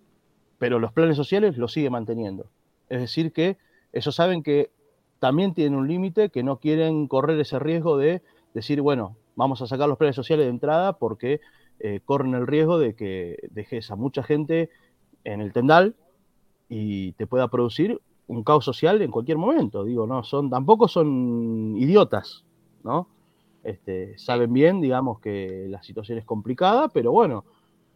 pero 0.61 0.77
los 0.77 0.91
planes 0.91 1.17
sociales 1.17 1.57
los 1.57 1.73
sigue 1.73 1.89
manteniendo. 1.89 2.45
Es 2.87 2.99
decir, 3.01 3.33
que 3.33 3.57
ellos 3.93 4.13
saben 4.13 4.43
que 4.43 4.69
también 5.17 5.55
tienen 5.55 5.73
un 5.73 5.87
límite, 5.87 6.29
que 6.29 6.43
no 6.43 6.57
quieren 6.57 7.07
correr 7.07 7.39
ese 7.39 7.57
riesgo 7.57 7.97
de 7.97 8.21
decir, 8.53 8.79
bueno, 8.79 9.17
vamos 9.35 9.63
a 9.63 9.65
sacar 9.65 9.89
los 9.89 9.97
planes 9.97 10.15
sociales 10.15 10.45
de 10.45 10.51
entrada 10.51 10.93
porque 10.99 11.41
eh, 11.79 12.01
corren 12.05 12.35
el 12.35 12.45
riesgo 12.45 12.77
de 12.77 12.93
que 12.93 13.39
dejes 13.49 13.89
a 13.89 13.95
mucha 13.95 14.21
gente 14.21 14.69
en 15.23 15.41
el 15.41 15.51
tendal 15.51 15.95
y 16.69 17.13
te 17.13 17.25
pueda 17.25 17.47
producir 17.47 17.99
un 18.27 18.43
caos 18.43 18.63
social 18.63 19.01
en 19.01 19.09
cualquier 19.09 19.39
momento. 19.39 19.83
Digo, 19.83 20.05
no, 20.05 20.23
son, 20.23 20.51
tampoco 20.51 20.87
son 20.87 21.75
idiotas, 21.75 22.45
¿no? 22.83 23.07
Este, 23.63 24.15
saben 24.19 24.53
bien, 24.53 24.79
digamos, 24.79 25.21
que 25.21 25.65
la 25.69 25.81
situación 25.81 26.19
es 26.19 26.25
complicada, 26.25 26.87
pero 26.89 27.11
bueno, 27.11 27.45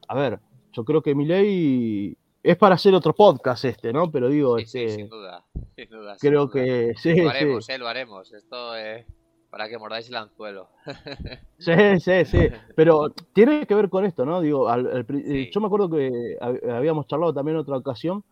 a 0.07 0.15
ver, 0.15 0.39
yo 0.73 0.83
creo 0.83 1.03
que 1.03 1.13
mi 1.13 1.25
ley 1.25 2.17
es 2.45 2.57
para 2.57 2.75
hacer 2.75 2.93
otro 2.93 3.13
podcast 3.13 3.65
este, 3.65 3.91
¿no? 3.93 4.11
Pero 4.11 4.29
digo, 4.29 4.57
Sí, 4.59 4.65
sí, 4.65 4.83
este, 4.83 4.95
sin 4.95 5.09
duda, 5.09 5.43
sin 5.75 5.89
duda. 5.89 6.17
sin 6.17 6.29
creo 6.29 6.45
duda. 6.47 6.53
que 6.53 6.93
sí, 6.97 7.09
Lo 7.09 7.15
sí, 7.15 7.27
haremos, 7.37 7.69
eh, 7.69 7.77
lo 7.77 7.87
haremos. 7.87 8.33
Esto 8.33 8.75
es 8.75 9.05
para 9.49 9.69
que 9.69 9.77
mordáis 9.77 10.09
el 10.09 10.15
anzuelo. 10.15 10.69
sí, 11.59 11.71
sí, 11.99 12.25
sí, 12.25 12.39
pero 12.75 13.09
tiene 13.33 13.65
que 13.65 13.73
ver 13.75 13.89
con 13.89 14.05
esto, 14.05 14.25
¿no? 14.25 14.41
Digo, 14.41 14.67
al- 14.69 15.05
Sí. 15.25 15.49
yo 15.51 15.61
me 15.61 15.67
acuerdo 15.67 15.89
que 15.89 16.37
hab- 16.39 16.71
habíamos 16.71 17.07
charlado 17.07 17.33
también 17.33 17.55
en 17.55 17.61
otra 17.61 17.77
ocasión 17.77 18.23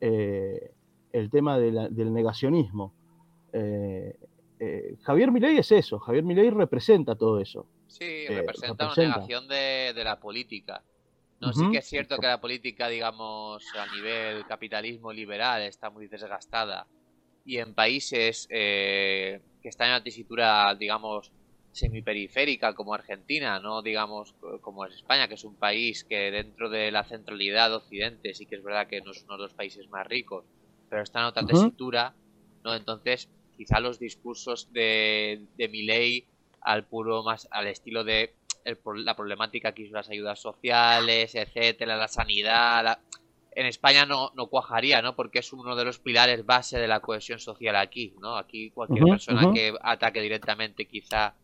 eh, 0.00 0.72
el 1.12 1.30
tema 1.30 1.58
de 1.58 1.72
la- 1.72 1.88
del 1.88 2.12
negacionismo. 2.12 2.92
Eh, 3.52 4.16
eh, 4.58 4.96
Javier 5.02 5.30
Milei 5.30 5.58
es 5.58 5.70
eso, 5.72 5.98
Javier 5.98 6.24
Milei 6.24 6.50
representa 6.50 7.14
todo 7.16 7.38
eso. 7.38 7.66
Sí, 7.86 8.26
representa 8.28 8.86
una 8.86 8.94
negación 8.96 9.46
de, 9.48 9.92
de 9.94 10.04
la 10.04 10.18
política. 10.18 10.82
No, 11.42 11.52
sí 11.52 11.68
Ujú. 11.68 11.70
que 11.70 11.78
es 11.78 11.86
cierto 11.88 12.20
que 12.20 12.26
la 12.28 12.40
política, 12.40 12.88
digamos, 12.88 13.74
a 13.74 13.86
nivel 13.86 14.46
capitalismo 14.46 15.12
liberal 15.12 15.62
está 15.62 15.90
muy 15.90 16.06
desgastada. 16.08 16.88
Y 17.44 17.58
en 17.58 17.74
países 17.74 18.46
eh, 18.50 19.42
que 19.60 19.68
están 19.68 19.88
en 19.88 19.94
la 19.94 20.04
tesitura, 20.04 20.74
digamos, 20.76 21.32
semiperiférica 21.72 22.74
como 22.74 22.94
Argentina, 22.94 23.58
no 23.60 23.82
digamos 23.82 24.34
co- 24.34 24.60
como 24.60 24.84
es 24.86 24.94
España, 24.94 25.26
que 25.28 25.34
es 25.34 25.44
un 25.44 25.56
país 25.58 26.04
que 26.08 26.30
dentro 26.30 26.70
de 26.70 26.92
la 26.92 27.04
centralidad 27.04 27.70
de 27.70 27.76
Occidente 27.76 28.34
sí 28.34 28.46
que 28.46 28.56
es 28.56 28.62
verdad 28.62 28.88
que 28.88 29.00
no 29.02 29.10
es 29.12 29.24
uno 29.26 29.36
de 29.36 29.42
los 29.44 29.54
países 29.54 29.88
más 29.88 30.06
ricos, 30.06 30.46
pero 30.88 31.02
está 31.02 31.20
en 31.20 31.26
otra 31.26 31.46
tesitura, 31.46 32.16
¿no? 32.64 32.74
Entonces, 32.74 33.32
quizá 33.50 33.80
los 33.80 33.98
discursos 33.98 34.66
de, 34.72 35.48
de 35.54 35.68
Milei 35.68 36.28
al 36.60 36.86
puro 36.88 37.22
más 37.24 37.48
al 37.50 37.66
estilo 37.66 38.04
de 38.04 38.36
el 38.64 38.78
la 39.04 39.14
problemática 39.16 39.70
aquí 39.70 39.84
son 39.86 39.94
las 39.94 40.10
ayudas 40.10 40.40
sociales, 40.40 41.34
etcétera, 41.34 41.96
la 41.96 42.08
sanidad, 42.08 42.84
la- 42.84 43.00
en 43.54 43.66
España 43.66 44.06
no, 44.06 44.32
no 44.34 44.46
cuajaría, 44.46 45.02
¿no? 45.02 45.14
Porque 45.14 45.40
es 45.40 45.52
uno 45.52 45.76
de 45.76 45.84
los 45.84 45.98
pilares 45.98 46.46
base 46.46 46.78
de 46.78 46.88
la 46.88 47.00
cohesión 47.00 47.38
social 47.38 47.76
aquí, 47.76 48.14
¿no? 48.20 48.36
Aquí 48.36 48.70
cualquier 48.70 49.04
persona 49.10 49.42
que 49.52 49.74
ataque 49.82 50.20
directamente 50.22 50.86
quizá 50.86 51.34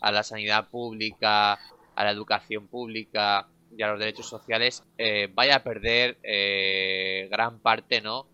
a 0.00 0.10
la 0.12 0.22
sanidad 0.22 0.68
pública, 0.70 1.52
a 1.96 2.04
la 2.04 2.10
educación 2.10 2.66
pública 2.66 3.46
y 3.76 3.82
a 3.82 3.88
los 3.88 3.98
derechos 3.98 4.26
sociales, 4.28 4.84
eh, 4.96 5.28
vaya 5.34 5.56
a 5.56 5.62
perder 5.62 6.16
eh, 6.22 7.28
gran 7.30 7.58
parte, 7.58 8.00
¿no? 8.00 8.26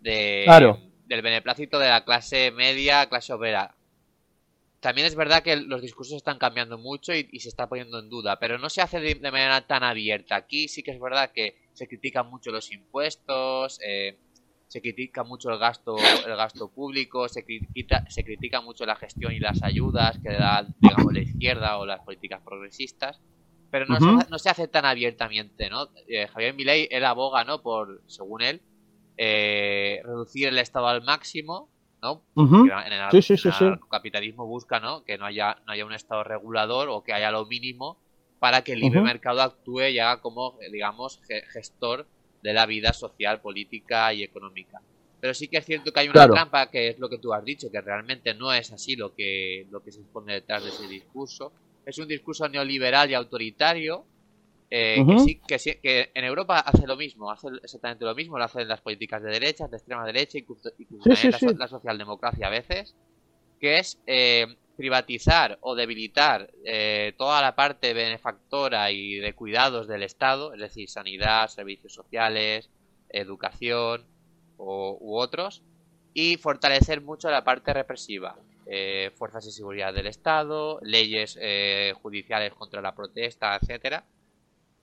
De, 0.00 0.42
Claro. 0.46 0.78
Del 1.06 1.20
beneplácito 1.20 1.78
de 1.78 1.88
la 1.90 2.02
clase 2.04 2.50
media, 2.50 3.06
clase 3.10 3.34
obrera. 3.34 3.74
También 4.84 5.06
es 5.06 5.14
verdad 5.14 5.42
que 5.42 5.56
los 5.56 5.80
discursos 5.80 6.14
están 6.14 6.36
cambiando 6.36 6.76
mucho 6.76 7.14
y, 7.14 7.26
y 7.32 7.40
se 7.40 7.48
está 7.48 7.70
poniendo 7.70 7.98
en 7.98 8.10
duda, 8.10 8.38
pero 8.38 8.58
no 8.58 8.68
se 8.68 8.82
hace 8.82 9.00
de, 9.00 9.14
de 9.14 9.30
manera 9.30 9.66
tan 9.66 9.82
abierta. 9.82 10.36
Aquí 10.36 10.68
sí 10.68 10.82
que 10.82 10.90
es 10.90 11.00
verdad 11.00 11.32
que 11.32 11.56
se 11.72 11.88
critican 11.88 12.28
mucho 12.28 12.50
los 12.50 12.70
impuestos, 12.70 13.80
eh, 13.82 14.18
se 14.68 14.82
critica 14.82 15.24
mucho 15.24 15.48
el 15.48 15.58
gasto, 15.58 15.96
el 16.26 16.36
gasto 16.36 16.68
público, 16.68 17.30
se 17.30 17.46
critica, 17.46 18.04
se 18.10 18.24
critica 18.24 18.60
mucho 18.60 18.84
la 18.84 18.94
gestión 18.96 19.32
y 19.32 19.40
las 19.40 19.62
ayudas 19.62 20.18
que 20.18 20.34
da, 20.34 20.66
digamos, 20.78 21.14
la 21.14 21.20
izquierda 21.20 21.78
o 21.78 21.86
las 21.86 22.00
políticas 22.00 22.42
progresistas, 22.44 23.22
pero 23.70 23.86
no, 23.86 23.98
se, 23.98 24.28
no 24.28 24.38
se 24.38 24.50
hace 24.50 24.68
tan 24.68 24.84
abiertamente, 24.84 25.70
¿no? 25.70 25.88
Eh, 26.08 26.26
Javier 26.26 26.52
Milei, 26.52 26.88
él 26.90 27.06
aboga, 27.06 27.42
¿no? 27.44 27.62
Por, 27.62 28.02
según 28.06 28.42
él, 28.42 28.60
eh, 29.16 30.02
reducir 30.04 30.48
el 30.48 30.58
Estado 30.58 30.88
al 30.88 31.02
máximo, 31.02 31.70
¿no? 32.04 32.22
En 32.36 32.92
el, 32.92 33.80
capitalismo 33.90 34.46
busca, 34.46 34.78
¿no? 34.78 35.04
Que 35.04 35.16
no 35.16 35.24
haya, 35.24 35.56
no 35.66 35.72
haya 35.72 35.86
un 35.86 35.94
Estado 35.94 36.22
regulador 36.22 36.88
o 36.90 37.02
que 37.02 37.14
haya 37.14 37.30
lo 37.30 37.46
mínimo 37.46 37.98
para 38.38 38.62
que 38.62 38.74
el 38.74 38.80
libre 38.80 39.00
mercado 39.00 39.40
actúe 39.40 39.88
y 39.88 39.98
haga 39.98 40.20
como, 40.20 40.58
digamos, 40.70 41.20
gestor 41.52 42.06
de 42.42 42.52
la 42.52 42.66
vida 42.66 42.92
social, 42.92 43.40
política 43.40 44.12
y 44.12 44.22
económica. 44.22 44.82
Pero 45.18 45.32
sí 45.32 45.48
que 45.48 45.56
es 45.56 45.64
cierto 45.64 45.90
que 45.90 46.00
hay 46.00 46.08
una 46.08 46.28
trampa, 46.28 46.70
que 46.70 46.88
es 46.88 46.98
lo 46.98 47.08
que 47.08 47.16
tú 47.16 47.32
has 47.32 47.42
dicho, 47.42 47.70
que 47.70 47.80
realmente 47.80 48.34
no 48.34 48.52
es 48.52 48.70
así 48.70 48.96
lo 48.96 49.14
que, 49.14 49.66
lo 49.70 49.82
que 49.82 49.90
se 49.90 50.02
expone 50.02 50.34
detrás 50.34 50.62
de 50.62 50.68
ese 50.68 50.86
discurso. 50.86 51.52
Es 51.86 51.96
un 51.96 52.06
discurso 52.06 52.46
neoliberal 52.50 53.10
y 53.10 53.14
autoritario, 53.14 54.04
eh, 54.70 55.04
que, 55.06 55.18
sí, 55.18 55.40
que, 55.46 55.58
sí, 55.58 55.74
que 55.82 56.10
en 56.14 56.24
Europa 56.24 56.58
hace 56.58 56.86
lo 56.86 56.96
mismo, 56.96 57.30
hace 57.30 57.48
exactamente 57.62 58.04
lo 58.04 58.14
mismo, 58.14 58.38
lo 58.38 58.44
hacen 58.44 58.66
las 58.66 58.80
políticas 58.80 59.22
de 59.22 59.30
derecha, 59.30 59.68
de 59.68 59.76
extrema 59.76 60.04
derecha, 60.04 60.38
incluso, 60.38 60.70
la, 61.58 61.68
socialdemocracia 61.68 62.46
a 62.46 62.50
veces, 62.50 62.94
que 63.60 63.78
es 63.78 64.00
eh, 64.06 64.46
privatizar 64.76 65.58
o 65.60 65.74
debilitar 65.74 66.50
eh, 66.64 67.14
toda 67.16 67.40
la 67.40 67.54
parte 67.54 67.94
benefactora 67.94 68.90
y 68.90 69.16
de 69.16 69.34
cuidados 69.34 69.86
del 69.86 70.02
Estado, 70.02 70.54
es 70.54 70.60
decir, 70.60 70.88
sanidad, 70.88 71.48
servicios 71.48 71.94
sociales, 71.94 72.70
educación 73.10 74.06
u 74.56 75.16
otros, 75.16 75.62
y 76.14 76.36
fortalecer 76.36 77.00
mucho 77.00 77.28
la 77.30 77.44
parte 77.44 77.72
represiva, 77.72 78.36
eh, 78.66 79.10
fuerzas 79.16 79.44
de 79.44 79.50
seguridad 79.50 79.92
del 79.92 80.06
Estado, 80.06 80.78
leyes 80.82 81.36
eh, 81.40 81.92
judiciales 82.00 82.54
contra 82.54 82.80
la 82.80 82.94
protesta, 82.94 83.58
etcétera, 83.60 84.04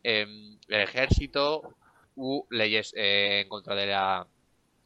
em, 0.03 0.57
el 0.67 0.81
ejército 0.81 1.75
u 2.15 2.45
leyes 2.49 2.93
en 2.95 3.47
contra 3.49 3.75
de 3.75 3.87
la, 3.87 4.27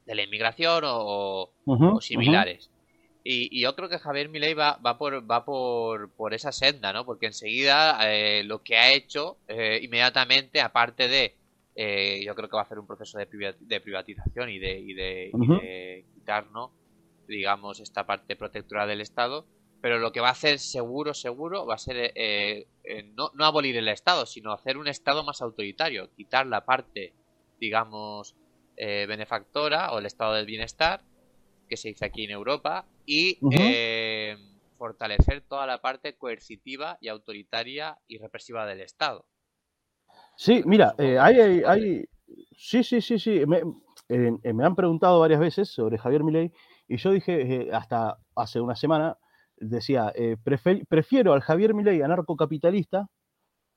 de 0.06 0.16
la 0.16 0.24
inmigración 0.24 0.84
o, 0.86 1.52
similares. 2.02 2.70
Y, 3.24 3.60
yo 3.60 3.76
creo 3.76 3.90
que 3.90 3.98
Javier 3.98 4.30
Milei 4.30 4.54
va, 4.54 4.78
va, 4.86 5.00
por, 5.00 5.30
va 5.30 5.44
por, 5.46 6.12
por 6.12 6.36
esa 6.36 6.52
senda, 6.52 6.94
¿no? 6.94 7.06
Porque 7.06 7.26
enseguida 7.26 7.98
eh, 8.04 8.44
lo 8.44 8.62
que 8.62 8.78
ha 8.78 8.94
hecho 8.94 9.38
eh, 9.48 9.80
inmediatamente, 9.82 10.62
aparte 10.62 11.08
de, 11.08 11.36
eh, 11.76 12.22
yo 12.24 12.36
creo 12.36 12.50
que 12.50 12.56
va 12.56 12.62
a 12.62 12.66
hacer 12.66 12.78
un 12.78 12.86
proceso 12.86 13.18
de, 13.18 13.26
privatización 13.82 14.50
y 14.50 14.60
de, 14.60 14.80
y 14.80 14.94
de, 14.94 16.06
quitar, 16.14 16.52
¿no? 16.52 16.72
digamos, 17.28 17.80
esta 17.80 18.06
parte 18.06 18.36
protectora 18.36 18.86
del 18.86 19.02
Estado, 19.02 19.48
pero 19.86 20.00
lo 20.00 20.12
que 20.12 20.20
va 20.20 20.30
a 20.30 20.32
hacer 20.32 20.58
seguro, 20.58 21.14
seguro, 21.14 21.68
va 21.68 21.76
a 21.76 21.78
ser 21.78 22.12
no, 23.14 23.30
no 23.36 23.46
abolir 23.46 23.78
el 23.78 23.88
Estado, 23.88 24.26
sino 24.26 24.52
hacer 24.52 24.80
un 24.80 24.88
Estado 24.88 25.24
más 25.24 25.44
autoritario, 25.44 26.10
quitar 26.16 26.48
la 26.48 26.66
parte, 26.66 27.14
digamos, 27.60 28.36
benefactora 28.76 29.92
o 29.92 30.00
el 30.00 30.08
Estado 30.08 30.34
del 30.34 30.48
bienestar 30.48 31.04
que 31.68 31.78
se 31.78 31.90
dice 31.90 32.06
aquí 32.06 32.24
en 32.24 32.32
Europa 32.32 32.88
y 33.06 33.38
eh, 33.52 34.38
fortalecer 34.78 35.42
toda 35.42 35.66
la 35.66 35.82
parte 35.82 36.16
coercitiva 36.16 36.98
y 37.02 37.08
autoritaria 37.08 38.00
y 38.08 38.18
represiva 38.18 38.66
del 38.66 38.82
Estado. 38.82 39.26
Sí, 40.38 40.64
mira, 40.66 40.96
eh, 40.98 41.18
hay, 41.20 41.40
hay, 41.64 42.06
sí, 42.58 42.84
sí, 42.84 43.02
sí, 43.02 43.20
sí. 43.20 43.46
Me, 43.46 43.62
eh, 44.10 44.54
me, 44.54 44.66
han 44.66 44.76
preguntado 44.76 45.20
varias 45.20 45.40
veces 45.40 45.70
sobre 45.70 45.98
Javier 45.98 46.24
Milei 46.24 46.52
y 46.88 46.98
yo 46.98 47.12
dije 47.12 47.70
hasta 47.72 48.18
hace 48.36 48.60
una 48.60 48.76
semana 48.76 49.18
decía 49.58 50.14
prefiero 50.90 51.34
al 51.34 51.42
Javier 51.42 51.74
Milei 51.74 52.02
anarcocapitalista 52.02 53.08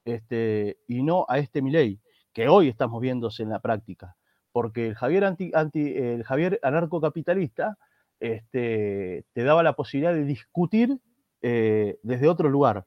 este, 0.04 0.78
y 0.86 1.02
no 1.02 1.26
a 1.28 1.38
este 1.38 1.62
Milei 1.62 2.00
que 2.32 2.48
hoy 2.48 2.68
estamos 2.68 3.00
viéndose 3.00 3.42
en 3.42 3.50
la 3.50 3.60
práctica, 3.60 4.16
porque 4.52 4.86
el 4.86 4.94
Javier 4.94 5.24
anti 5.24 5.52
el 5.52 6.24
Javier 6.24 6.58
anarcocapitalista 6.62 7.76
este, 8.20 9.24
te 9.32 9.44
daba 9.44 9.62
la 9.62 9.74
posibilidad 9.74 10.12
de 10.12 10.24
discutir 10.24 10.98
eh, 11.42 11.98
desde 12.02 12.28
otro 12.28 12.48
lugar. 12.48 12.84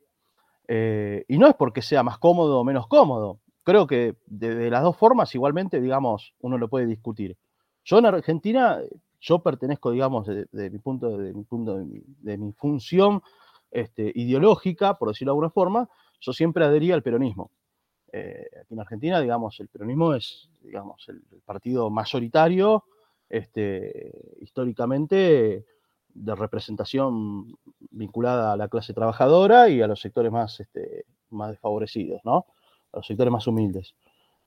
Eh, 0.68 1.26
y 1.28 1.38
no 1.38 1.48
es 1.48 1.56
porque 1.56 1.82
sea 1.82 2.04
más 2.04 2.18
cómodo 2.18 2.60
o 2.60 2.64
menos 2.64 2.88
cómodo. 2.88 3.39
Creo 3.64 3.88
que 3.88 4.16
de, 4.26 4.70
las 4.70 4.84
dos 4.84 4.98
formas, 4.98 5.34
igualmente, 5.36 5.80
digamos, 5.80 6.34
uno 6.39 6.58
lo 6.58 6.70
puede 6.70 6.86
discutir. 6.86 7.38
Yo 7.84 8.00
en 8.00 8.06
Argentina, 8.06 8.80
yo 9.22 9.40
pertenezco, 9.40 9.92
digamos, 9.92 10.28
de, 10.28 10.70
mi 10.70 10.80
punto, 10.80 11.18
de 11.18 11.34
mi 11.34 11.44
punto, 11.44 11.78
de 11.78 12.38
mi, 12.38 12.52
función 12.54 13.22
este, 13.70 14.12
ideológica, 14.16 14.98
por 14.98 15.10
decirlo 15.10 15.32
de 15.32 15.36
alguna 15.36 15.50
forma, 15.52 15.90
yo 16.20 16.34
siempre 16.34 16.66
adhería 16.66 16.96
al 16.96 17.04
peronismo. 17.04 17.52
Eh, 18.12 18.46
aquí 18.60 18.74
en 18.74 18.80
Argentina, 18.80 19.22
digamos, 19.22 19.60
el 19.60 19.70
peronismo 19.70 20.14
es, 20.14 20.50
digamos, 20.62 21.08
el 21.08 21.22
partido 21.46 21.90
mayoritario 21.90 22.84
este, 23.30 24.12
históricamente 24.42 25.66
de 26.14 26.36
representación 26.36 27.58
vinculada 27.92 28.52
a 28.52 28.58
la 28.58 28.68
clase 28.68 28.94
trabajadora 28.94 29.70
y 29.70 29.82
a 29.82 29.88
los 29.88 30.02
sectores 30.02 30.32
más, 30.32 30.60
este, 30.60 31.06
más 31.30 31.52
desfavorecidos, 31.52 32.22
¿no? 32.26 32.46
A 32.92 32.98
los 32.98 33.08
sectores 33.08 33.32
más 33.32 33.48
humildes. 33.48 33.96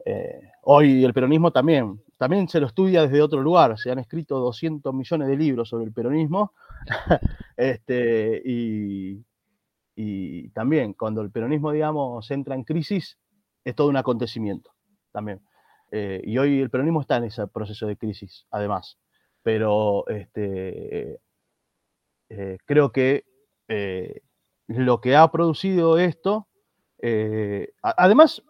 Eh, 0.05 0.51
hoy 0.63 1.05
el 1.05 1.15
peronismo 1.15 1.51
también, 1.51 2.03
también 2.17 2.49
se 2.49 2.61
lo 2.61 2.67
estudia 2.67 3.03
desde 3.03 3.23
otro 3.23 3.41
lugar, 3.41 3.79
se 3.79 3.91
han 3.91 3.99
escrito 3.99 4.39
200 4.39 4.95
millones 4.95 5.29
de 5.29 5.37
libros 5.37 5.69
sobre 5.69 5.85
el 5.85 5.93
peronismo, 5.93 6.53
este, 7.57 8.43
y, 8.45 9.25
también 10.53 10.93
cuando 10.93 11.21
el 11.21 11.31
peronismo, 11.31 11.73
digamos, 11.73 12.31
entra 12.31 12.55
en 12.55 12.65
crisis, 12.65 13.19
es 13.65 13.75
todo 13.75 13.89
un 13.89 13.97
acontecimiento, 13.97 14.73
también. 15.13 15.41
Eh, 15.91 16.21
y 16.25 16.39
hoy 16.39 16.61
el 16.61 16.71
peronismo 16.71 17.01
está 17.01 17.17
en 17.17 17.25
ese 17.25 17.47
proceso 17.49 17.87
de 17.87 17.97
crisis, 17.97 18.47
además. 18.51 18.99
Pero 19.43 20.07
este, 20.09 21.21
eh, 22.29 22.59
creo 22.65 22.91
que 22.93 23.25
eh, 23.69 24.21
lo 24.67 25.01
que 25.01 25.17
ha 25.17 25.31
producido 25.31 25.99
esto, 25.99 26.49
además, 27.83 28.43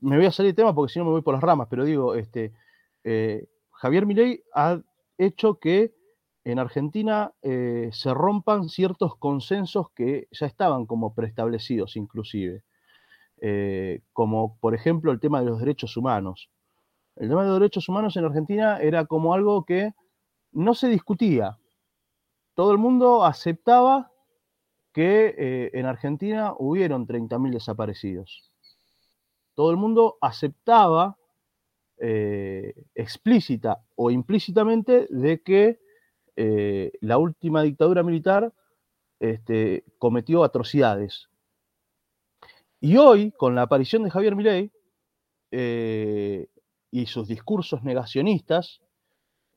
me 0.00 0.16
voy 0.16 0.26
a 0.26 0.32
salir 0.32 0.52
de 0.52 0.56
tema 0.56 0.74
porque 0.74 0.92
si 0.92 0.98
no 0.98 1.04
me 1.06 1.12
voy 1.12 1.22
por 1.22 1.34
las 1.34 1.42
ramas, 1.42 1.68
pero 1.70 1.84
digo, 1.84 2.14
este, 2.14 2.52
Javier 3.04 4.06
Milei 4.06 4.42
ha 4.54 4.80
hecho 5.18 5.58
que 5.58 5.94
en 6.44 6.58
Argentina 6.58 7.32
se 7.42 8.14
rompan 8.14 8.68
ciertos 8.68 9.16
consensos 9.16 9.90
que 9.94 10.26
ya 10.30 10.46
estaban 10.46 10.86
como 10.86 11.14
preestablecidos 11.14 11.96
inclusive, 11.96 12.64
como 14.12 14.58
por 14.58 14.74
ejemplo 14.74 15.12
el 15.12 15.20
tema 15.20 15.40
de 15.40 15.46
los 15.46 15.60
derechos 15.60 15.96
humanos. 15.96 16.50
El 17.16 17.28
tema 17.28 17.42
de 17.42 17.48
los 17.48 17.60
derechos 17.60 17.88
humanos 17.88 18.16
en 18.16 18.24
Argentina 18.24 18.78
era 18.78 19.04
como 19.06 19.34
algo 19.34 19.64
que 19.64 19.92
no 20.52 20.74
se 20.74 20.88
discutía. 20.88 21.58
Todo 22.54 22.72
el 22.72 22.78
mundo 22.78 23.24
aceptaba 23.24 24.10
que 24.92 25.34
eh, 25.36 25.70
en 25.74 25.86
Argentina 25.86 26.54
hubieron 26.56 27.06
30.000 27.06 27.52
desaparecidos. 27.52 28.50
Todo 29.54 29.70
el 29.70 29.76
mundo 29.76 30.16
aceptaba 30.20 31.18
eh, 31.98 32.74
explícita 32.94 33.84
o 33.94 34.10
implícitamente 34.10 35.06
de 35.10 35.42
que 35.42 35.80
eh, 36.36 36.92
la 37.00 37.18
última 37.18 37.62
dictadura 37.62 38.02
militar 38.02 38.52
este, 39.20 39.84
cometió 39.98 40.44
atrocidades. 40.44 41.28
Y 42.80 42.96
hoy, 42.96 43.32
con 43.32 43.54
la 43.54 43.62
aparición 43.62 44.02
de 44.02 44.10
Javier 44.10 44.36
Milei, 44.36 44.70
y 46.94 47.06
sus 47.06 47.26
discursos 47.26 47.82
negacionistas, 47.82 48.80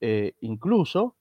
eh, 0.02 0.34
incluso, 0.42 1.16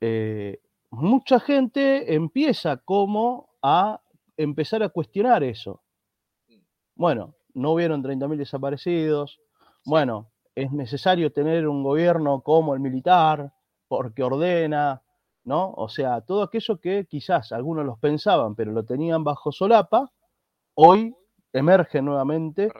eh, 0.00 0.60
mucha 0.90 1.40
gente 1.40 2.14
empieza 2.14 2.78
como 2.78 3.50
a 3.62 4.00
empezar 4.36 4.82
a 4.82 4.88
cuestionar 4.88 5.42
eso. 5.42 5.82
Bueno, 6.94 7.36
no 7.54 7.72
hubieron 7.72 8.02
30.000 8.02 8.36
desaparecidos, 8.36 9.40
bueno, 9.88 10.30
es 10.54 10.70
necesario 10.70 11.32
tener 11.32 11.66
un 11.66 11.82
gobierno 11.82 12.42
como 12.42 12.74
el 12.74 12.80
militar, 12.80 13.52
porque 13.88 14.22
ordena, 14.22 15.02
¿no? 15.44 15.72
O 15.72 15.88
sea, 15.88 16.20
todo 16.20 16.42
aquello 16.42 16.78
que 16.78 17.06
quizás 17.06 17.52
algunos 17.52 17.86
los 17.86 17.98
pensaban, 17.98 18.54
pero 18.54 18.70
lo 18.72 18.84
tenían 18.84 19.24
bajo 19.24 19.50
solapa, 19.50 20.12
hoy 20.74 21.16
emerge 21.54 22.02
nuevamente 22.02 22.70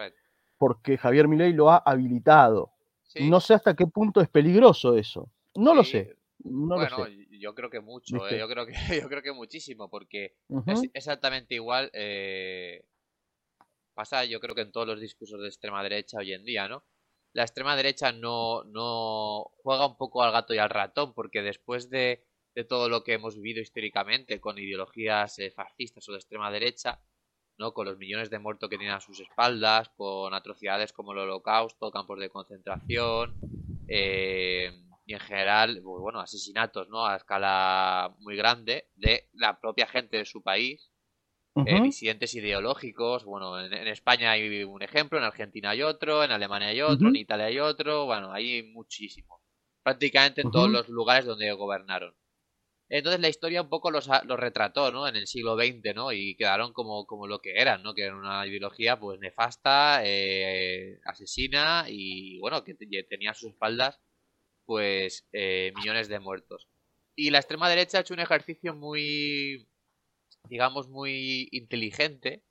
porque 0.58 0.98
Javier 0.98 1.28
Milei 1.28 1.54
lo 1.54 1.70
ha 1.70 1.78
habilitado. 1.78 2.72
No 3.20 3.40
sé 3.40 3.54
hasta 3.54 3.74
qué 3.74 3.86
punto 3.86 4.20
es 4.20 4.28
peligroso 4.28 4.94
eso. 4.94 5.32
No 5.54 5.74
lo 5.74 5.82
sé. 5.82 6.14
bueno, 6.40 7.08
yo 7.30 7.54
creo 7.54 7.70
que 7.70 7.80
mucho, 7.80 8.28
eh, 8.28 8.38
yo, 8.38 8.46
creo 8.48 8.66
que, 8.66 8.72
yo 9.02 9.08
creo 9.08 9.22
que 9.22 9.32
muchísimo, 9.32 9.88
porque 9.88 10.36
es 10.66 10.82
exactamente 10.92 11.54
igual. 11.54 11.90
Eh, 11.94 12.84
pasa, 13.94 14.26
yo 14.26 14.40
creo 14.40 14.54
que 14.54 14.60
en 14.60 14.72
todos 14.72 14.86
los 14.86 15.00
discursos 15.00 15.40
de 15.40 15.48
extrema 15.48 15.82
derecha 15.82 16.18
hoy 16.18 16.34
en 16.34 16.44
día, 16.44 16.68
¿no? 16.68 16.84
La 17.32 17.42
extrema 17.42 17.76
derecha 17.76 18.12
no, 18.12 18.64
no 18.64 19.50
juega 19.62 19.86
un 19.86 19.96
poco 19.96 20.22
al 20.22 20.32
gato 20.32 20.54
y 20.54 20.58
al 20.58 20.70
ratón, 20.70 21.14
porque 21.14 21.42
después 21.42 21.90
de, 21.90 22.24
de 22.54 22.64
todo 22.64 22.88
lo 22.88 23.04
que 23.04 23.14
hemos 23.14 23.36
vivido 23.36 23.60
históricamente 23.60 24.40
con 24.40 24.58
ideologías 24.58 25.38
eh, 25.38 25.50
fascistas 25.50 26.08
o 26.08 26.12
de 26.12 26.18
extrema 26.18 26.50
derecha, 26.50 27.00
¿no? 27.58 27.72
con 27.72 27.86
los 27.86 27.98
millones 27.98 28.30
de 28.30 28.38
muertos 28.38 28.68
que 28.68 28.78
tienen 28.78 28.96
a 28.96 29.00
sus 29.00 29.20
espaldas, 29.20 29.90
con 29.90 30.32
atrocidades 30.34 30.92
como 30.92 31.12
el 31.12 31.18
holocausto, 31.18 31.90
campos 31.90 32.18
de 32.20 32.30
concentración, 32.30 33.34
eh, 33.88 34.72
y 35.06 35.14
en 35.14 35.20
general, 35.20 35.80
pues, 35.82 36.00
bueno, 36.02 36.20
asesinatos 36.20 36.88
¿no? 36.88 37.06
a 37.06 37.16
escala 37.16 38.14
muy 38.18 38.36
grande 38.36 38.88
de 38.96 39.28
la 39.32 39.58
propia 39.60 39.86
gente 39.86 40.18
de 40.18 40.24
su 40.24 40.42
país, 40.42 40.92
eh, 41.66 41.82
disidentes 41.82 42.34
ideológicos. 42.34 43.24
Bueno, 43.24 43.60
en, 43.60 43.72
España 43.88 44.32
hay 44.32 44.64
un 44.64 44.82
ejemplo, 44.82 45.18
en 45.18 45.24
Argentina 45.24 45.70
hay 45.70 45.82
otro, 45.82 46.24
en 46.24 46.30
Alemania 46.30 46.68
hay 46.68 46.80
otro, 46.82 47.08
en 47.08 47.16
Italia 47.16 47.46
hay 47.46 47.58
otro, 47.58 48.06
bueno, 48.06 48.32
hay 48.32 48.62
muchísimos. 48.62 49.40
Prácticamente 49.82 50.42
en 50.42 50.50
todos 50.50 50.70
los 50.70 50.88
lugares 50.88 51.24
donde 51.24 51.50
gobernaron. 51.52 52.14
Entonces 52.90 53.20
la 53.20 53.28
historia 53.28 53.62
un 53.62 53.68
poco 53.68 53.90
los, 53.90 54.08
los 54.24 54.40
retrató, 54.40 54.90
¿no? 54.90 55.06
En 55.06 55.16
el 55.16 55.26
siglo 55.26 55.56
XX, 55.56 55.94
¿no? 55.94 56.12
Y 56.12 56.36
quedaron 56.36 56.72
como, 56.72 57.06
como 57.06 57.26
lo 57.26 57.40
que 57.40 57.52
eran, 57.56 57.82
¿no? 57.82 57.94
Que 57.94 58.04
era 58.04 58.16
una 58.16 58.46
ideología, 58.46 58.98
pues, 58.98 59.20
nefasta, 59.20 60.00
eh, 60.04 60.98
asesina 61.04 61.84
y, 61.88 62.38
bueno, 62.40 62.64
que 62.64 62.74
tenía 62.74 63.32
a 63.32 63.34
sus 63.34 63.50
espaldas, 63.50 64.00
pues, 64.64 65.26
eh, 65.32 65.72
millones 65.76 66.08
de 66.08 66.18
muertos. 66.20 66.68
Y 67.14 67.30
la 67.30 67.38
extrema 67.38 67.68
derecha 67.68 67.98
ha 67.98 68.00
hecho 68.02 68.14
un 68.14 68.20
ejercicio 68.20 68.74
muy, 68.74 69.68
digamos, 70.48 70.88
muy 70.88 71.48
inteligente 71.52 72.44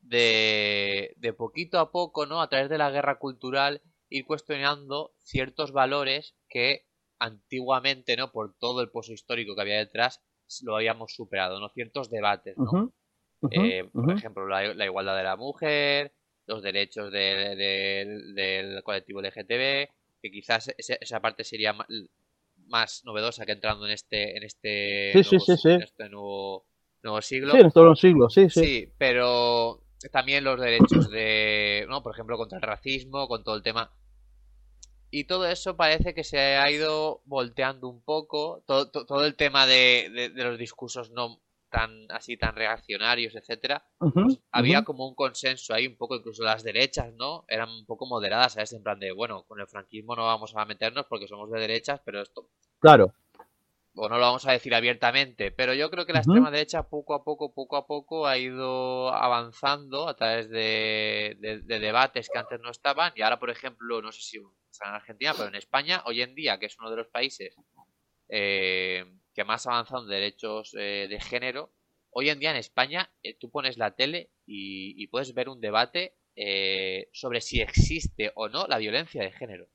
de, 0.00 1.14
de 1.16 1.32
poquito 1.32 1.78
a 1.78 1.90
poco, 1.90 2.26
¿no? 2.26 2.40
A 2.40 2.48
través 2.48 2.68
de 2.68 2.78
la 2.78 2.90
guerra 2.90 3.18
cultural 3.18 3.82
ir 4.08 4.26
cuestionando 4.26 5.14
ciertos 5.22 5.72
valores 5.72 6.36
que 6.48 6.86
antiguamente, 7.18 8.16
¿no? 8.16 8.30
Por 8.32 8.54
todo 8.58 8.80
el 8.80 8.90
pozo 8.90 9.12
histórico 9.12 9.54
que 9.54 9.62
había 9.62 9.78
detrás, 9.78 10.20
lo 10.62 10.76
habíamos 10.76 11.14
superado, 11.14 11.58
¿no? 11.60 11.68
Ciertos 11.70 12.10
debates, 12.10 12.56
¿no? 12.58 12.92
Eh, 13.50 13.84
por 13.92 14.12
ejemplo, 14.12 14.46
la, 14.46 14.84
igualdad 14.84 15.16
de 15.16 15.22
la 15.22 15.36
mujer, 15.36 16.14
los 16.46 16.62
derechos 16.62 17.10
del 17.12 18.82
colectivo 18.84 19.20
LGTB, 19.20 19.88
que 20.22 20.30
quizás 20.30 20.72
esa, 20.78 21.20
parte 21.20 21.44
sería 21.44 21.76
más, 22.66 23.02
novedosa 23.04 23.44
que 23.44 23.52
entrando 23.52 23.84
en 23.86 23.92
este, 23.92 24.36
en 24.36 24.44
este, 24.44 25.18
este 25.18 26.08
nuevo, 26.08 26.66
nuevo, 27.04 27.22
siglo. 27.22 27.52
Sí, 27.52 27.58
en 27.58 27.66
este 27.66 27.80
nuevo 27.80 27.96
siglo, 27.96 28.30
sí, 28.30 28.50
sí. 28.50 28.64
Sí, 28.64 28.92
pero 28.98 29.80
también 30.10 30.44
los 30.44 30.60
derechos 30.60 31.10
de, 31.10 31.86
¿no? 31.88 32.02
Por 32.02 32.12
ejemplo, 32.12 32.36
contra 32.36 32.58
el 32.58 32.62
racismo, 32.62 33.28
con 33.28 33.44
todo 33.44 33.56
el 33.56 33.62
tema 33.62 33.90
y 35.14 35.24
todo 35.24 35.46
eso 35.46 35.76
parece 35.76 36.12
que 36.12 36.24
se 36.24 36.38
ha 36.38 36.68
ido 36.72 37.22
volteando 37.24 37.88
un 37.88 38.02
poco. 38.02 38.64
Todo, 38.66 38.90
todo 38.90 39.24
el 39.24 39.36
tema 39.36 39.64
de, 39.64 40.32
los 40.34 40.58
discursos 40.58 41.12
no 41.12 41.40
tan 41.70 42.06
así 42.10 42.36
tan 42.36 42.56
reaccionarios, 42.56 43.36
etcétera. 43.36 43.84
Pues 43.98 44.40
había 44.50 44.82
como 44.82 45.06
un 45.08 45.14
consenso 45.14 45.72
ahí, 45.72 45.86
un 45.86 45.96
poco 45.96 46.16
incluso 46.16 46.42
las 46.42 46.64
derechas, 46.64 47.14
¿no? 47.14 47.44
Eran 47.46 47.68
un 47.70 47.86
poco 47.86 48.06
moderadas, 48.06 48.54
¿sabes? 48.54 48.72
En 48.72 48.82
plan 48.82 48.98
de, 48.98 49.12
bueno, 49.12 49.44
con 49.44 49.60
el 49.60 49.68
franquismo 49.68 50.16
no 50.16 50.24
vamos 50.24 50.52
a 50.56 50.64
meternos 50.64 51.06
porque 51.08 51.28
somos 51.28 51.48
de 51.48 51.60
derechas, 51.60 52.00
pero 52.04 52.20
esto. 52.20 52.48
Claro 52.80 53.14
o 53.96 54.08
no 54.08 54.16
lo 54.16 54.22
vamos 54.22 54.46
a 54.46 54.52
decir 54.52 54.74
abiertamente, 54.74 55.52
pero 55.52 55.72
yo 55.72 55.90
creo 55.90 56.04
que 56.04 56.12
la 56.12 56.18
extrema 56.18 56.50
derecha 56.50 56.88
poco 56.88 57.14
a 57.14 57.22
poco, 57.22 57.54
poco 57.54 57.76
a 57.76 57.86
poco 57.86 58.26
ha 58.26 58.36
ido 58.36 59.12
avanzando 59.12 60.08
a 60.08 60.16
través 60.16 60.50
de, 60.50 61.36
debates 61.64 62.28
que 62.28 62.38
antes 62.38 62.60
no 62.60 62.70
estaban 62.70 63.12
y 63.14 63.22
ahora, 63.22 63.38
por 63.38 63.50
ejemplo, 63.50 64.02
no 64.02 64.10
sé 64.10 64.20
si 64.20 64.38
en 64.38 64.90
Argentina, 64.90 65.32
pero 65.36 65.48
en 65.48 65.54
España, 65.54 66.02
hoy 66.06 66.22
en 66.22 66.34
día, 66.34 66.58
que 66.58 66.66
es 66.66 66.76
uno 66.78 66.90
de 66.90 66.96
los 66.96 67.06
países 67.06 67.54
eh, 68.28 69.04
que 69.32 69.44
más 69.44 69.66
ha 69.66 69.72
avanzado 69.72 70.02
en 70.02 70.08
derechos 70.08 70.74
eh, 70.76 71.06
de 71.08 71.20
género, 71.20 71.72
hoy 72.10 72.30
en 72.30 72.40
día 72.40 72.50
en 72.50 72.56
España 72.56 73.12
eh, 73.22 73.36
tú 73.38 73.50
pones 73.50 73.78
la 73.78 73.94
tele 73.94 74.32
y, 74.44 75.06
puedes 75.08 75.34
ver 75.34 75.48
un 75.48 75.60
debate 75.60 76.16
sobre 77.12 77.40
si 77.40 77.60
existe 77.60 78.32
o 78.34 78.48
no 78.48 78.66
la 78.66 78.78
violencia 78.78 79.22
de 79.22 79.30
género. 79.30 79.68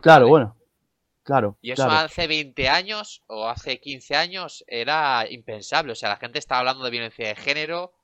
claro, 0.00 0.28
bueno. 0.28 0.56
Claro. 1.26 1.58
Y 1.60 1.72
eso 1.72 1.90
hace 1.90 2.28
20 2.28 2.68
años 2.68 3.24
o 3.26 3.48
hace 3.48 3.80
15 3.80 4.14
años 4.14 4.64
era 4.68 5.26
impensable. 5.28 5.90
O 5.90 5.96
sea, 5.96 6.08
la 6.10 6.18
gente 6.18 6.38
estaba 6.38 6.60
hablando 6.60 6.84
de 6.84 6.90
violencia 6.92 7.26
de 7.26 7.34
género 7.34 7.94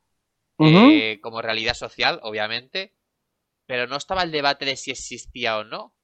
eh, 0.58 1.20
como 1.22 1.40
realidad 1.40 1.74
social, 1.74 2.18
obviamente, 2.24 2.96
pero 3.64 3.86
no 3.86 3.96
estaba 3.96 4.24
el 4.24 4.32
debate 4.32 4.64
de 4.64 4.74
si 4.74 4.90
existía 4.90 5.56
o 5.56 5.62
no. 5.62 5.94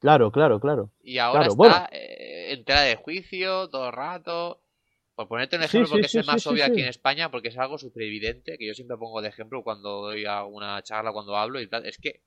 Claro, 0.00 0.32
claro, 0.32 0.58
claro. 0.58 0.90
Y 1.02 1.18
ahora 1.18 1.48
está 1.48 1.90
eh, 1.92 2.54
en 2.54 2.64
tela 2.64 2.80
de 2.80 2.96
juicio 2.96 3.68
todo 3.68 3.88
el 3.88 3.92
rato. 3.92 4.62
Por 5.14 5.28
ponerte 5.28 5.56
un 5.56 5.64
ejemplo, 5.64 5.90
porque 5.90 6.06
es 6.06 6.14
el 6.14 6.24
más 6.24 6.46
obvio 6.46 6.64
aquí 6.64 6.80
en 6.80 6.88
España, 6.88 7.30
porque 7.30 7.48
es 7.48 7.58
algo 7.58 7.76
súper 7.76 8.04
evidente, 8.04 8.56
que 8.56 8.66
yo 8.66 8.72
siempre 8.72 8.96
pongo 8.96 9.20
de 9.20 9.28
ejemplo 9.28 9.62
cuando 9.62 10.00
doy 10.00 10.24
alguna 10.24 10.82
charla, 10.82 11.12
cuando 11.12 11.36
hablo 11.36 11.60
y 11.60 11.68
tal, 11.68 11.84
es 11.84 11.98
que 11.98 12.22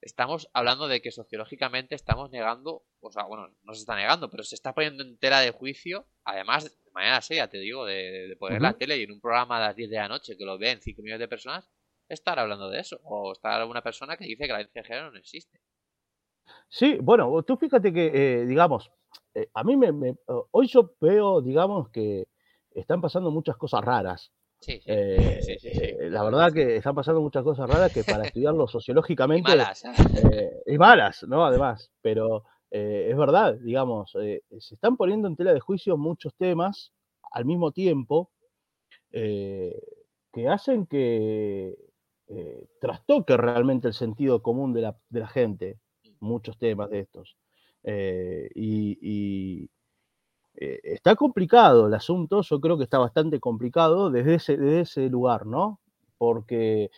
estamos 0.00 0.48
hablando 0.52 0.86
de 0.86 1.02
que 1.02 1.10
sociológicamente 1.10 1.96
estamos 1.96 2.30
negando, 2.30 2.84
o 3.08 3.12
sea, 3.12 3.24
bueno, 3.24 3.48
no 3.62 3.74
se 3.74 3.80
está 3.80 3.94
negando, 3.96 4.30
pero 4.30 4.42
se 4.42 4.54
está 4.54 4.72
poniendo 4.72 5.02
en 5.02 5.18
tela 5.18 5.40
de 5.40 5.50
juicio, 5.50 6.06
además, 6.24 6.64
de 6.64 6.90
manera 6.92 7.20
seria, 7.20 7.48
te 7.48 7.58
digo, 7.58 7.84
de, 7.84 8.36
poner 8.38 8.60
la 8.62 8.72
tele 8.72 8.96
y 8.98 9.02
en 9.02 9.12
un 9.12 9.20
programa 9.20 9.58
a 9.58 9.68
las 9.68 9.76
10 9.76 9.90
de 9.90 9.96
la 9.96 10.08
noche 10.08 10.36
que 10.36 10.44
lo 10.44 10.58
ven 10.58 10.80
5 10.80 11.02
millones 11.02 11.20
de 11.20 11.28
personas, 11.28 11.70
estar 12.08 12.38
hablando 12.38 12.70
de 12.70 12.80
eso, 12.80 13.00
o 13.04 13.32
estar 13.32 13.64
una 13.66 13.82
persona 13.82 14.16
que 14.16 14.24
dice 14.24 14.44
que 14.44 14.52
la 14.52 14.58
violencia 14.58 14.82
de 14.82 14.88
género 14.88 15.10
no 15.10 15.18
existe. 15.18 15.60
Sí, 16.68 16.98
bueno, 17.00 17.42
tú 17.42 17.56
fíjate 17.56 17.92
que, 17.92 18.06
eh, 18.14 18.46
digamos, 18.46 18.90
eh, 19.34 19.48
a 19.54 19.64
mí 19.64 19.76
me, 19.76 20.14
hoy 20.50 20.66
yo 20.66 20.94
veo, 21.00 21.40
digamos, 21.40 21.90
que 21.90 22.26
están 22.70 23.00
pasando 23.00 23.30
muchas 23.30 23.56
cosas 23.56 23.82
raras 23.82 24.32
eh, 24.66 25.40
eh, 25.62 26.08
la 26.10 26.22
verdad 26.24 26.52
que 26.52 26.76
están 26.76 26.94
pasando 26.94 27.20
muchas 27.20 27.42
cosas 27.42 27.68
raras 27.68 27.92
que 27.92 28.04
para 28.04 28.24
estudiarlo 28.24 28.66
sociológicamente. 28.68 29.52
y 29.52 29.56
malas. 29.56 29.84
y 30.66 30.78
malas, 30.78 31.24
¿no? 31.24 31.44
Además, 31.44 31.90
pero 32.00 32.44
es 32.76 33.16
verdad, 33.16 33.54
digamos, 33.60 34.10
se 34.12 34.42
están 34.74 34.96
poniendo 34.96 35.28
en 35.28 35.36
tela 35.36 35.52
de 35.54 35.60
juicio 35.60 35.96
muchos 35.96 36.34
temas 36.34 36.92
al 37.30 37.44
mismo 37.44 37.70
tiempo 37.72 38.30
que 39.10 40.48
hacen 40.48 40.86
que 40.86 41.76
trastoque 42.80 43.36
realmente 43.36 43.88
el 43.88 43.94
sentido 43.94 44.42
común 44.42 44.72
de 44.72 44.82
la, 44.82 44.96
de 45.08 45.20
la 45.20 45.28
gente, 45.28 45.78
muchos 46.20 46.58
temas 46.58 46.90
de 46.90 47.00
estos. 47.00 47.36
y, 48.54 49.70
eh, 50.56 50.80
está 50.84 51.16
complicado 51.16 51.86
el 51.88 51.94
asunto, 51.94 52.42
yo 52.42 52.60
creo 52.60 52.78
que 52.78 52.84
está 52.84 52.98
bastante 52.98 53.40
complicado 53.40 54.10
desde 54.10 54.34
ese, 54.36 54.80
ese 54.80 55.08
lugar, 55.08 55.46
¿no? 55.46 55.80
Porque 56.16 56.90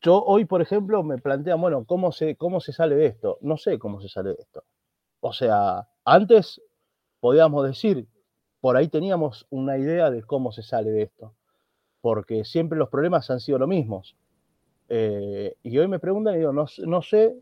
yo 0.00 0.22
hoy, 0.22 0.44
por 0.44 0.62
ejemplo, 0.62 1.02
me 1.02 1.18
plantea, 1.18 1.56
bueno, 1.56 1.84
¿cómo 1.84 2.12
se, 2.12 2.36
¿cómo 2.36 2.60
se 2.60 2.72
sale 2.72 2.94
de 2.94 3.06
esto? 3.06 3.38
No 3.40 3.56
sé 3.56 3.78
cómo 3.78 4.00
se 4.00 4.08
sale 4.08 4.30
de 4.30 4.36
esto. 4.40 4.64
O 5.26 5.32
sea, 5.32 5.88
antes 6.04 6.60
podíamos 7.18 7.66
decir, 7.66 8.06
por 8.60 8.76
ahí 8.76 8.88
teníamos 8.88 9.46
una 9.48 9.78
idea 9.78 10.10
de 10.10 10.22
cómo 10.22 10.52
se 10.52 10.62
sale 10.62 10.90
de 10.90 11.04
esto, 11.04 11.32
porque 12.02 12.44
siempre 12.44 12.78
los 12.78 12.90
problemas 12.90 13.30
han 13.30 13.40
sido 13.40 13.56
los 13.56 13.66
mismos. 13.66 14.16
Eh, 14.90 15.56
y 15.62 15.78
hoy 15.78 15.88
me 15.88 15.98
preguntan 15.98 16.34
y 16.34 16.40
digo, 16.40 16.52
no, 16.52 16.66
no 16.86 17.00
sé 17.00 17.34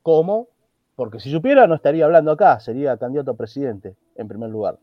cómo, 0.00 0.48
porque 0.94 1.20
si 1.20 1.30
supiera 1.30 1.66
no 1.66 1.74
estaría 1.74 2.06
hablando 2.06 2.32
acá, 2.32 2.58
sería 2.58 2.96
candidato 2.96 3.32
a 3.32 3.36
presidente 3.36 3.96
en 4.14 4.28
primer 4.28 4.48
lugar. 4.48 4.78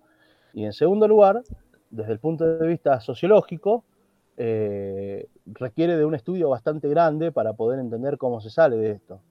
Y 0.53 0.65
en 0.65 0.73
segundo 0.73 1.07
lugar, 1.07 1.41
desde 1.89 2.11
el 2.11 2.19
punto 2.19 2.45
de 2.45 2.67
vista 2.67 2.99
sociológico, 2.99 3.83
eh, 4.37 5.27
requiere 5.47 5.97
de 5.97 6.05
un 6.05 6.13
estudio 6.13 6.49
bastante 6.49 6.87
grande 6.87 7.31
para 7.31 7.53
poder 7.53 7.79
entender 7.79 8.19
cómo 8.19 8.41
se 8.41 8.51
sale 8.51 8.77
de 8.77 8.91
esto, 8.91 9.21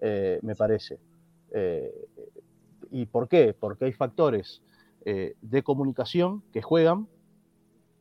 eh, 0.00 0.38
me 0.40 0.56
parece. 0.56 0.98
¿Y 2.92 3.06
por 3.06 3.28
qué? 3.28 3.54
Porque 3.58 3.86
hay 3.86 3.92
factores 3.92 4.62
de 5.04 5.62
comunicación 5.64 6.44
que 6.52 6.62
juegan, 6.62 7.08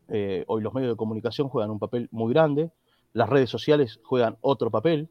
hoy 0.07 0.61
los 0.61 0.71
medios 0.71 0.91
de 0.91 0.95
comunicación 0.95 1.49
juegan 1.49 1.71
un 1.71 1.79
papel 1.79 2.07
muy 2.11 2.31
grande, 2.31 2.71
las 3.13 3.27
redes 3.27 3.49
sociales 3.49 3.99
juegan 4.03 4.37
otro 4.41 4.69
papel, 4.69 5.09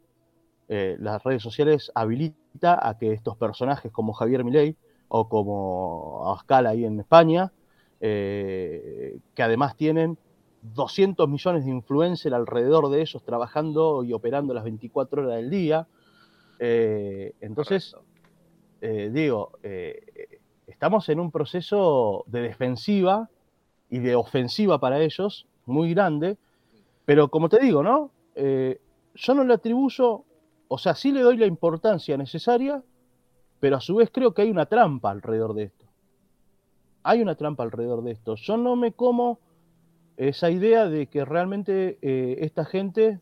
las 0.68 1.24
redes 1.24 1.42
sociales 1.42 1.90
habilitan 1.96 2.78
a 2.80 2.96
que 2.96 3.12
estos 3.12 3.36
personajes 3.36 3.90
como 3.90 4.12
Javier 4.12 4.44
Milei 4.44 4.76
o 5.08 5.28
como 5.28 6.22
Abascal 6.26 6.66
ahí 6.66 6.84
en 6.84 7.00
España, 7.00 7.52
eh, 8.00 9.18
que 9.34 9.42
además 9.42 9.76
tienen 9.76 10.16
200 10.62 11.28
millones 11.28 11.64
de 11.64 11.70
influencers 11.70 12.34
alrededor 12.34 12.88
de 12.90 13.02
ellos 13.02 13.22
trabajando 13.24 14.04
y 14.04 14.12
operando 14.12 14.54
las 14.54 14.64
24 14.64 15.22
horas 15.22 15.36
del 15.36 15.50
día. 15.50 15.86
Eh, 16.60 17.34
entonces, 17.40 17.96
eh, 18.80 19.10
digo, 19.12 19.52
estamos 20.66 21.08
en 21.08 21.20
un 21.20 21.30
proceso 21.30 22.24
de 22.26 22.42
defensiva 22.42 23.28
y 23.88 23.98
de 23.98 24.14
ofensiva 24.14 24.78
para 24.78 25.00
ellos 25.00 25.46
muy 25.66 25.94
grande, 25.94 26.38
pero 27.04 27.28
como 27.28 27.48
te 27.48 27.58
digo, 27.60 27.82
¿no? 27.82 28.10
yo 28.34 29.34
no 29.34 29.44
le 29.44 29.54
atribuyo 29.54 30.24
o 30.72 30.78
sea, 30.78 30.94
sí 30.94 31.10
le 31.10 31.22
doy 31.22 31.36
la 31.36 31.46
importancia 31.46 32.16
necesaria, 32.16 32.80
pero 33.58 33.76
a 33.76 33.80
su 33.80 33.96
vez 33.96 34.08
creo 34.12 34.32
que 34.32 34.42
hay 34.42 34.50
una 34.52 34.66
trampa 34.66 35.10
alrededor 35.10 35.52
de 35.52 35.64
esto. 35.64 35.84
Hay 37.02 37.20
una 37.20 37.34
trampa 37.34 37.64
alrededor 37.64 38.04
de 38.04 38.12
esto. 38.12 38.36
Yo 38.36 38.56
no 38.56 38.76
me 38.76 38.92
como 38.92 39.40
esa 40.16 40.48
idea 40.48 40.86
de 40.86 41.08
que 41.08 41.24
realmente 41.24 41.98
eh, 42.02 42.36
esta 42.42 42.64
gente 42.64 43.18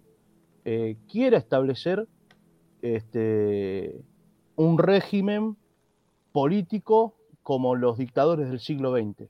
eh, 0.67 0.99
quiera 1.11 1.39
establecer 1.39 2.07
este, 2.83 4.03
un 4.59 4.77
régimen 4.79 5.57
político 6.33 7.15
como 7.43 7.75
los 7.75 7.97
dictadores 7.97 8.51
del 8.51 8.61
siglo 8.61 8.93
XX. 8.93 9.29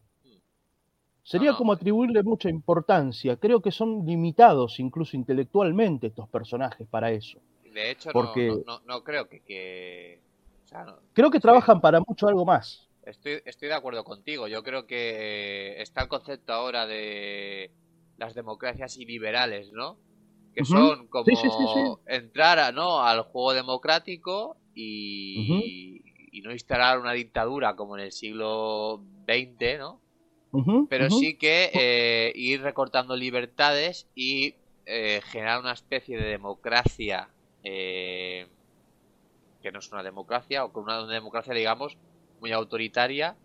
Sería 1.23 1.55
como 1.55 1.73
atribuirle 1.73 2.23
mucha 2.23 2.49
importancia. 2.49 3.37
Creo 3.37 3.61
que 3.61 3.71
son 3.71 4.07
limitados 4.07 4.81
incluso 4.81 5.17
intelectualmente 5.17 6.07
estos 6.07 6.27
personajes 6.29 6.89
para 6.89 7.11
eso. 7.11 7.39
De 7.73 7.91
hecho, 7.91 8.11
Porque 8.13 8.49
no, 8.49 8.79
no, 8.79 8.81
no 8.87 9.05
creo 9.05 9.29
que... 9.29 9.41
que... 9.41 10.21
O 10.65 10.69
sea, 10.69 10.85
no- 10.85 10.97
creo 11.13 11.31
que 11.31 11.39
trabajan 11.41 11.81
para 11.81 12.01
mucho 12.01 12.27
algo 12.29 12.45
más. 12.47 12.89
Estoy, 13.05 13.41
estoy 13.45 13.69
de 13.69 13.75
acuerdo 13.75 14.05
contigo. 14.05 14.49
Yo 14.49 14.63
creo 14.63 14.87
que 14.87 15.81
está 15.81 16.03
el 16.03 16.09
concepto 16.09 16.53
ahora 16.55 16.87
de 16.87 17.71
las 18.17 18.35
democracias 18.35 18.97
iliberales, 18.97 19.71
¿no? 19.73 19.99
Que 20.55 20.65
son 20.65 21.07
como 21.09 21.25
Sí, 21.27 21.37
sí, 21.37 21.49
sí, 21.51 21.65
sí. 21.75 21.81
entrar 22.07 22.59
a, 22.59 22.73
¿no? 22.73 23.01
al 23.03 23.23
juego 23.23 23.53
democrático 23.53 24.57
y, 24.79 26.03
y 26.31 26.41
no 26.43 26.53
instalar 26.53 27.01
una 27.01 27.13
dictadura 27.13 27.75
como 27.75 27.97
en 27.97 28.05
el 28.05 28.13
siglo 28.13 29.03
XX, 29.27 29.79
¿no? 29.79 30.01
Pero 30.89 31.11
sí 31.11 31.37
que 31.37 31.71
eh, 31.75 32.33
ir 32.35 32.63
recortando 32.63 33.17
libertades 33.17 34.09
y 34.15 34.55
eh, 34.87 35.21
generar 35.25 35.61
una 35.61 35.73
especie 35.73 36.17
de 36.17 36.25
democracia 36.27 37.29
eh, 37.63 38.47
que 39.63 39.73
no 39.73 39.81
es 39.81 39.93
una 39.93 40.03
democracia, 40.03 40.65
o 40.65 40.73
con 40.73 40.85
una, 40.85 41.03
una 41.03 41.13
democracia, 41.13 41.53
digamos, 41.53 41.99
muy 42.41 42.53
autoritaria 42.53 43.37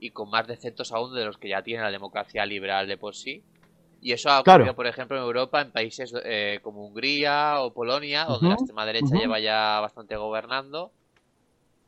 y 0.00 0.10
con 0.10 0.28
más 0.28 0.46
defectos 0.46 0.92
aún 0.92 1.14
de 1.14 1.24
los 1.24 1.38
que 1.38 1.48
ya 1.48 1.62
tiene 1.62 1.82
la 1.82 1.90
democracia 1.90 2.44
liberal 2.44 2.88
de 2.88 2.98
por 2.98 3.14
sí. 3.14 3.42
Y 4.02 4.12
eso 4.12 4.30
ha 4.30 4.40
Claro. 4.42 4.64
ocurrido, 4.64 4.74
por 4.76 4.86
ejemplo, 4.86 5.16
en 5.16 5.22
Europa, 5.24 5.62
en 5.62 5.72
países 5.72 6.12
eh, 6.24 6.60
como 6.62 6.86
Hungría 6.86 7.62
o 7.62 7.72
Polonia, 7.72 8.24
donde 8.24 8.48
la 8.48 8.54
extrema 8.56 8.84
derecha 8.86 9.16
lleva 9.16 9.40
ya 9.40 9.80
bastante 9.80 10.16
gobernando. 10.16 10.92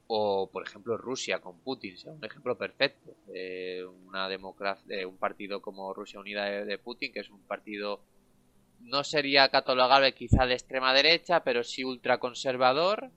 O, 0.06 0.50
por 0.52 0.62
ejemplo, 0.66 0.96
Rusia 0.96 1.40
con 1.40 1.60
Putin, 1.60 1.96
sea 1.98 2.12
un 2.12 2.24
ejemplo 2.24 2.56
perfecto. 2.58 3.10
de 3.26 3.84
una 4.08 4.28
democracia, 4.28 4.84
de 4.96 5.06
un 5.06 5.18
partido 5.18 5.60
como 5.62 5.92
Rusia 5.94 6.20
Unida 6.20 6.44
de, 6.44 6.64
de 6.64 6.78
Putin, 6.78 7.12
que 7.12 7.20
es 7.20 7.30
un 7.30 7.42
partido 7.46 8.04
no 8.80 9.04
sería 9.04 9.50
catalogable 9.50 10.14
quizá 10.14 10.46
de 10.46 10.54
extrema 10.54 10.94
derecha, 10.94 11.42
pero 11.44 11.64
sí 11.64 11.84
ultraconservador 11.84 13.12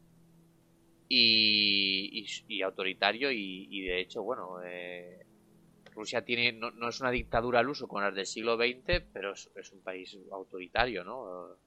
y, 1.09 2.23
y, 2.23 2.25
y 2.47 2.61
autoritario 2.61 3.31
y, 3.31 3.67
y 3.69 3.81
de 3.83 4.01
hecho, 4.01 4.23
bueno, 4.23 4.61
eh, 4.65 5.26
Rusia 5.97 6.23
tiene 6.23 6.53
no, 6.53 6.71
no 6.71 6.89
es 6.89 7.01
una 7.01 7.11
dictadura 7.11 7.59
al 7.59 7.69
uso 7.69 7.87
como 7.87 8.01
las 8.01 8.15
del 8.15 8.25
siglo 8.25 8.55
XX, 8.55 9.03
pero 9.11 9.33
es, 9.33 9.71
un 9.73 9.81
país 9.81 10.17
autoritario, 10.31 11.03
¿no? 11.03 11.57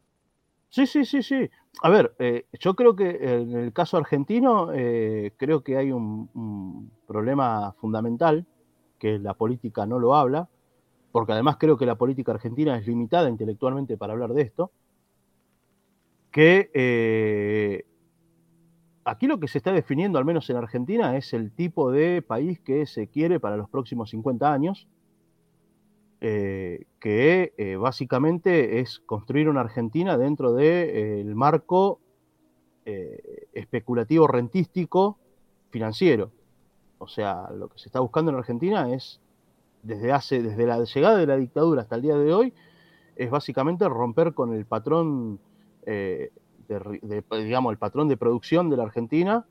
Sí, 0.68 0.87
sí, 0.87 1.05
sí, 1.05 1.22
sí. 1.22 1.51
A 1.83 1.91
ver, 1.91 2.14
eh, 2.20 2.47
yo 2.61 2.74
creo 2.74 2.95
que 2.95 3.11
en 3.11 3.57
el 3.57 3.72
caso 3.72 3.97
argentino, 3.97 4.72
eh, 4.72 5.33
creo 5.37 5.64
que 5.64 5.76
hay 5.76 5.91
un, 5.91 6.31
un 6.35 6.93
problema 7.07 7.72
fundamental, 7.72 8.47
que 8.99 9.18
la 9.18 9.35
política 9.35 9.85
no 9.85 9.99
lo 9.99 10.14
habla, 10.14 10.49
porque 11.11 11.33
además 11.33 11.57
creo 11.59 11.76
que 11.76 11.87
la 11.87 11.97
política 11.97 12.33
argentina 12.33 12.78
es 12.78 12.87
limitada 12.87 13.28
intelectualmente 13.28 13.97
para 13.97 14.12
hablar 14.12 14.33
de 14.33 14.43
esto, 14.43 14.70
que 16.31 16.70
eh, 16.72 17.85
aquí 19.05 19.27
lo 19.27 19.41
que 19.41 19.49
se 19.49 19.59
está 19.59 19.73
definiendo, 19.73 20.19
al 20.19 20.25
menos 20.25 20.49
en 20.51 20.57
Argentina, 20.57 21.17
es 21.17 21.33
el 21.33 21.53
tipo 21.53 21.91
de 21.91 22.23
país 22.23 22.61
que 22.61 22.87
se 22.87 23.09
quiere 23.09 23.41
para 23.41 23.57
los 23.57 23.69
próximos 23.69 24.11
50 24.11 24.53
años, 24.53 24.89
eh, 26.21 26.85
que 27.01 27.55
eh, 27.57 27.77
básicamente 27.77 28.81
es 28.81 29.01
construir 29.01 29.49
una 29.49 29.61
Argentina 29.61 30.19
dentro 30.19 30.53
del 30.53 31.35
marco 31.35 32.01
eh, 32.85 33.49
especulativo 33.55 34.27
rentístico 34.27 35.19
financiero. 35.71 36.31
O 36.99 37.09
sea, 37.09 37.49
lo 37.51 37.69
que 37.69 37.79
se 37.79 37.89
está 37.89 38.01
buscando 38.01 38.31
en 38.31 38.37
Argentina 38.37 38.93
es, 38.93 39.21
desde, 39.83 40.13
hace, 40.13 40.43
desde 40.43 40.67
la 40.67 40.85
llegada 40.85 41.17
de 41.17 41.27
la 41.27 41.37
dictadura 41.37 41.83
hasta 41.83 41.97
el 41.97 42.03
día 42.03 42.17
de 42.17 42.35
hoy, 42.35 42.53
es 43.17 43.31
básicamente 43.31 43.89
romper 43.89 44.35
con 44.35 44.53
el 44.53 44.67
patrón, 44.67 45.41
de, 46.79 47.23
de, 47.29 47.45
digamos, 47.45 47.73
el 47.73 47.79
patrón 47.79 48.09
de 48.09 48.16
producción 48.16 48.71
de 48.71 48.77
la 48.77 48.85
Argentina 48.85 49.47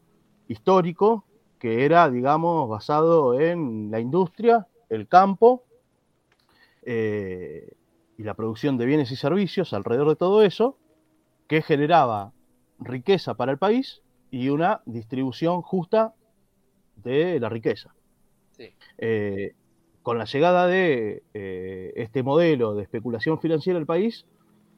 histórico, 0.47 1.25
que 1.59 1.85
era, 1.85 2.09
digamos, 2.09 2.69
basado 2.69 3.39
en 3.39 3.91
la 3.91 3.99
industria, 3.99 4.67
el 4.89 5.07
campo, 5.07 5.63
eh, 6.83 7.73
y 8.17 8.23
la 8.23 8.33
producción 8.33 8.77
de 8.77 8.85
bienes 8.85 9.11
y 9.11 9.15
servicios 9.15 9.73
alrededor 9.73 10.09
de 10.09 10.15
todo 10.15 10.43
eso, 10.43 10.77
que 11.47 11.61
generaba 11.61 12.33
riqueza 12.79 13.33
para 13.33 13.51
el 13.51 13.57
país 13.57 14.01
y 14.31 14.49
una 14.49 14.81
distribución 14.85 15.61
justa 15.61 16.13
de 16.95 17.39
la 17.39 17.49
riqueza. 17.49 17.93
Sí. 18.57 18.73
Eh, 18.97 19.53
con 20.01 20.17
la 20.17 20.25
llegada 20.25 20.67
de 20.67 21.23
eh, 21.33 21.93
este 21.95 22.23
modelo 22.23 22.73
de 22.75 22.83
especulación 22.83 23.39
financiera 23.39 23.77
al 23.77 23.85
país, 23.85 24.25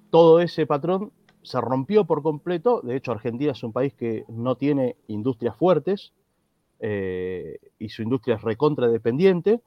todo 0.10 0.42
ese 0.42 0.66
patrón 0.66 1.12
se 1.44 1.60
rompió 1.62 2.06
por 2.06 2.22
completo. 2.22 2.82
De 2.82 2.96
hecho, 2.96 3.12
Argentina 3.12 3.52
es 3.52 3.64
un 3.64 3.74
país 3.74 3.94
que 3.94 4.26
no 4.28 4.56
tiene 4.56 4.96
industrias 5.08 5.56
fuertes 5.56 6.14
eh, 6.80 7.58
y 7.80 7.90
su 7.90 8.04
industria 8.04 8.36
es 8.36 8.42
recontra 8.42 8.88
dependiente. 8.88 9.62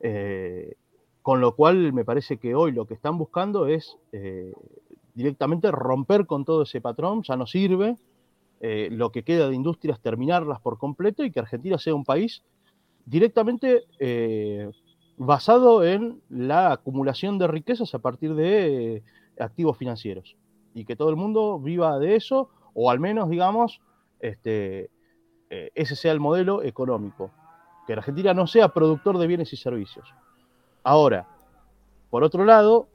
Eh, 0.00 0.74
con 1.22 1.40
lo 1.40 1.56
cual 1.56 1.92
me 1.92 2.04
parece 2.04 2.36
que 2.36 2.54
hoy 2.54 2.70
lo 2.70 2.86
que 2.86 2.94
están 2.94 3.18
buscando 3.18 3.66
es 3.66 3.96
eh, 4.12 4.52
directamente 5.14 5.72
romper 5.72 6.26
con 6.26 6.44
todo 6.44 6.62
ese 6.62 6.80
patrón, 6.80 7.22
ya 7.22 7.36
no 7.36 7.46
sirve, 7.46 7.96
lo 8.60 9.12
que 9.12 9.22
queda 9.22 9.48
de 9.48 9.54
industrias 9.54 10.00
terminarlas 10.00 10.60
por 10.60 10.78
completo 10.78 11.24
y 11.24 11.30
que 11.30 11.38
Argentina 11.38 11.78
sea 11.78 11.94
un 11.94 12.04
país 12.04 12.42
directamente 13.04 13.84
basado 15.16 15.84
en 15.84 16.20
la 16.30 16.72
acumulación 16.72 17.38
de 17.38 17.46
riquezas 17.46 17.94
a 17.94 17.98
partir 18.00 18.34
de 18.34 19.02
activos 19.38 19.76
financieros 19.76 20.36
y 20.76 20.84
que 20.84 20.94
todo 20.94 21.08
el 21.08 21.16
mundo 21.16 21.58
viva 21.58 21.98
de 21.98 22.16
eso 22.16 22.50
o 22.74 22.90
al 22.90 23.00
menos 23.00 23.30
digamos 23.30 23.80
este, 24.20 24.90
eh, 25.48 25.70
ese 25.74 25.96
sea 25.96 26.12
el 26.12 26.20
modelo 26.20 26.62
económico, 26.62 27.30
que 27.86 27.94
Argentina 27.94 28.34
no 28.34 28.46
sea 28.46 28.68
productor 28.68 29.16
de 29.16 29.26
bienes 29.26 29.54
y 29.54 29.56
servicios. 29.56 30.06
Ahora, 30.82 31.26
por 32.10 32.24
otro 32.24 32.44
lado, 32.44 32.88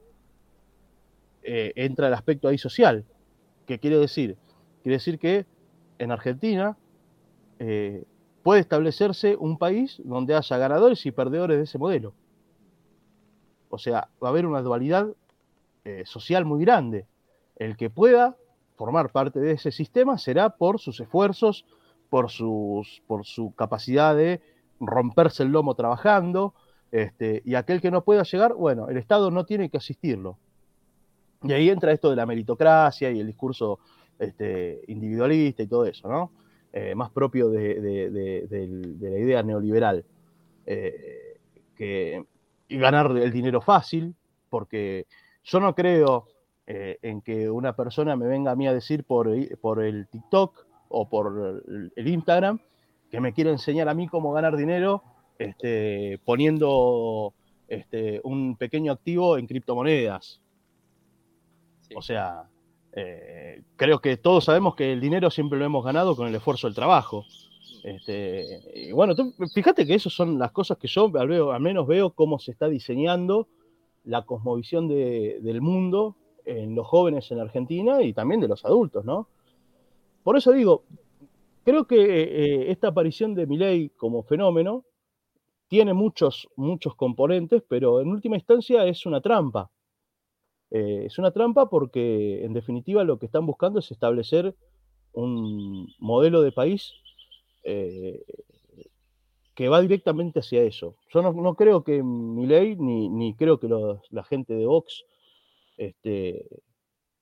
eh, 1.42 1.74
entra 1.76 2.08
el 2.08 2.14
aspecto 2.14 2.48
ahí 2.48 2.60
social. 2.60 3.04
¿Qué 3.66 3.80
quiere 3.80 3.98
decir? 3.98 4.38
Quiere 4.84 4.98
decir 4.98 5.18
que 5.18 5.48
en 5.98 6.12
Argentina 6.12 6.78
eh, 7.58 8.06
puede 8.44 8.62
establecerse 8.62 9.36
un 9.36 9.58
país 9.58 10.00
donde 10.04 10.36
haya 10.36 10.58
ganadores 10.60 11.04
y 11.08 11.12
perdedores 11.12 11.58
de 11.58 11.64
ese 11.64 11.80
modelo. 11.80 12.14
O 13.70 13.80
sea, 13.80 14.08
va 14.24 14.28
a 14.28 14.30
haber 14.30 14.46
una 14.46 14.62
dualidad 14.62 15.08
social 16.06 16.46
muy 16.46 16.64
grande. 16.64 17.08
El 17.62 17.78
que 17.78 17.92
pueda 17.92 18.38
formar 18.76 19.12
parte 19.12 19.40
de 19.40 19.52
ese 19.52 19.72
sistema 19.72 20.18
será 20.18 20.50
por 20.50 20.80
sus 20.80 21.00
esfuerzos, 21.00 21.64
por, 22.10 22.32
sus, 22.32 23.04
por 23.06 23.24
su 23.24 23.54
capacidad 23.54 24.16
de 24.16 24.42
romperse 24.80 25.44
el 25.44 25.50
lomo 25.50 25.76
trabajando, 25.76 26.56
este, 26.92 27.44
y 27.46 27.54
aquel 27.54 27.80
que 27.80 27.92
no 27.92 28.04
pueda 28.04 28.24
llegar, 28.24 28.56
bueno, 28.56 28.90
el 28.90 28.98
Estado 28.98 29.30
no 29.30 29.46
tiene 29.46 29.70
que 29.70 29.78
asistirlo. 29.78 30.40
Y 31.44 31.54
ahí 31.54 31.70
entra 31.70 31.92
esto 31.92 32.10
de 32.10 32.16
la 32.16 32.26
meritocracia 32.26 33.12
y 33.12 33.20
el 33.20 33.28
discurso 33.28 33.78
este, 34.18 34.82
individualista 34.88 35.62
y 35.62 35.68
todo 35.68 35.86
eso, 35.86 36.10
¿no? 36.10 36.32
Eh, 36.74 36.96
más 36.96 37.12
propio 37.12 37.48
de, 37.48 38.98
la 39.00 39.20
idea 39.20 39.44
neoliberal. 39.44 40.04
Eh, 40.66 41.38
que, 41.76 42.26
y 42.70 42.78
ganar 42.80 43.16
el 43.16 43.32
dinero 43.32 43.62
fácil, 43.62 44.16
porque 44.50 45.06
yo 45.44 45.60
no 45.60 45.76
creo 45.76 46.26
eh, 46.74 47.00
en 47.02 47.20
que 47.20 47.50
una 47.50 47.76
persona 47.76 48.16
me 48.16 48.28
venga 48.28 48.52
a 48.52 48.56
mí 48.56 48.66
a 48.66 48.74
decir 48.74 49.04
por, 49.04 49.30
por 49.60 49.84
el 49.84 50.08
TikTok 50.08 50.66
o 50.88 51.10
por 51.10 51.62
el, 51.98 52.08
Instagram 52.08 52.62
que 53.10 53.20
me 53.20 53.34
quiere 53.34 53.50
enseñar 53.50 53.90
a 53.90 53.94
mí 53.94 54.08
cómo 54.08 54.32
ganar 54.32 54.56
dinero 54.56 55.04
este, 55.38 56.22
poniendo 56.24 57.34
este, 57.68 58.22
un 58.24 58.56
pequeño 58.56 58.94
activo 58.94 59.38
en 59.38 59.48
criptomonedas. 59.48 60.40
Sí. 61.90 61.96
O 61.98 62.02
sea, 62.02 62.46
eh, 62.94 63.64
creo 63.76 64.00
que 64.00 64.16
todos 64.16 64.46
sabemos 64.46 64.74
que 64.76 64.94
el 64.94 65.02
dinero 65.02 65.30
siempre 65.30 65.60
lo 65.60 65.66
hemos 65.66 65.84
ganado 65.84 66.16
con 66.16 66.30
el 66.30 66.36
esfuerzo 66.36 66.68
del 66.68 66.76
trabajo. 66.76 67.26
Este, 67.84 68.62
y 68.76 68.94
bueno, 68.94 69.14
tú, 69.14 69.34
fíjate 69.54 69.86
que 69.86 69.96
esas 69.96 70.14
son 70.14 70.40
las 70.40 70.54
cosas 70.54 70.78
que 70.78 70.88
yo 70.88 71.12
al, 71.16 71.28
veo, 71.28 71.52
al 71.52 71.62
menos 71.62 71.86
veo 71.86 72.12
cómo 72.12 72.40
se 72.40 72.52
está 72.52 72.70
diseñando 72.70 73.50
la 74.06 74.22
cosmovisión 74.22 74.88
de, 74.88 75.40
del 75.42 75.60
mundo 75.60 76.16
en 76.52 76.76
los 76.76 76.88
jóvenes 76.88 77.32
en 77.32 77.40
Argentina 77.40 78.02
y 78.02 78.14
también 78.14 78.42
de 78.42 78.48
los 78.48 78.64
adultos, 78.66 79.06
¿no? 79.06 79.28
por 80.24 80.38
eso 80.38 80.52
digo, 80.52 80.84
creo 81.64 81.86
que 81.86 81.96
eh, 81.98 82.72
esta 82.72 82.90
aparición 82.90 83.34
de 83.34 83.48
Milei 83.48 83.90
como 83.90 84.24
fenómeno 84.24 84.86
tiene 85.68 85.94
muchos, 85.94 86.50
muchos 86.56 86.96
componentes, 86.96 87.64
pero 87.68 88.02
en 88.02 88.10
última 88.10 88.36
instancia 88.36 88.86
es 88.86 89.06
una 89.06 89.22
trampa. 89.22 89.72
Eh, 90.70 91.04
es 91.06 91.18
una 91.18 91.32
trampa 91.32 91.70
porque, 91.70 92.44
en 92.44 92.54
definitiva, 92.54 93.04
lo 93.04 93.18
que 93.18 93.26
están 93.26 93.46
buscando 93.46 93.80
es 93.80 93.90
establecer 93.92 94.56
un 95.14 95.88
modelo 96.00 96.42
de 96.42 96.52
país 96.52 96.94
eh, 97.64 98.24
que 99.56 99.70
va 99.70 99.82
directamente 99.82 100.40
hacia 100.40 100.64
eso. 100.64 100.96
Yo 101.14 101.22
no, 101.22 101.56
creo 101.56 101.84
que 101.84 102.04
Milei 102.04 102.76
ni, 102.76 103.10
ni 103.10 103.34
creo 103.36 103.60
que 103.60 103.68
la 104.10 104.24
gente 104.24 104.54
de 104.54 104.66
Vox 104.66 105.04
este, 105.82 106.46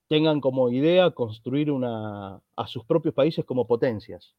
tengan 0.08 0.42
como 0.42 0.70
idea 0.70 1.12
construir 1.12 1.72
una, 1.72 2.42
a 2.56 2.68
sus 2.68 2.84
propios 2.84 3.14
países 3.14 3.46
como 3.46 3.66
potencias. 3.68 4.36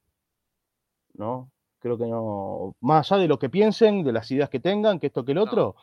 ¿no? 1.15 1.51
Creo 1.79 1.97
que 1.97 2.07
no, 2.07 2.77
más 2.81 3.11
allá 3.11 3.23
de 3.23 3.29
lo 3.29 3.39
que 3.39 3.49
piensen, 3.49 4.05
de 4.05 4.13
las 4.13 4.31
ideas 4.31 4.51
que 4.51 4.61
tengan, 4.61 5.01
que 5.01 5.07
esto 5.07 5.25
que 5.25 5.33
el 5.33 5.39
otro, 5.39 5.77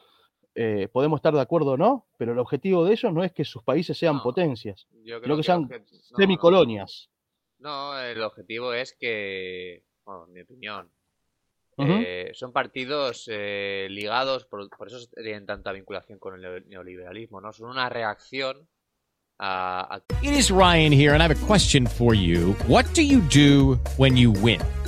eh, 0.54 0.88
podemos 0.92 1.18
estar 1.18 1.34
de 1.34 1.42
acuerdo 1.42 1.72
o 1.72 1.78
no, 1.78 2.06
pero 2.18 2.34
el 2.34 2.40
objetivo 2.40 2.86
de 2.86 2.94
ellos 2.94 3.12
no 3.12 3.24
es 3.24 3.32
que 3.32 3.44
sus 3.44 3.64
países 3.64 3.98
sean 3.98 4.22
potencias, 4.22 4.88
sino 5.04 5.38
que, 5.38 5.44
sean 5.44 5.68
semicolonias. 6.16 7.10
No, 7.58 8.00
el 8.00 8.22
objetivo 8.22 8.74
es 8.74 8.96
que, 9.00 9.84
bueno, 10.06 10.26
en 10.28 10.34
mi 10.34 10.42
opinión, 10.42 10.92
eh, 11.78 12.32
son 12.34 12.52
partidos 12.52 13.30
eh, 13.32 13.88
ligados, 13.90 14.46
por, 14.46 14.68
por, 14.70 14.88
eso 14.88 14.98
tienen 15.16 15.46
tanta 15.46 15.72
vinculación 15.72 16.18
con 16.18 16.44
el 16.44 16.68
neoliberalismo, 16.68 17.40
¿no? 17.40 17.54
Son 17.54 17.70
una 17.70 17.90
reacción 17.90 18.68
a, 19.40 19.96
a... 19.96 20.02
It 20.24 20.34
is 20.34 20.50
Ryan 20.50 20.92
here, 20.92 21.14
and 21.14 21.22
I 21.22 21.28
have 21.28 21.32
a 21.32 21.46
question 21.46 21.86
for 21.86 22.16
you. 22.16 22.54
What 22.68 22.86
do 22.94 23.04
you 23.04 23.22
do 23.22 23.80
when 23.98 24.18
you 24.18 24.32
win? 24.32 24.60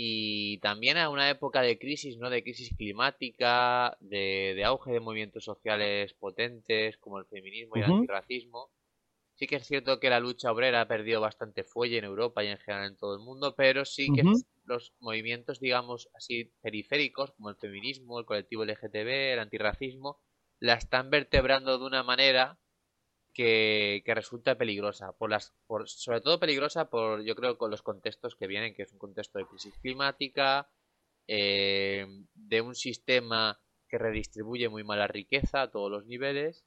y 0.00 0.58
también 0.58 0.96
a 0.96 1.08
una 1.10 1.28
época 1.28 1.60
de 1.60 1.76
crisis, 1.76 2.18
¿no? 2.18 2.30
De 2.30 2.44
crisis 2.44 2.72
climática, 2.76 3.96
de, 3.98 4.62
auge 4.64 4.92
de 4.92 5.00
movimientos 5.00 5.42
sociales 5.42 6.14
potentes 6.14 6.96
como 6.98 7.18
el 7.18 7.26
feminismo 7.26 7.74
y 7.74 7.80
el 7.80 7.90
antirracismo. 7.90 8.70
Sí 9.34 9.48
que 9.48 9.56
es 9.56 9.66
cierto 9.66 9.98
que 9.98 10.08
la 10.08 10.20
lucha 10.20 10.52
obrera 10.52 10.82
ha 10.82 10.86
perdido 10.86 11.20
bastante 11.20 11.64
fuelle 11.64 11.98
en 11.98 12.04
Europa 12.04 12.44
y 12.44 12.46
en 12.46 12.58
general 12.58 12.92
en 12.92 12.96
todo 12.96 13.16
el 13.16 13.24
mundo, 13.24 13.56
pero 13.56 13.84
sí 13.84 14.06
que 14.14 14.22
los 14.66 14.94
movimientos, 15.00 15.58
digamos 15.58 16.08
así, 16.14 16.52
periféricos, 16.60 17.32
como 17.32 17.50
el 17.50 17.56
feminismo, 17.56 18.20
el 18.20 18.24
colectivo 18.24 18.64
LGTB, 18.64 19.32
el 19.32 19.40
antirracismo, 19.40 20.20
la 20.60 20.74
están 20.74 21.10
vertebrando 21.10 21.76
de 21.76 21.84
una 21.84 22.04
manera 22.04 22.56
que, 23.38 24.02
resulta 24.16 24.58
peligrosa, 24.58 25.12
por 25.12 25.30
las, 25.30 25.54
por, 25.68 25.88
sobre 25.88 26.20
todo 26.20 26.40
peligrosa 26.40 26.90
por, 26.90 27.22
yo 27.22 27.36
creo, 27.36 27.56
con 27.56 27.70
los 27.70 27.82
contextos 27.82 28.34
que 28.34 28.48
vienen, 28.48 28.74
que 28.74 28.82
es 28.82 28.92
un 28.92 28.98
contexto 28.98 29.38
de 29.38 29.46
crisis 29.46 29.74
climática, 29.80 30.68
eh, 31.28 32.04
de 32.34 32.60
un 32.60 32.74
sistema 32.74 33.60
que 33.88 33.96
redistribuye 33.96 34.68
muy 34.68 34.82
mala 34.82 35.06
riqueza 35.06 35.62
a 35.62 35.70
todos 35.70 35.88
los 35.88 36.06
niveles 36.06 36.64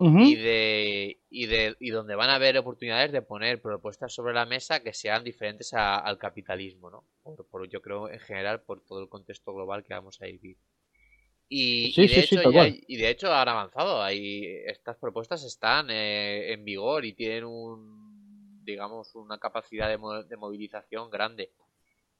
y 0.00 0.36
de 0.36 1.20
y 1.28 1.46
de 1.46 1.76
y 1.80 1.90
donde 1.90 2.14
van 2.14 2.30
a 2.30 2.36
haber 2.36 2.56
oportunidades 2.56 3.10
de 3.10 3.20
poner 3.20 3.60
propuestas 3.60 4.14
sobre 4.14 4.32
la 4.32 4.46
mesa 4.46 4.80
que 4.80 4.94
sean 4.94 5.24
diferentes 5.24 5.74
al 5.74 6.18
capitalismo, 6.18 6.88
¿no? 6.88 7.04
por, 7.50 7.68
yo 7.68 7.82
creo 7.82 8.08
en 8.08 8.20
general 8.20 8.62
por 8.62 8.80
todo 8.80 9.02
el 9.02 9.08
contexto 9.08 9.52
global 9.52 9.82
que 9.82 9.94
vamos 9.94 10.22
a 10.22 10.26
vivir. 10.26 10.56
Y, 11.50 11.94
de 11.96 12.20
hecho, 12.20 12.36
y 12.86 12.96
de 12.96 13.10
hecho 13.10 13.32
han 13.32 13.48
avanzado. 13.48 14.02
Hay, 14.02 14.44
estas 14.66 14.96
propuestas 14.96 15.44
están 15.44 15.88
eh, 15.90 16.52
en 16.52 16.64
vigor 16.64 17.06
y 17.06 17.14
tienen 17.14 17.44
un, 17.44 18.62
digamos, 18.64 19.14
una 19.14 19.38
capacidad 19.38 19.88
de, 19.88 20.36
movilización 20.36 21.10
grande. 21.10 21.50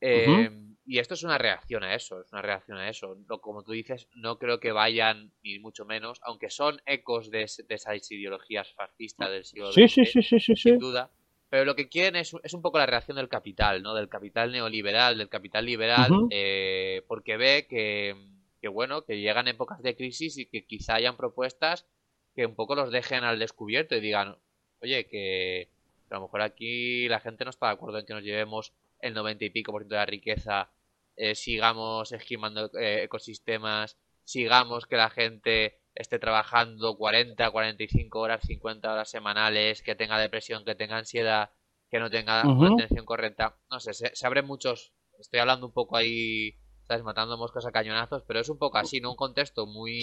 Em, 0.00 0.76
y 0.86 0.98
esto 0.98 1.14
es 1.14 1.24
una 1.24 1.36
reacción 1.36 1.82
a 1.82 1.94
eso, 1.94 2.20
es 2.22 2.32
una 2.32 2.40
reacción 2.40 2.78
a 2.78 2.88
eso. 2.88 3.18
como 3.42 3.62
tú 3.62 3.72
dices, 3.72 4.08
no 4.14 4.38
creo 4.38 4.60
que 4.60 4.72
vayan, 4.72 5.32
ni 5.42 5.58
mucho 5.58 5.84
menos, 5.84 6.20
aunque 6.22 6.48
son 6.48 6.80
ecos 6.86 7.30
de, 7.30 7.42
esas 7.42 8.10
ideologías 8.10 8.72
fascistas 8.74 9.30
del 9.30 9.44
siglo 9.44 9.72
XX, 9.72 10.60
sin 10.60 10.78
duda. 10.78 11.10
Pero 11.50 11.64
lo 11.64 11.74
que 11.74 11.88
quieren 11.88 12.16
es, 12.16 12.34
es, 12.42 12.54
un 12.54 12.62
poco 12.62 12.78
la 12.78 12.86
reacción 12.86 13.16
del 13.16 13.28
capital, 13.28 13.82
¿no? 13.82 13.94
Del 13.94 14.08
capital 14.08 14.52
neoliberal, 14.52 15.16
del 15.16 15.30
capital 15.30 15.64
liberal, 15.64 16.10
eh, 16.30 17.02
porque 17.08 17.38
ve 17.38 17.66
que 17.68 18.14
que 18.60 18.68
bueno, 18.68 19.04
que 19.04 19.20
llegan 19.20 19.48
épocas 19.48 19.82
de 19.82 19.96
crisis 19.96 20.38
y 20.38 20.46
que 20.46 20.64
quizá 20.64 20.94
hayan 20.94 21.16
propuestas 21.16 21.86
que 22.34 22.46
un 22.46 22.54
poco 22.54 22.74
los 22.74 22.90
dejen 22.90 23.24
al 23.24 23.38
descubierto 23.38 23.96
y 23.96 24.00
digan, 24.00 24.36
oye, 24.80 25.06
que 25.06 25.68
a 26.10 26.14
lo 26.14 26.22
mejor 26.22 26.42
aquí 26.42 27.08
la 27.08 27.20
gente 27.20 27.44
no 27.44 27.50
está 27.50 27.66
de 27.66 27.72
acuerdo 27.72 27.98
en 27.98 28.06
que 28.06 28.14
nos 28.14 28.22
llevemos 28.22 28.72
el 29.00 29.14
90 29.14 29.44
y 29.44 29.50
pico 29.50 29.72
por 29.72 29.82
ciento 29.82 29.94
de 29.94 30.00
la 30.00 30.06
riqueza, 30.06 30.70
eh, 31.16 31.34
sigamos 31.34 32.12
esquimando 32.12 32.70
eh, 32.78 33.02
ecosistemas, 33.04 33.98
sigamos 34.24 34.86
que 34.86 34.96
la 34.96 35.10
gente 35.10 35.80
esté 35.94 36.18
trabajando 36.18 36.96
40, 36.96 37.50
45 37.50 38.20
horas, 38.20 38.44
50 38.46 38.92
horas 38.92 39.10
semanales, 39.10 39.82
que 39.82 39.96
tenga 39.96 40.18
depresión, 40.18 40.64
que 40.64 40.76
tenga 40.76 40.96
ansiedad, 40.96 41.50
que 41.90 41.98
no 41.98 42.08
tenga 42.08 42.46
una 42.46 42.74
atención 42.74 43.04
correcta. 43.04 43.56
No 43.70 43.80
sé, 43.80 43.94
se, 43.94 44.14
se 44.14 44.26
abren 44.26 44.46
muchos. 44.46 44.92
Estoy 45.18 45.40
hablando 45.40 45.66
un 45.66 45.72
poco 45.72 45.96
ahí 45.96 46.56
¿sabes? 46.88 47.04
Matando 47.04 47.36
moscas 47.36 47.66
a 47.66 47.70
cañonazos, 47.70 48.22
pero 48.22 48.40
es 48.40 48.48
un 48.48 48.58
poco 48.58 48.78
así, 48.78 49.00
¿no? 49.00 49.10
Un 49.10 49.16
contexto 49.16 49.66
muy, 49.66 50.00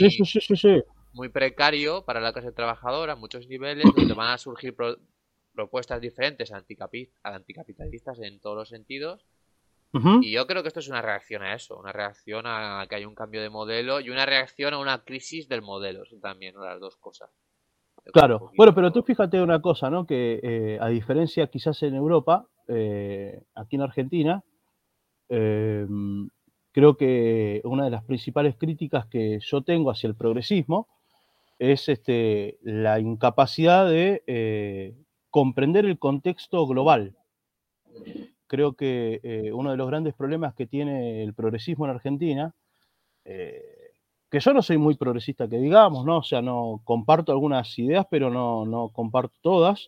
muy 1.13 1.29
precario 1.29 2.05
para 2.05 2.21
la 2.21 2.31
clase 2.31 2.51
trabajadora 2.51 3.13
a 3.13 3.15
muchos 3.15 3.47
niveles, 3.47 3.85
donde 3.95 4.13
van 4.13 4.31
a 4.31 4.37
surgir 4.37 4.75
propuestas 5.53 5.99
diferentes 5.99 6.51
anticapitalistas 6.53 8.19
en 8.19 8.39
todos 8.39 8.55
los 8.55 8.69
sentidos. 8.69 9.25
Y 10.21 10.33
yo 10.33 10.45
creo 10.45 10.61
que 10.61 10.67
esto 10.67 10.81
es 10.81 10.89
una 10.89 11.01
reacción 11.01 11.41
a 11.41 11.55
eso, 11.55 11.79
una 11.79 11.93
reacción 11.93 12.43
a 12.45 12.85
que 12.89 12.95
hay 12.95 13.05
un 13.05 13.15
cambio 13.15 13.41
de 13.41 13.49
modelo 13.49 14.01
y 14.01 14.09
una 14.09 14.25
reacción 14.25 14.73
a 14.73 14.77
una 14.77 15.05
crisis 15.05 15.47
del 15.47 15.61
modelo, 15.61 16.03
también, 16.21 16.53
las 16.55 16.81
dos 16.81 16.97
cosas. 16.97 17.31
Claro, 18.13 18.51
bueno, 18.57 18.75
pero 18.75 18.91
tú 18.91 19.03
fíjate 19.03 19.41
una 19.41 19.61
cosa, 19.61 19.89
¿no? 19.89 20.05
Que 20.05 20.39
eh, 20.43 20.77
a 20.81 20.89
diferencia 20.89 21.47
quizás 21.47 21.81
en 21.81 21.95
Europa, 21.95 22.45
eh, 22.67 23.41
aquí 23.55 23.77
en 23.77 23.81
Argentina, 23.83 24.43
eh, 25.29 25.87
creo 26.75 26.97
que 26.97 27.61
una 27.63 27.85
de 27.85 27.89
las 27.89 28.03
principales 28.03 28.57
críticas 28.57 29.05
que 29.05 29.39
yo 29.39 29.61
tengo 29.61 29.91
hacia 29.91 30.09
el 30.09 30.15
progresismo 30.15 30.89
es 31.57 31.87
este, 31.87 32.57
la 32.63 32.99
incapacidad 32.99 33.89
de 33.89 34.23
eh, 34.27 34.93
comprender 35.29 35.85
el 35.85 35.97
contexto 35.97 36.67
global. 36.67 37.15
Creo 38.47 38.73
que 38.73 39.21
eh, 39.23 39.53
uno 39.53 39.71
de 39.71 39.77
los 39.77 39.87
grandes 39.87 40.15
problemas 40.15 40.53
que 40.53 40.67
tiene 40.67 41.23
el 41.23 41.33
progresismo 41.33 41.85
en 41.85 41.91
Argentina, 41.91 42.53
eh, 43.23 43.63
que 44.29 44.41
yo 44.41 44.53
no 44.53 44.61
soy 44.61 44.77
muy 44.77 44.97
progresista 44.97 45.47
que 45.47 45.59
digamos, 45.59 46.05
¿no? 46.05 46.17
O 46.17 46.23
sea, 46.23 46.41
no 46.41 46.81
comparto 46.83 47.31
algunas 47.31 47.79
ideas, 47.79 48.05
pero 48.11 48.29
no, 48.29 48.89
comparto 48.89 49.37
todas 49.41 49.87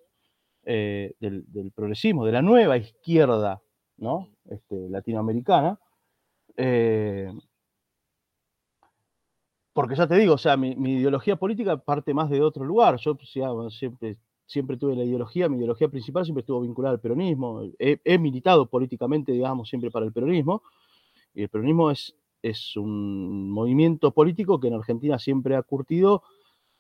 del, 0.64 1.14
del, 1.20 1.72
progresismo, 1.76 2.26
de 2.26 2.32
la 2.32 2.42
nueva 2.42 2.78
izquierda, 2.78 3.62
¿no? 3.98 4.30
Este, 4.50 4.88
latinoamericana 4.90 5.78
eh, 6.58 7.32
porque 9.78 9.96
ya 9.96 10.08
te 10.08 10.16
digo, 10.16 10.34
o 10.34 10.38
sea, 10.40 10.58
mi, 10.58 10.72
ideología 10.72 11.36
política 11.36 11.78
parte 11.78 12.12
más 12.12 12.32
de 12.32 12.42
otro 12.42 12.66
lugar. 12.66 12.98
Yo 12.98 13.16
siempre, 13.20 14.78
tuve 14.78 14.96
la 14.96 15.04
ideología, 15.04 15.48
mi 15.50 15.58
ideología 15.58 15.88
principal 15.88 16.26
siempre 16.26 16.42
estuvo 16.42 16.62
vinculada 16.62 16.96
al 16.96 17.00
peronismo. 17.00 17.62
He, 17.78 18.18
militado 18.18 18.66
políticamente, 18.66 19.32
digamos, 19.32 19.70
siempre 19.70 19.92
para 19.92 20.08
el 20.08 20.12
peronismo. 20.12 20.64
Y 21.36 21.44
el 21.44 21.50
peronismo 21.50 21.92
es, 21.92 22.16
es 22.42 22.76
un 22.76 23.52
movimiento 23.52 24.10
político 24.12 24.60
que 24.60 24.70
en 24.70 24.74
Argentina 24.74 25.20
siempre 25.20 25.56
ha 25.56 25.62
curtido 25.62 26.24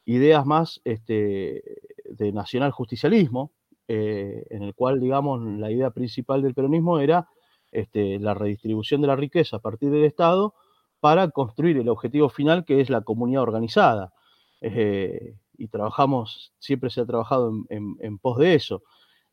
ideas 0.05 0.43
más 0.47 0.81
este, 0.83 1.63
de 2.05 2.31
nacional 2.31 2.71
justicialismo, 2.71 3.51
eh, 3.87 4.43
en 4.49 4.63
el 4.63 4.73
cual, 4.73 4.99
digamos, 4.99 5.39
la 5.43 5.69
idea 5.69 5.91
principal 5.91 6.41
del 6.41 6.55
peronismo 6.55 6.97
era 6.97 7.27
este, 7.71 8.19
la 8.19 8.33
redistribución 8.33 9.01
de 9.01 9.07
la 9.07 9.15
riqueza 9.15 9.57
a 9.57 9.61
partir 9.61 9.89
del 9.89 10.05
Estado 10.05 10.53
para 10.99 11.29
construir 11.29 11.77
el 11.77 11.89
objetivo 11.89 12.29
final 12.29 12.65
que 12.65 12.81
es 12.81 12.89
la 12.89 13.01
comunidad 13.01 13.43
organizada. 13.43 14.13
Eh, 14.61 15.35
y 15.57 15.67
trabajamos, 15.67 16.53
siempre 16.59 16.89
se 16.89 17.01
ha 17.01 17.05
trabajado 17.05 17.51
en, 17.69 18.17
pos 18.19 18.37
de 18.37 18.55
eso. 18.55 18.83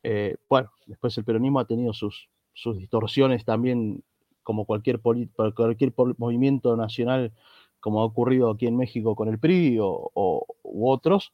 Eh, 0.03 0.37
bueno, 0.49 0.71
después 0.87 1.17
el 1.17 1.23
peronismo 1.23 1.59
ha 1.59 1.65
tenido 1.65 1.93
sus, 1.93 2.29
distorsiones 2.77 3.45
también, 3.45 4.03
como 4.43 4.65
cualquier, 4.65 5.01
cualquier 5.01 5.93
movimiento 6.17 6.75
nacional, 6.75 7.33
como 7.79 8.01
ha 8.01 8.05
ocurrido 8.05 8.49
aquí 8.49 8.65
en 8.65 8.77
México 8.77 9.15
con 9.15 9.27
el 9.27 9.39
PRI 9.39 9.77
o, 9.79 10.45
otros, 10.63 11.31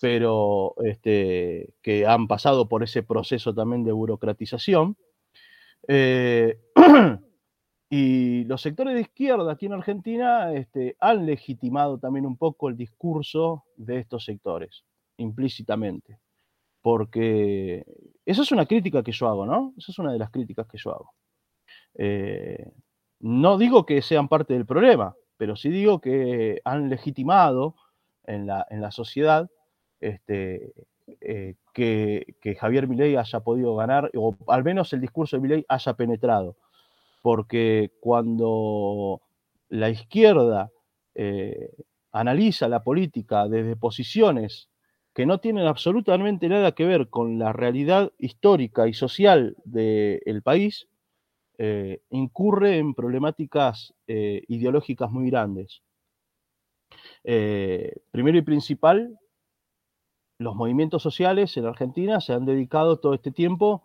pero 0.00 0.74
este, 0.84 1.74
que 1.82 2.06
han 2.06 2.26
pasado 2.26 2.68
por 2.68 2.82
ese 2.82 3.02
proceso 3.02 3.54
también 3.54 3.84
de 3.84 3.92
burocratización. 3.92 4.96
Eh, 5.88 6.58
y 7.90 8.44
los 8.44 8.62
sectores 8.62 8.94
de 8.94 9.02
izquierda 9.02 9.52
aquí 9.52 9.66
en 9.66 9.74
Argentina 9.74 10.52
este, 10.52 10.96
han 11.00 11.26
legitimado 11.26 11.98
también 11.98 12.26
un 12.26 12.36
poco 12.36 12.68
el 12.68 12.76
discurso 12.76 13.64
de 13.76 13.98
estos 13.98 14.24
sectores, 14.24 14.84
implícitamente. 15.16 16.18
Porque 16.82 17.84
esa 18.26 18.42
es 18.42 18.52
una 18.52 18.66
crítica 18.66 19.02
que 19.02 19.12
yo 19.12 19.28
hago, 19.28 19.46
¿no? 19.46 19.72
Esa 19.78 19.92
es 19.92 19.98
una 19.98 20.12
de 20.12 20.18
las 20.18 20.30
críticas 20.30 20.66
que 20.66 20.78
yo 20.78 20.90
hago. 20.90 21.14
Eh, 21.94 22.70
no 23.20 23.56
digo 23.56 23.86
que 23.86 24.02
sean 24.02 24.28
parte 24.28 24.54
del 24.54 24.66
problema, 24.66 25.14
pero 25.36 25.56
sí 25.56 25.70
digo 25.70 26.00
que 26.00 26.60
han 26.64 26.90
legitimado 26.90 27.76
en 28.24 28.46
la, 28.46 28.66
en 28.70 28.80
la 28.80 28.90
sociedad 28.90 29.50
este, 30.00 30.74
eh, 31.20 31.54
que, 31.74 32.56
Javier 32.58 32.88
Milei 32.88 33.16
haya 33.16 33.40
podido 33.40 33.76
ganar, 33.76 34.10
o 34.14 34.34
al 34.46 34.64
menos 34.64 34.92
el 34.92 35.00
discurso 35.00 35.36
de 35.36 35.42
Milei 35.42 35.66
haya 35.68 35.92
penetrado. 35.94 36.56
Porque 37.20 37.90
cuando 38.00 39.20
la 39.68 39.90
izquierda 39.90 40.70
eh, 41.14 41.70
analiza 42.12 42.68
la 42.68 42.82
política 42.82 43.48
desde 43.48 43.76
posiciones 43.76 44.68
que 45.14 45.26
no 45.26 45.38
tienen 45.38 45.66
absolutamente 45.66 46.48
nada 46.48 46.72
que 46.72 46.84
ver 46.84 47.08
con 47.08 47.38
la 47.38 47.52
realidad 47.52 48.12
histórica 48.18 48.88
y 48.88 48.94
social 48.94 49.56
del 49.64 50.42
país, 50.42 50.88
eh, 51.58 52.00
incurre 52.10 52.78
en 52.78 52.94
problemáticas 52.94 53.94
ideológicas 54.06 55.10
muy 55.10 55.30
grandes. 55.30 55.82
primero 57.22 58.38
y 58.38 58.42
principal, 58.42 59.18
los 60.44 60.54
movimientos 60.54 61.02
sociales 61.02 61.56
en 61.56 61.64
Argentina 61.64 62.20
se 62.20 62.34
han 62.34 62.44
dedicado 62.44 62.98
todo 62.98 63.14
este 63.14 63.32
tiempo 63.32 63.82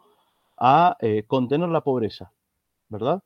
a 0.57 0.97
eh, 0.99 1.23
contener 1.25 1.69
la 1.69 1.81
pobreza, 1.81 2.33
¿verdad? 2.89 3.23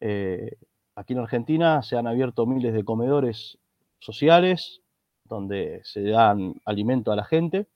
Eh, 0.00 0.58
aquí 0.94 1.14
en 1.14 1.20
Argentina 1.20 1.82
se 1.82 1.96
han 1.96 2.06
abierto 2.06 2.46
miles 2.46 2.74
de 2.74 2.84
comedores 2.84 3.58
sociales 3.98 4.82
donde 5.24 5.80
se 5.82 6.02
dan 6.02 6.60
alimento 6.66 7.10
a 7.10 7.16
la 7.16 7.24
gente 7.24 7.66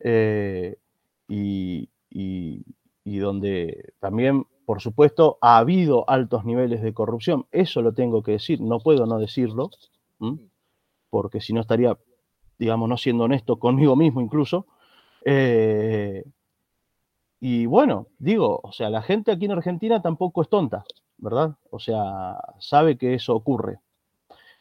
eh, 0.00 0.76
y, 1.28 1.88
donde 3.04 3.94
también, 4.00 4.46
por 4.64 4.80
supuesto, 4.80 5.38
ha 5.40 5.58
habido 5.58 6.08
altos 6.08 6.44
niveles 6.44 6.82
de 6.82 6.94
corrupción. 6.94 7.46
Eso 7.50 7.82
lo 7.82 7.92
tengo 7.92 8.22
que 8.22 8.32
decir, 8.32 8.60
no 8.60 8.80
puedo 8.80 9.06
no 9.06 9.18
decirlo, 9.18 9.70
porque 11.10 11.40
si 11.40 11.52
no 11.52 11.60
estaría 11.60 11.96
digamos, 12.58 12.88
no 12.88 12.96
siendo 12.96 13.24
honesto 13.24 13.58
conmigo 13.58 13.96
mismo 13.96 14.20
incluso. 14.20 14.66
Eh, 15.24 16.24
y 17.40 17.66
bueno, 17.66 18.08
digo, 18.18 18.60
o 18.62 18.72
sea, 18.72 18.90
la 18.90 19.02
gente 19.02 19.30
aquí 19.30 19.44
en 19.44 19.52
Argentina 19.52 20.02
tampoco 20.02 20.42
es 20.42 20.48
tonta, 20.48 20.84
¿verdad? 21.18 21.56
O 21.70 21.78
sea, 21.78 22.36
sabe 22.58 22.98
que 22.98 23.14
eso 23.14 23.34
ocurre. 23.34 23.78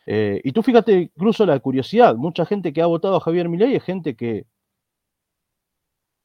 Eh, 0.05 0.39
y 0.43 0.51
tú 0.51 0.63
fíjate 0.63 0.93
incluso 0.93 1.45
la 1.45 1.59
curiosidad, 1.59 2.15
mucha 2.15 2.45
gente 2.45 2.71
que 2.71 2.81
ha 2.81 2.85
votado 2.85 3.17
a 3.17 3.19
Javier 3.19 3.49
Milei 3.49 3.75
es 3.75 3.83
gente 3.83 4.15
que 4.15 4.45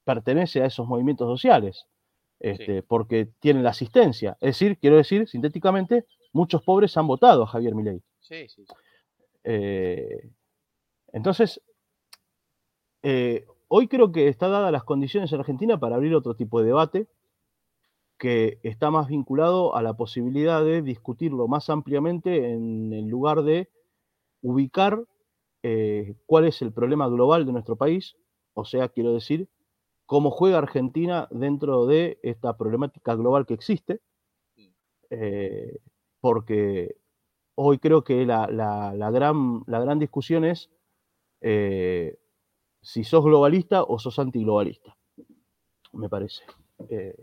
pertenece 0.05 0.63
a 0.63 0.67
esos 0.67 0.87
movimientos 0.87 1.27
sociales, 1.27 1.87
este, 2.39 2.83
porque 2.83 3.29
tienen 3.41 3.63
la 3.63 3.71
asistencia. 3.71 4.37
Es 4.41 4.59
decir, 4.59 4.79
quiero 4.79 4.97
decir, 4.97 5.29
sintéticamente, 5.29 6.07
muchos 6.33 6.63
pobres 6.63 6.97
han 6.97 7.07
votado 7.07 7.45
a 7.45 7.47
Javier 7.47 7.75
Milei. 7.75 8.03
Sí, 8.21 8.49
sí. 8.49 8.65
Eh, 9.45 10.31
entonces, 11.13 11.61
eh, 13.03 13.47
hoy 13.69 13.89
creo 13.89 14.13
que 14.13 14.29
está 14.29 14.49
dadas 14.49 14.73
las 14.73 14.85
condiciones 14.85 15.33
en 15.33 15.41
Argentina 15.41 15.79
para 15.79 15.97
abrir 15.97 16.15
otro 16.15 16.35
tipo 16.35 16.61
de 16.61 16.67
debate 16.67 17.09
que 18.19 18.61
está 18.63 18.91
más 18.91 19.09
vinculado 19.09 19.75
a 19.75 19.83
la 19.83 19.95
posibilidad 19.95 20.65
de 20.65 20.81
discutirlo 20.83 21.49
más 21.49 21.69
ampliamente 21.71 22.53
en 22.53 23.11
lugar 23.11 23.43
de 23.43 23.69
ubicar 24.43 25.05
eh, 25.65 26.15
cuál 26.27 26.47
es 26.47 26.63
el 26.63 26.73
problema 26.73 27.09
global 27.09 27.47
de 27.47 27.53
nuestro 27.53 27.77
país, 27.77 28.17
o 28.55 28.65
sea, 28.65 28.89
quiero 28.89 29.13
decir, 29.13 29.49
cómo 30.07 30.31
juega 30.31 30.59
Argentina 30.59 31.29
dentro 31.31 31.87
de 31.87 32.19
esta 32.23 32.57
problemática 32.57 33.15
global 33.15 33.47
que 33.47 33.55
existe, 33.55 34.01
eh, 35.11 35.79
porque 36.21 36.97
hoy 37.55 37.79
creo 37.79 38.05
que 38.05 38.25
la 38.27 39.11
gran 39.11 39.99
discusión 39.99 40.45
es 40.45 40.71
eh, 41.43 42.19
si 42.81 43.05
sos 43.05 43.25
globalista 43.25 43.83
o 43.83 43.99
sos 43.99 44.19
antiglobalista, 44.19 44.97
me 45.93 46.09
parece. 46.09 46.45
Eh, 46.89 47.15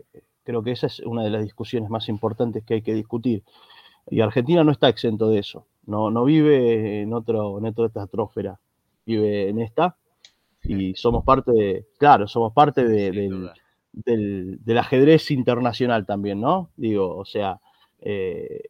creo 0.44 0.62
que 0.62 0.72
esa 0.72 0.86
es 0.86 1.00
una 1.00 1.22
de 1.22 1.30
las 1.30 1.42
discusiones 1.42 1.90
más 1.90 2.08
importantes 2.08 2.64
que 2.64 2.74
hay 2.74 2.82
que 2.82 2.94
discutir. 2.94 3.42
Y 4.08 4.20
Argentina 4.20 4.64
no 4.64 4.72
está 4.72 4.88
exento 4.88 5.28
de 5.28 5.38
eso, 5.38 5.66
no, 5.86 6.10
no 6.10 6.24
vive 6.24 7.02
en, 7.02 7.12
otro, 7.12 7.58
en 7.58 7.66
otra 7.66 7.86
estratosfera, 7.86 8.60
vive 9.04 9.48
en 9.48 9.60
esta 9.60 9.96
y 10.62 10.94
somos 10.94 11.24
parte 11.24 11.52
de, 11.52 11.86
claro, 11.98 12.28
somos 12.28 12.52
parte 12.52 12.84
del, 12.84 13.50
del, 13.92 14.78
ajedrez 14.78 15.30
internacional 15.30 16.06
también, 16.06 16.40
¿no? 16.40 16.70
Digo, 16.76 17.16
o 17.16 17.24
sea, 17.24 17.60
eh, 18.00 18.62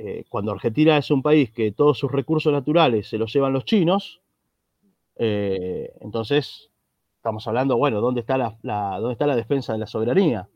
eh, 0.00 0.24
cuando 0.28 0.52
Argentina 0.52 0.96
es 0.96 1.10
un 1.10 1.22
país 1.22 1.50
que 1.50 1.72
todos 1.72 1.98
sus 1.98 2.12
recursos 2.12 2.52
naturales 2.52 3.08
se 3.08 3.18
los 3.18 3.32
llevan 3.32 3.52
los 3.52 3.64
chinos, 3.64 4.20
eh, 5.16 5.92
entonces 6.00 6.70
estamos 7.16 7.48
hablando, 7.48 7.76
bueno, 7.76 8.00
¿dónde 8.00 8.20
está 8.20 8.38
la, 8.38 8.56
¿dónde 9.00 9.14
está 9.14 9.26
la 9.26 9.34
defensa 9.34 9.72
de 9.72 9.80
la 9.80 9.88
soberanía? 9.88 10.48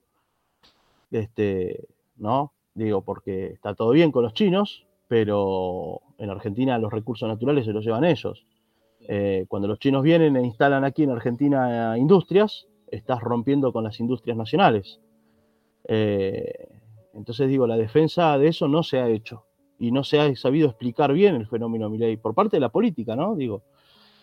Este, 1.10 1.88
¿no? 2.18 2.52
Digo, 2.74 3.02
porque 3.02 3.46
está 3.46 3.74
todo 3.74 3.90
bien 3.90 4.12
con 4.12 4.22
los 4.22 4.32
chinos, 4.32 4.86
pero 5.08 6.00
en 6.18 6.30
Argentina 6.30 6.78
los 6.78 6.92
recursos 6.92 7.28
naturales 7.28 7.64
se 7.64 7.72
los 7.72 7.84
llevan 7.84 8.04
ellos. 8.04 8.46
Eh, 9.00 9.46
cuando 9.48 9.66
los 9.66 9.80
chinos 9.80 10.04
vienen 10.04 10.36
e 10.36 10.44
instalan 10.44 10.84
aquí 10.84 11.02
en 11.02 11.10
Argentina 11.10 11.98
industrias, 11.98 12.68
estás 12.86 13.20
rompiendo 13.20 13.72
con 13.72 13.82
las 13.82 13.98
industrias 13.98 14.36
nacionales. 14.36 15.00
Entonces 17.14 17.48
digo, 17.48 17.66
la 17.66 17.76
defensa 17.76 18.38
de 18.38 18.48
eso 18.48 18.68
no 18.68 18.82
se 18.82 18.98
ha 18.98 19.08
hecho 19.08 19.44
y 19.78 19.90
no 19.90 20.04
se 20.04 20.20
ha 20.20 20.34
sabido 20.36 20.68
explicar 20.68 21.12
bien 21.12 21.34
el 21.34 21.46
fenómeno 21.46 21.90
Milei 21.90 22.16
por 22.16 22.34
parte 22.34 22.56
de 22.56 22.60
la 22.60 22.68
política, 22.68 23.16
¿no? 23.16 23.34
Digo, 23.34 23.62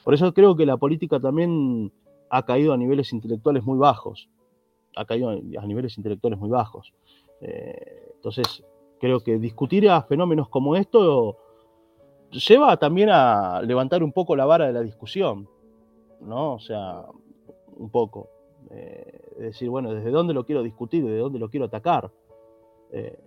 por 0.04 0.14
eso 0.14 0.34
creo 0.34 0.56
que 0.56 0.66
la 0.66 0.78
política 0.78 1.20
también 1.20 1.92
ha 2.30 2.46
caído 2.46 2.74
a 2.74 2.78
niveles 2.78 3.12
intelectuales 3.14 3.64
muy 3.64 3.78
bajos, 3.78 4.30
ha 4.96 5.06
caído 5.06 5.30
a 5.30 5.66
niveles 5.66 5.98
intelectuales 5.98 6.40
muy 6.40 6.50
bajos. 6.50 6.94
Eh, 7.42 8.12
entonces, 8.16 8.64
creo 9.00 9.22
que 9.22 9.38
discutir 9.38 9.90
a 9.90 10.02
fenómenos 10.04 10.50
como 10.50 10.76
esto 10.76 11.38
lleva 12.32 12.78
también 12.78 13.10
a 13.12 13.62
levantar 13.62 14.04
un 14.04 14.12
poco 14.12 14.36
la 14.36 14.46
vara 14.46 14.68
de 14.68 14.74
la 14.74 14.82
discusión, 14.82 15.48
¿no? 16.22 16.54
O 16.54 16.60
sea, 16.60 17.06
un 17.78 17.90
poco. 17.90 18.30
Eh, 18.72 19.20
decir, 19.38 19.70
bueno, 19.70 19.94
¿desde 19.94 20.12
dónde 20.12 20.34
lo 20.34 20.46
quiero 20.46 20.62
discutir? 20.62 21.04
¿Desde 21.04 21.18
dónde 21.18 21.40
lo 21.40 21.50
quiero 21.50 21.66
atacar? 21.66 22.12
Eh, 22.92 23.18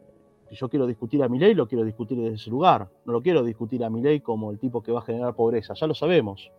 si 0.48 0.56
yo 0.56 0.68
quiero 0.68 0.86
discutir 0.86 1.22
a 1.22 1.28
mi 1.28 1.38
ley, 1.38 1.54
lo 1.54 1.66
quiero 1.66 1.84
discutir 1.84 2.18
desde 2.18 2.34
ese 2.34 2.50
lugar. 2.50 2.88
No 3.04 3.12
lo 3.12 3.22
quiero 3.22 3.42
discutir 3.42 3.82
a 3.84 3.90
mi 3.90 4.02
ley 4.02 4.20
como 4.20 4.50
el 4.50 4.58
tipo 4.58 4.82
que 4.82 4.92
va 4.92 4.98
a 5.00 5.02
generar 5.02 5.34
pobreza. 5.34 5.74
Ya 5.74 5.86
lo 5.86 5.94
sabemos. 5.94 6.50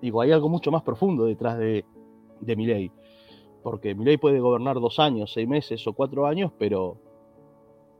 Digo, 0.00 0.20
hay 0.20 0.32
algo 0.32 0.48
mucho 0.48 0.70
más 0.70 0.82
profundo 0.82 1.24
detrás 1.24 1.58
de, 1.58 1.84
de 2.40 2.56
mi 2.56 2.66
ley. 2.66 2.90
Porque 3.62 3.94
mi 3.94 4.04
ley 4.04 4.16
puede 4.16 4.40
gobernar 4.40 4.80
dos 4.80 4.98
años, 4.98 5.32
seis 5.32 5.46
meses 5.46 5.86
o 5.86 5.92
cuatro 5.92 6.26
años, 6.26 6.52
pero 6.58 6.98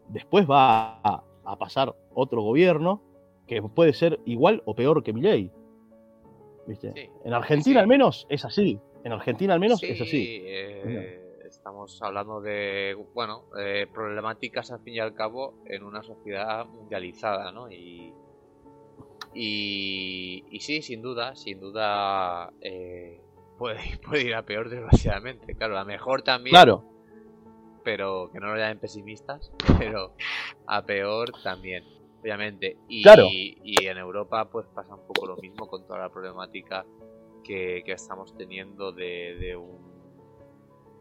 después 0.08 0.48
va 0.48 1.00
a, 1.02 1.24
pasar 1.58 1.94
otro 2.14 2.42
gobierno 2.42 3.00
que 3.46 3.62
puede 3.62 3.94
ser 3.94 4.20
igual 4.26 4.62
o 4.66 4.74
peor 4.74 5.02
que 5.02 5.12
mi 5.12 5.22
ley. 5.22 5.50
¿Viste? 6.66 7.10
en 7.24 7.32
Argentina 7.32 7.80
al 7.80 7.86
menos 7.86 8.26
es 8.28 8.44
así. 8.44 8.78
En 9.02 9.12
Argentina 9.12 9.54
al 9.54 9.60
menos 9.60 9.82
es 9.82 10.00
así. 10.00 10.42
Eh, 10.44 11.27
Estamos 11.58 12.00
hablando 12.00 12.40
de, 12.40 12.96
bueno, 13.12 13.44
problemáticas 13.92 14.70
al 14.70 14.80
fin 14.80 14.94
y 14.94 15.00
al 15.00 15.14
cabo 15.14 15.54
en 15.66 15.82
una 15.82 16.02
sociedad 16.02 16.64
mundializada, 16.66 17.52
¿no? 17.52 17.70
Y, 17.70 18.14
y, 19.34 20.60
sí, 20.60 20.82
sin 20.82 21.02
duda, 21.02 21.34
sin 21.36 21.60
duda 21.60 22.50
eh, 22.60 23.20
puede, 23.58 23.78
puede 24.06 24.24
ir 24.24 24.34
a 24.34 24.42
peor 24.42 24.70
desgraciadamente. 24.70 25.54
Claro, 25.54 25.78
a 25.78 25.84
mejor 25.84 26.22
también. 26.22 26.52
Claro. 26.52 26.84
Pero 27.84 28.30
que 28.32 28.40
no 28.40 28.48
lo 28.48 28.56
llamen 28.56 28.78
pesimistas, 28.78 29.52
pero 29.78 30.14
a 30.66 30.84
peor 30.84 31.32
también, 31.42 31.84
obviamente. 32.20 32.76
Y, 32.88 33.02
y 33.62 33.86
en 33.86 33.98
Europa 33.98 34.48
pues 34.50 34.66
pasa 34.74 34.94
un 34.94 35.06
poco 35.06 35.26
lo 35.26 35.36
mismo 35.36 35.68
con 35.68 35.86
toda 35.86 36.00
la 36.00 36.08
problemática 36.08 36.84
que, 37.44 37.82
que 37.84 37.92
estamos 37.92 38.36
teniendo 38.36 38.92
de, 38.92 39.36
de 39.38 39.56
un 39.56 39.87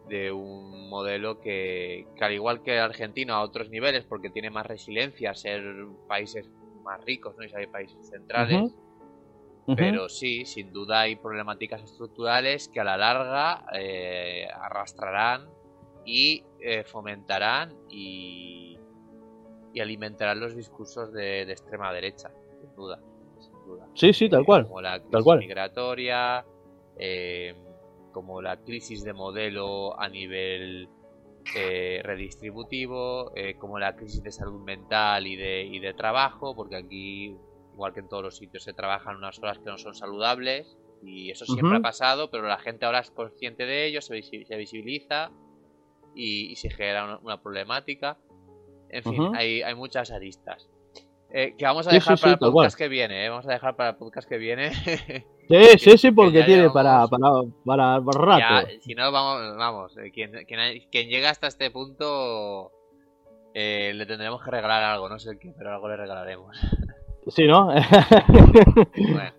de 0.08 0.32
un 0.32 0.90
modelo 0.90 1.40
que, 1.40 2.08
que, 2.16 2.24
al 2.24 2.34
igual 2.34 2.64
que 2.64 2.76
el 2.76 2.82
argentino 2.82 3.34
a 3.34 3.42
otros 3.42 3.70
niveles, 3.70 4.06
porque 4.06 4.30
tiene 4.30 4.50
más 4.50 4.66
resiliencia, 4.66 5.34
ser 5.34 5.64
países 6.08 6.50
más 6.84 7.04
ricos, 7.04 7.36
¿no? 7.38 7.44
Y 7.44 7.54
hay 7.54 7.68
países 7.68 8.10
centrales. 8.10 8.74
Pero 9.76 10.08
sí, 10.08 10.46
sin 10.46 10.72
duda 10.72 11.02
hay 11.02 11.18
problemáticas 11.18 11.84
estructurales 11.84 12.70
que 12.70 12.80
a 12.80 12.86
la 12.86 12.96
larga 12.96 13.66
eh, 13.74 14.48
arrastrarán 14.54 15.50
y 16.06 16.42
eh, 16.62 16.86
fomentarán 16.86 17.76
y, 17.90 18.78
y, 19.74 19.80
alimentarán 19.82 20.40
los 20.40 20.56
discursos 20.56 21.12
de, 21.12 21.42
extrema 21.42 21.92
derecha, 21.92 22.32
sin 22.62 22.74
duda, 22.76 23.02
Sí, 23.94 24.14
sí, 24.14 24.30
tal 24.30 24.46
cual. 24.46 24.64
Como 24.64 24.80
la 24.80 25.02
crisis 25.02 25.36
migratoria, 25.38 26.46
eh, 26.98 27.54
como 28.12 28.42
la 28.42 28.58
crisis 28.58 29.04
de 29.04 29.14
modelo 29.14 30.00
a 30.00 30.10
nivel 30.10 30.90
redistributivo, 32.04 33.32
como 33.58 33.80
la 33.80 33.96
crisis 33.96 34.22
de 34.22 34.32
salud 34.32 34.62
mental 34.64 35.28
y 35.28 35.38
de, 35.38 35.64
y 35.64 35.80
de 35.80 35.94
trabajo, 35.94 36.56
porque 36.56 36.76
aquí 36.76 37.38
igual 37.78 37.94
que 37.94 38.00
en 38.00 38.10
todos 38.10 38.24
los 38.24 38.36
sitios, 38.36 38.64
se 38.64 38.74
trabajan 38.74 39.18
unas 39.18 39.38
horas 39.38 39.60
que 39.60 39.66
no 39.66 39.78
son 39.78 39.94
saludables 39.94 40.80
y 41.04 41.30
eso 41.30 41.46
siempre 41.46 41.78
ha 41.78 41.80
pasado, 41.80 42.32
pero 42.32 42.48
la 42.48 42.58
gente 42.58 42.88
ahora 42.88 43.02
es 43.02 43.12
consciente 43.12 43.68
de 43.68 43.86
ello, 43.86 44.02
se, 44.02 44.16
visibiliza 44.16 45.30
y, 46.16 46.56
se 46.56 46.72
genera 46.72 47.20
una, 47.22 47.40
problemática. 47.40 48.18
En 48.90 49.04
fin, 49.04 49.36
hay, 49.36 49.62
hay, 49.62 49.76
muchas 49.76 50.10
aristas. 50.10 50.68
Eh, 51.30 51.56
que 51.58 51.66
vamos 51.66 51.86
a 51.88 51.92
dejar 51.92 52.18
para 52.18 52.34
el 52.34 52.40
podcast 52.40 52.78
que 52.78 52.88
viene, 52.88 53.26
¿eh? 53.26 53.30
vamos 53.30 53.46
a 53.48 53.52
dejar 53.52 53.76
para 53.76 53.90
el 53.90 53.96
podcast 53.98 54.30
que 54.30 54.38
viene. 54.38 54.72
sí, 54.74 55.26
sí, 55.78 55.98
sí, 55.98 56.12
porque 56.12 56.44
tiene 56.44 56.70
para, 56.70 57.06
para, 57.08 57.30
para, 57.66 58.00
rato. 58.00 58.70
si 58.80 58.96
no, 58.96 59.12
vamos, 59.12 59.58
vamos, 59.58 59.98
eh, 59.98 60.12
quien, 60.12 60.46
quien, 60.46 61.10
llega 61.10 61.30
hasta 61.30 61.48
este 61.48 61.70
punto 61.70 62.72
eh, 63.54 63.92
le 63.94 64.06
tendremos 64.06 64.42
que 64.42 64.52
regalar 64.52 64.84
algo, 64.84 65.10
no 65.10 65.20
sé 65.20 65.38
qué, 65.38 65.54
pero 65.58 65.74
algo 65.74 65.90
le 65.90 65.98
regalaremos. 65.98 66.58
Sí, 67.30 67.46
¿no? 67.46 67.66
bueno, 67.66 69.34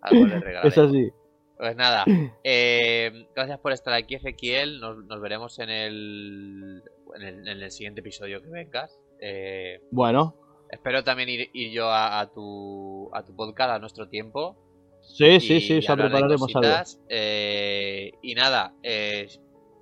algo 0.00 0.26
le 0.26 0.68
Es 0.68 0.78
así. 0.78 1.10
Pues 1.56 1.76
nada, 1.76 2.04
eh, 2.44 3.26
gracias 3.34 3.58
por 3.58 3.72
estar 3.72 3.94
aquí, 3.94 4.14
Ezequiel. 4.14 4.80
Nos, 4.80 5.20
veremos 5.20 5.58
en 5.58 5.70
el, 5.70 6.82
en 7.16 7.48
el, 7.48 7.70
siguiente 7.72 8.00
episodio 8.00 8.42
que 8.42 8.48
vengas. 8.48 9.00
Eh, 9.20 9.80
bueno. 9.90 10.36
Espero 10.70 11.04
también 11.04 11.28
ir, 11.28 11.50
ir 11.52 11.70
yo 11.70 11.90
a, 11.90 12.30
tu, 12.34 13.10
a 13.12 13.24
tu 13.24 13.34
podcast 13.34 13.70
a 13.72 13.78
nuestro 13.78 14.08
tiempo. 14.08 14.56
Sí, 15.02 15.38
sí, 15.40 15.60
sí, 15.60 15.80
ya 15.80 15.94
prepararemos 15.96 16.54
algo. 16.56 16.74
Eh, 17.08 18.12
y 18.22 18.34
nada, 18.34 18.74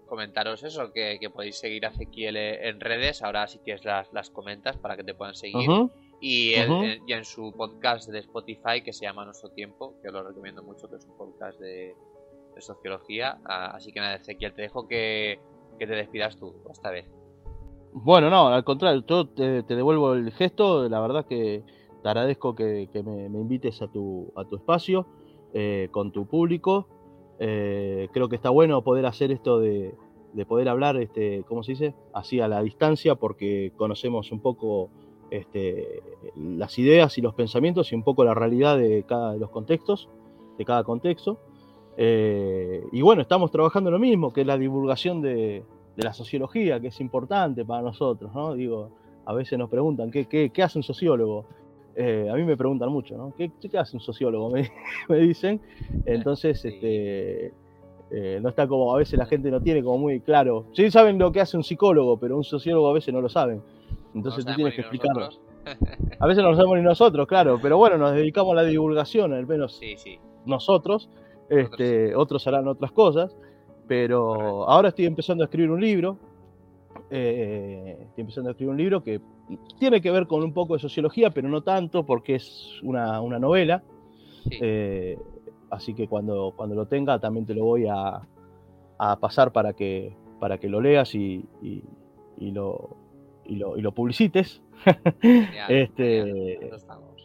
comentaros 0.07 0.63
eso, 0.63 0.93
que, 0.93 1.19
podéis 1.33 1.59
seguir 1.59 1.87
a 1.87 1.89
Ezequiel 1.89 2.37
en 2.37 2.81
redes. 2.81 3.23
Ahora 3.23 3.47
sí 3.47 3.61
que 3.65 3.73
es 3.73 3.85
las, 3.85 4.13
las 4.13 4.31
comentas 4.31 4.77
para 4.77 4.97
que 4.97 5.05
te 5.05 5.15
puedan 5.15 5.35
seguir. 5.35 5.69
Y, 6.21 6.55
en 6.55 7.25
su 7.25 7.53
podcast 7.53 8.09
de 8.09 8.21
Spotify 8.21 8.83
que 8.85 8.93
se 8.93 9.07
llama 9.07 9.25
Nuestro 9.25 9.51
Tiempo, 9.51 9.95
que 10.01 10.09
os 10.09 10.15
lo 10.15 10.23
recomiendo 10.23 10.63
mucho, 10.63 10.89
que 10.89 10.97
es 10.97 11.05
un 11.07 11.17
podcast 11.17 11.59
de, 11.59 11.97
sociología. 12.59 13.39
Ah, 13.45 13.73
así 13.75 13.93
que 13.93 14.01
nada, 14.01 14.17
Ezequiel, 14.17 14.53
te 14.53 14.63
dejo 14.63 14.87
que, 14.87 15.41
te 15.79 15.87
despidas 15.87 16.37
tú 16.39 16.55
esta 16.71 16.91
vez. 16.91 17.07
Bueno, 17.93 18.31
no, 18.31 18.49
al 18.49 18.65
contrario, 18.65 19.05
yo 19.07 19.27
te, 19.27 19.63
devuelvo 19.63 20.15
el 20.15 20.33
gesto. 20.33 20.89
La 20.89 21.01
verdad 21.01 21.27
que 21.27 21.63
te 22.03 22.09
agradezco 22.09 22.55
que, 22.55 22.89
me, 23.05 23.27
invites 23.27 23.83
a 23.83 23.89
tu, 23.89 24.33
espacio 24.53 25.07
eh, 25.53 25.89
con 25.91 26.11
tu 26.11 26.27
público. 26.27 26.89
Eh, 27.39 28.09
creo 28.13 28.29
que 28.29 28.37
está 28.37 28.51
bueno 28.51 28.83
poder 28.83 29.05
hacer 29.05 29.31
esto 29.31 29.59
de, 29.59 29.95
de 30.33 30.47
poder 30.47 30.69
hablar, 30.69 30.97
este, 30.97 31.45
¿cómo 31.47 31.63
se 31.63 31.73
dice? 31.73 31.95
Así 32.13 32.41
a 32.41 32.49
la 32.49 32.63
distancia, 32.63 33.15
porque 33.17 33.73
conocemos 33.77 34.33
un 34.33 34.41
poco 34.41 34.91
este, 35.31 36.03
las 36.37 36.79
ideas 36.79 37.17
y 37.19 37.21
los 37.21 37.35
pensamientos 37.35 37.93
y 37.93 37.95
un 37.95 38.03
poco 38.03 38.25
la 38.25 38.35
realidad 38.35 38.79
de 38.79 39.05
cada 39.07 39.35
de 39.35 39.39
los 39.39 39.51
contextos, 39.51 40.09
de 40.59 40.65
cada 40.65 40.85
contexto. 40.85 41.39
Eh, 41.97 42.83
y 42.93 43.03
bueno, 43.03 43.23
estamos 43.23 43.51
trabajando 43.51 43.91
lo 43.91 43.99
mismo, 43.99 44.33
que 44.33 44.43
es 44.43 44.47
la 44.47 44.57
divulgación 44.57 45.21
de, 45.21 45.65
la 45.97 46.13
sociología, 46.13 46.81
que 46.81 46.89
es 46.89 47.01
importante 47.01 47.65
para 47.65 47.83
nosotros, 47.83 48.33
¿no? 48.35 48.55
Digo, 48.55 48.91
a 49.25 49.33
veces 49.35 49.59
nos 49.59 49.69
preguntan, 49.69 50.11
¿qué, 50.11 50.27
qué, 50.27 50.63
hace 50.63 50.79
un 50.79 50.83
sociólogo? 50.83 51.45
Eh, 51.95 52.29
a 52.31 52.35
mí 52.35 52.45
me 52.45 52.57
preguntan 52.57 52.91
mucho, 52.91 53.17
¿no? 53.17 53.35
¿Qué, 53.37 53.51
qué 53.61 53.79
hace 53.79 53.97
un 53.97 54.01
sociólogo? 54.01 54.51
Me, 55.09 55.19
dicen. 55.19 55.61
Entonces, 56.07 56.65
este, 56.65 57.53
eh, 58.11 58.39
no 58.43 58.49
está 58.49 58.67
como, 58.67 58.95
a 58.95 58.99
veces 58.99 59.19
la 59.19 59.27
gente 59.27 59.51
no 59.51 59.61
tiene 59.61 59.83
como 59.83 59.99
muy 59.99 60.21
claro. 60.21 60.67
Sí 60.73 60.91
saben 60.91 61.19
lo 61.19 61.31
que 61.33 61.41
hace 61.41 61.57
un 61.57 61.65
psicólogo, 61.65 62.19
pero 62.19 62.37
un 62.37 62.45
sociólogo 62.45 62.89
a 62.89 62.95
veces 62.95 63.13
no 63.13 63.21
lo 63.21 63.29
saben. 63.29 63.63
Entonces 64.15 64.45
tú 64.45 64.55
tienes 64.55 64.75
que 64.75 64.81
explicarlo. 64.81 65.29
A 66.19 66.27
veces 66.27 66.43
no 66.43 66.51
lo 66.51 66.57
sabemos 66.57 66.77
ni 66.79 66.83
nosotros, 66.83 67.27
claro, 67.27 67.59
pero 67.63 67.79
bueno, 67.79 67.97
nos 67.97 68.13
dedicamos 68.13 68.53
a 68.53 68.57
la 68.57 68.65
divulgación, 68.65 69.33
al 69.33 69.47
menos 69.47 69.81
nosotros. 70.45 71.09
Este, 71.49 72.17
otros 72.17 72.47
harán 72.47 72.67
otras 72.67 72.93
cosas, 72.93 73.37
pero 73.93 74.67
ahora 74.71 74.89
estoy 74.89 75.05
empezando 75.05 75.45
a 75.45 75.49
escribir 75.49 75.71
un 75.71 75.79
libro. 75.79 76.17
Eh, 77.11 77.99
estoy 78.01 78.23
empezando 78.23 78.49
a 78.49 78.53
escribir 78.53 78.71
un 78.71 78.79
libro 78.79 79.03
que 79.03 79.21
tiene 79.79 80.01
que 80.01 80.11
ver 80.11 80.27
con 80.27 80.43
un 80.43 80.55
poco 80.55 80.73
de 80.73 80.81
sociología, 80.81 81.29
pero 81.29 81.47
no 81.51 81.61
tanto 81.61 82.07
porque 82.07 82.37
es 82.37 82.81
una, 82.83 83.21
novela. 83.39 83.83
Eh, 84.51 85.19
así 85.71 85.93
que 85.93 86.09
cuando, 86.09 86.55
cuando 86.57 86.75
lo 86.75 86.87
tenga 86.87 87.19
también 87.19 87.45
te 87.45 87.53
lo 87.53 87.67
voy 87.67 87.87
a, 87.87 88.23
pasar 89.21 89.53
para 89.53 89.75
que, 89.75 90.17
para 90.41 90.57
que 90.57 90.71
lo 90.71 90.81
leas 90.81 91.15
y 91.15 91.45
lo, 92.39 92.97
y 93.45 93.57
lo, 93.57 93.77
y 93.77 93.83
lo 93.83 93.93
publicites. 93.93 94.63
este, 95.69 96.71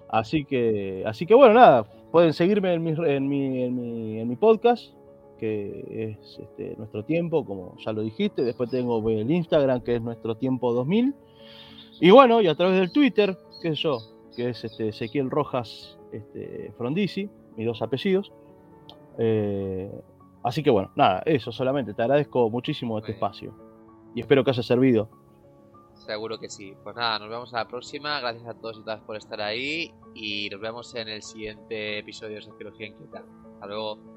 así 0.10 0.44
que, 0.44 1.04
así 1.06 1.26
que 1.26 1.34
bueno, 1.34 1.54
nada, 1.54 1.84
pueden 2.12 2.34
seguirme 2.34 2.74
en 2.74 2.84
mi, 2.84 2.90
en 2.90 3.30
mi, 3.30 3.64
en 3.64 3.76
mi, 3.78 4.20
en 4.20 4.28
mi 4.28 4.36
podcast, 4.36 4.98
que 5.38 6.18
es 6.20 6.40
este, 6.40 6.76
Nuestro 6.78 7.04
Tiempo, 7.06 7.46
como 7.46 7.76
ya 7.78 7.94
lo 7.94 8.02
dijiste. 8.02 8.44
Después 8.44 8.70
tengo 8.70 9.08
el 9.10 9.30
Instagram, 9.30 9.82
que 9.82 9.96
es 9.96 10.02
Nuestro 10.02 10.36
Tiempo 10.36 10.74
2000. 10.74 11.14
Y 12.00 12.12
bueno, 12.12 12.42
y 12.42 12.48
a 12.48 12.56
través 12.56 12.80
del 12.80 12.92
Twitter, 12.92 13.38
que 13.62 13.70
es 13.70 13.80
yo, 13.80 13.98
que 14.36 14.50
es 14.50 14.64
este, 14.64 14.90
Ezequiel 14.90 15.30
Rojas 15.30 15.98
este, 16.12 16.74
Frondizi, 16.78 17.30
mis 17.56 17.66
dos 17.66 17.82
apellidos. 17.82 18.32
Eh, 19.18 19.92
así 20.44 20.62
que 20.62 20.70
bueno, 20.70 20.92
nada, 20.96 21.24
eso 21.26 21.52
solamente. 21.52 21.94
Te 21.94 22.02
agradezco 22.02 22.50
muchísimo 22.50 22.98
este 23.00 23.14
espacio. 23.14 23.54
Y 24.14 24.22
espero 24.22 24.44
que 24.44 24.52
haya 24.52 24.64
servido 24.64 25.10
Seguro 25.98 26.40
que 26.40 26.50
sí. 26.50 26.74
Pues 26.84 26.96
nada, 26.96 27.20
nos 27.20 27.30
vemos 27.30 27.54
a 27.54 27.58
la 27.58 27.68
próxima. 27.68 28.20
Gracias 28.20 28.48
a 28.48 28.54
todos 28.54 28.78
y 28.78 28.84
todas 28.84 29.02
por 29.02 29.18
estar 29.18 29.42
ahí. 29.42 29.94
Y 30.14 30.50
nos 30.50 30.62
vemos 30.62 30.96
en 30.96 31.10
el 31.10 31.22
siguiente 31.22 32.00
episodio 32.00 32.36
de 32.36 32.42
Sociología 32.44 32.88
Inquieta. 32.88 33.24
Hasta 33.54 33.68
luego. 33.68 34.17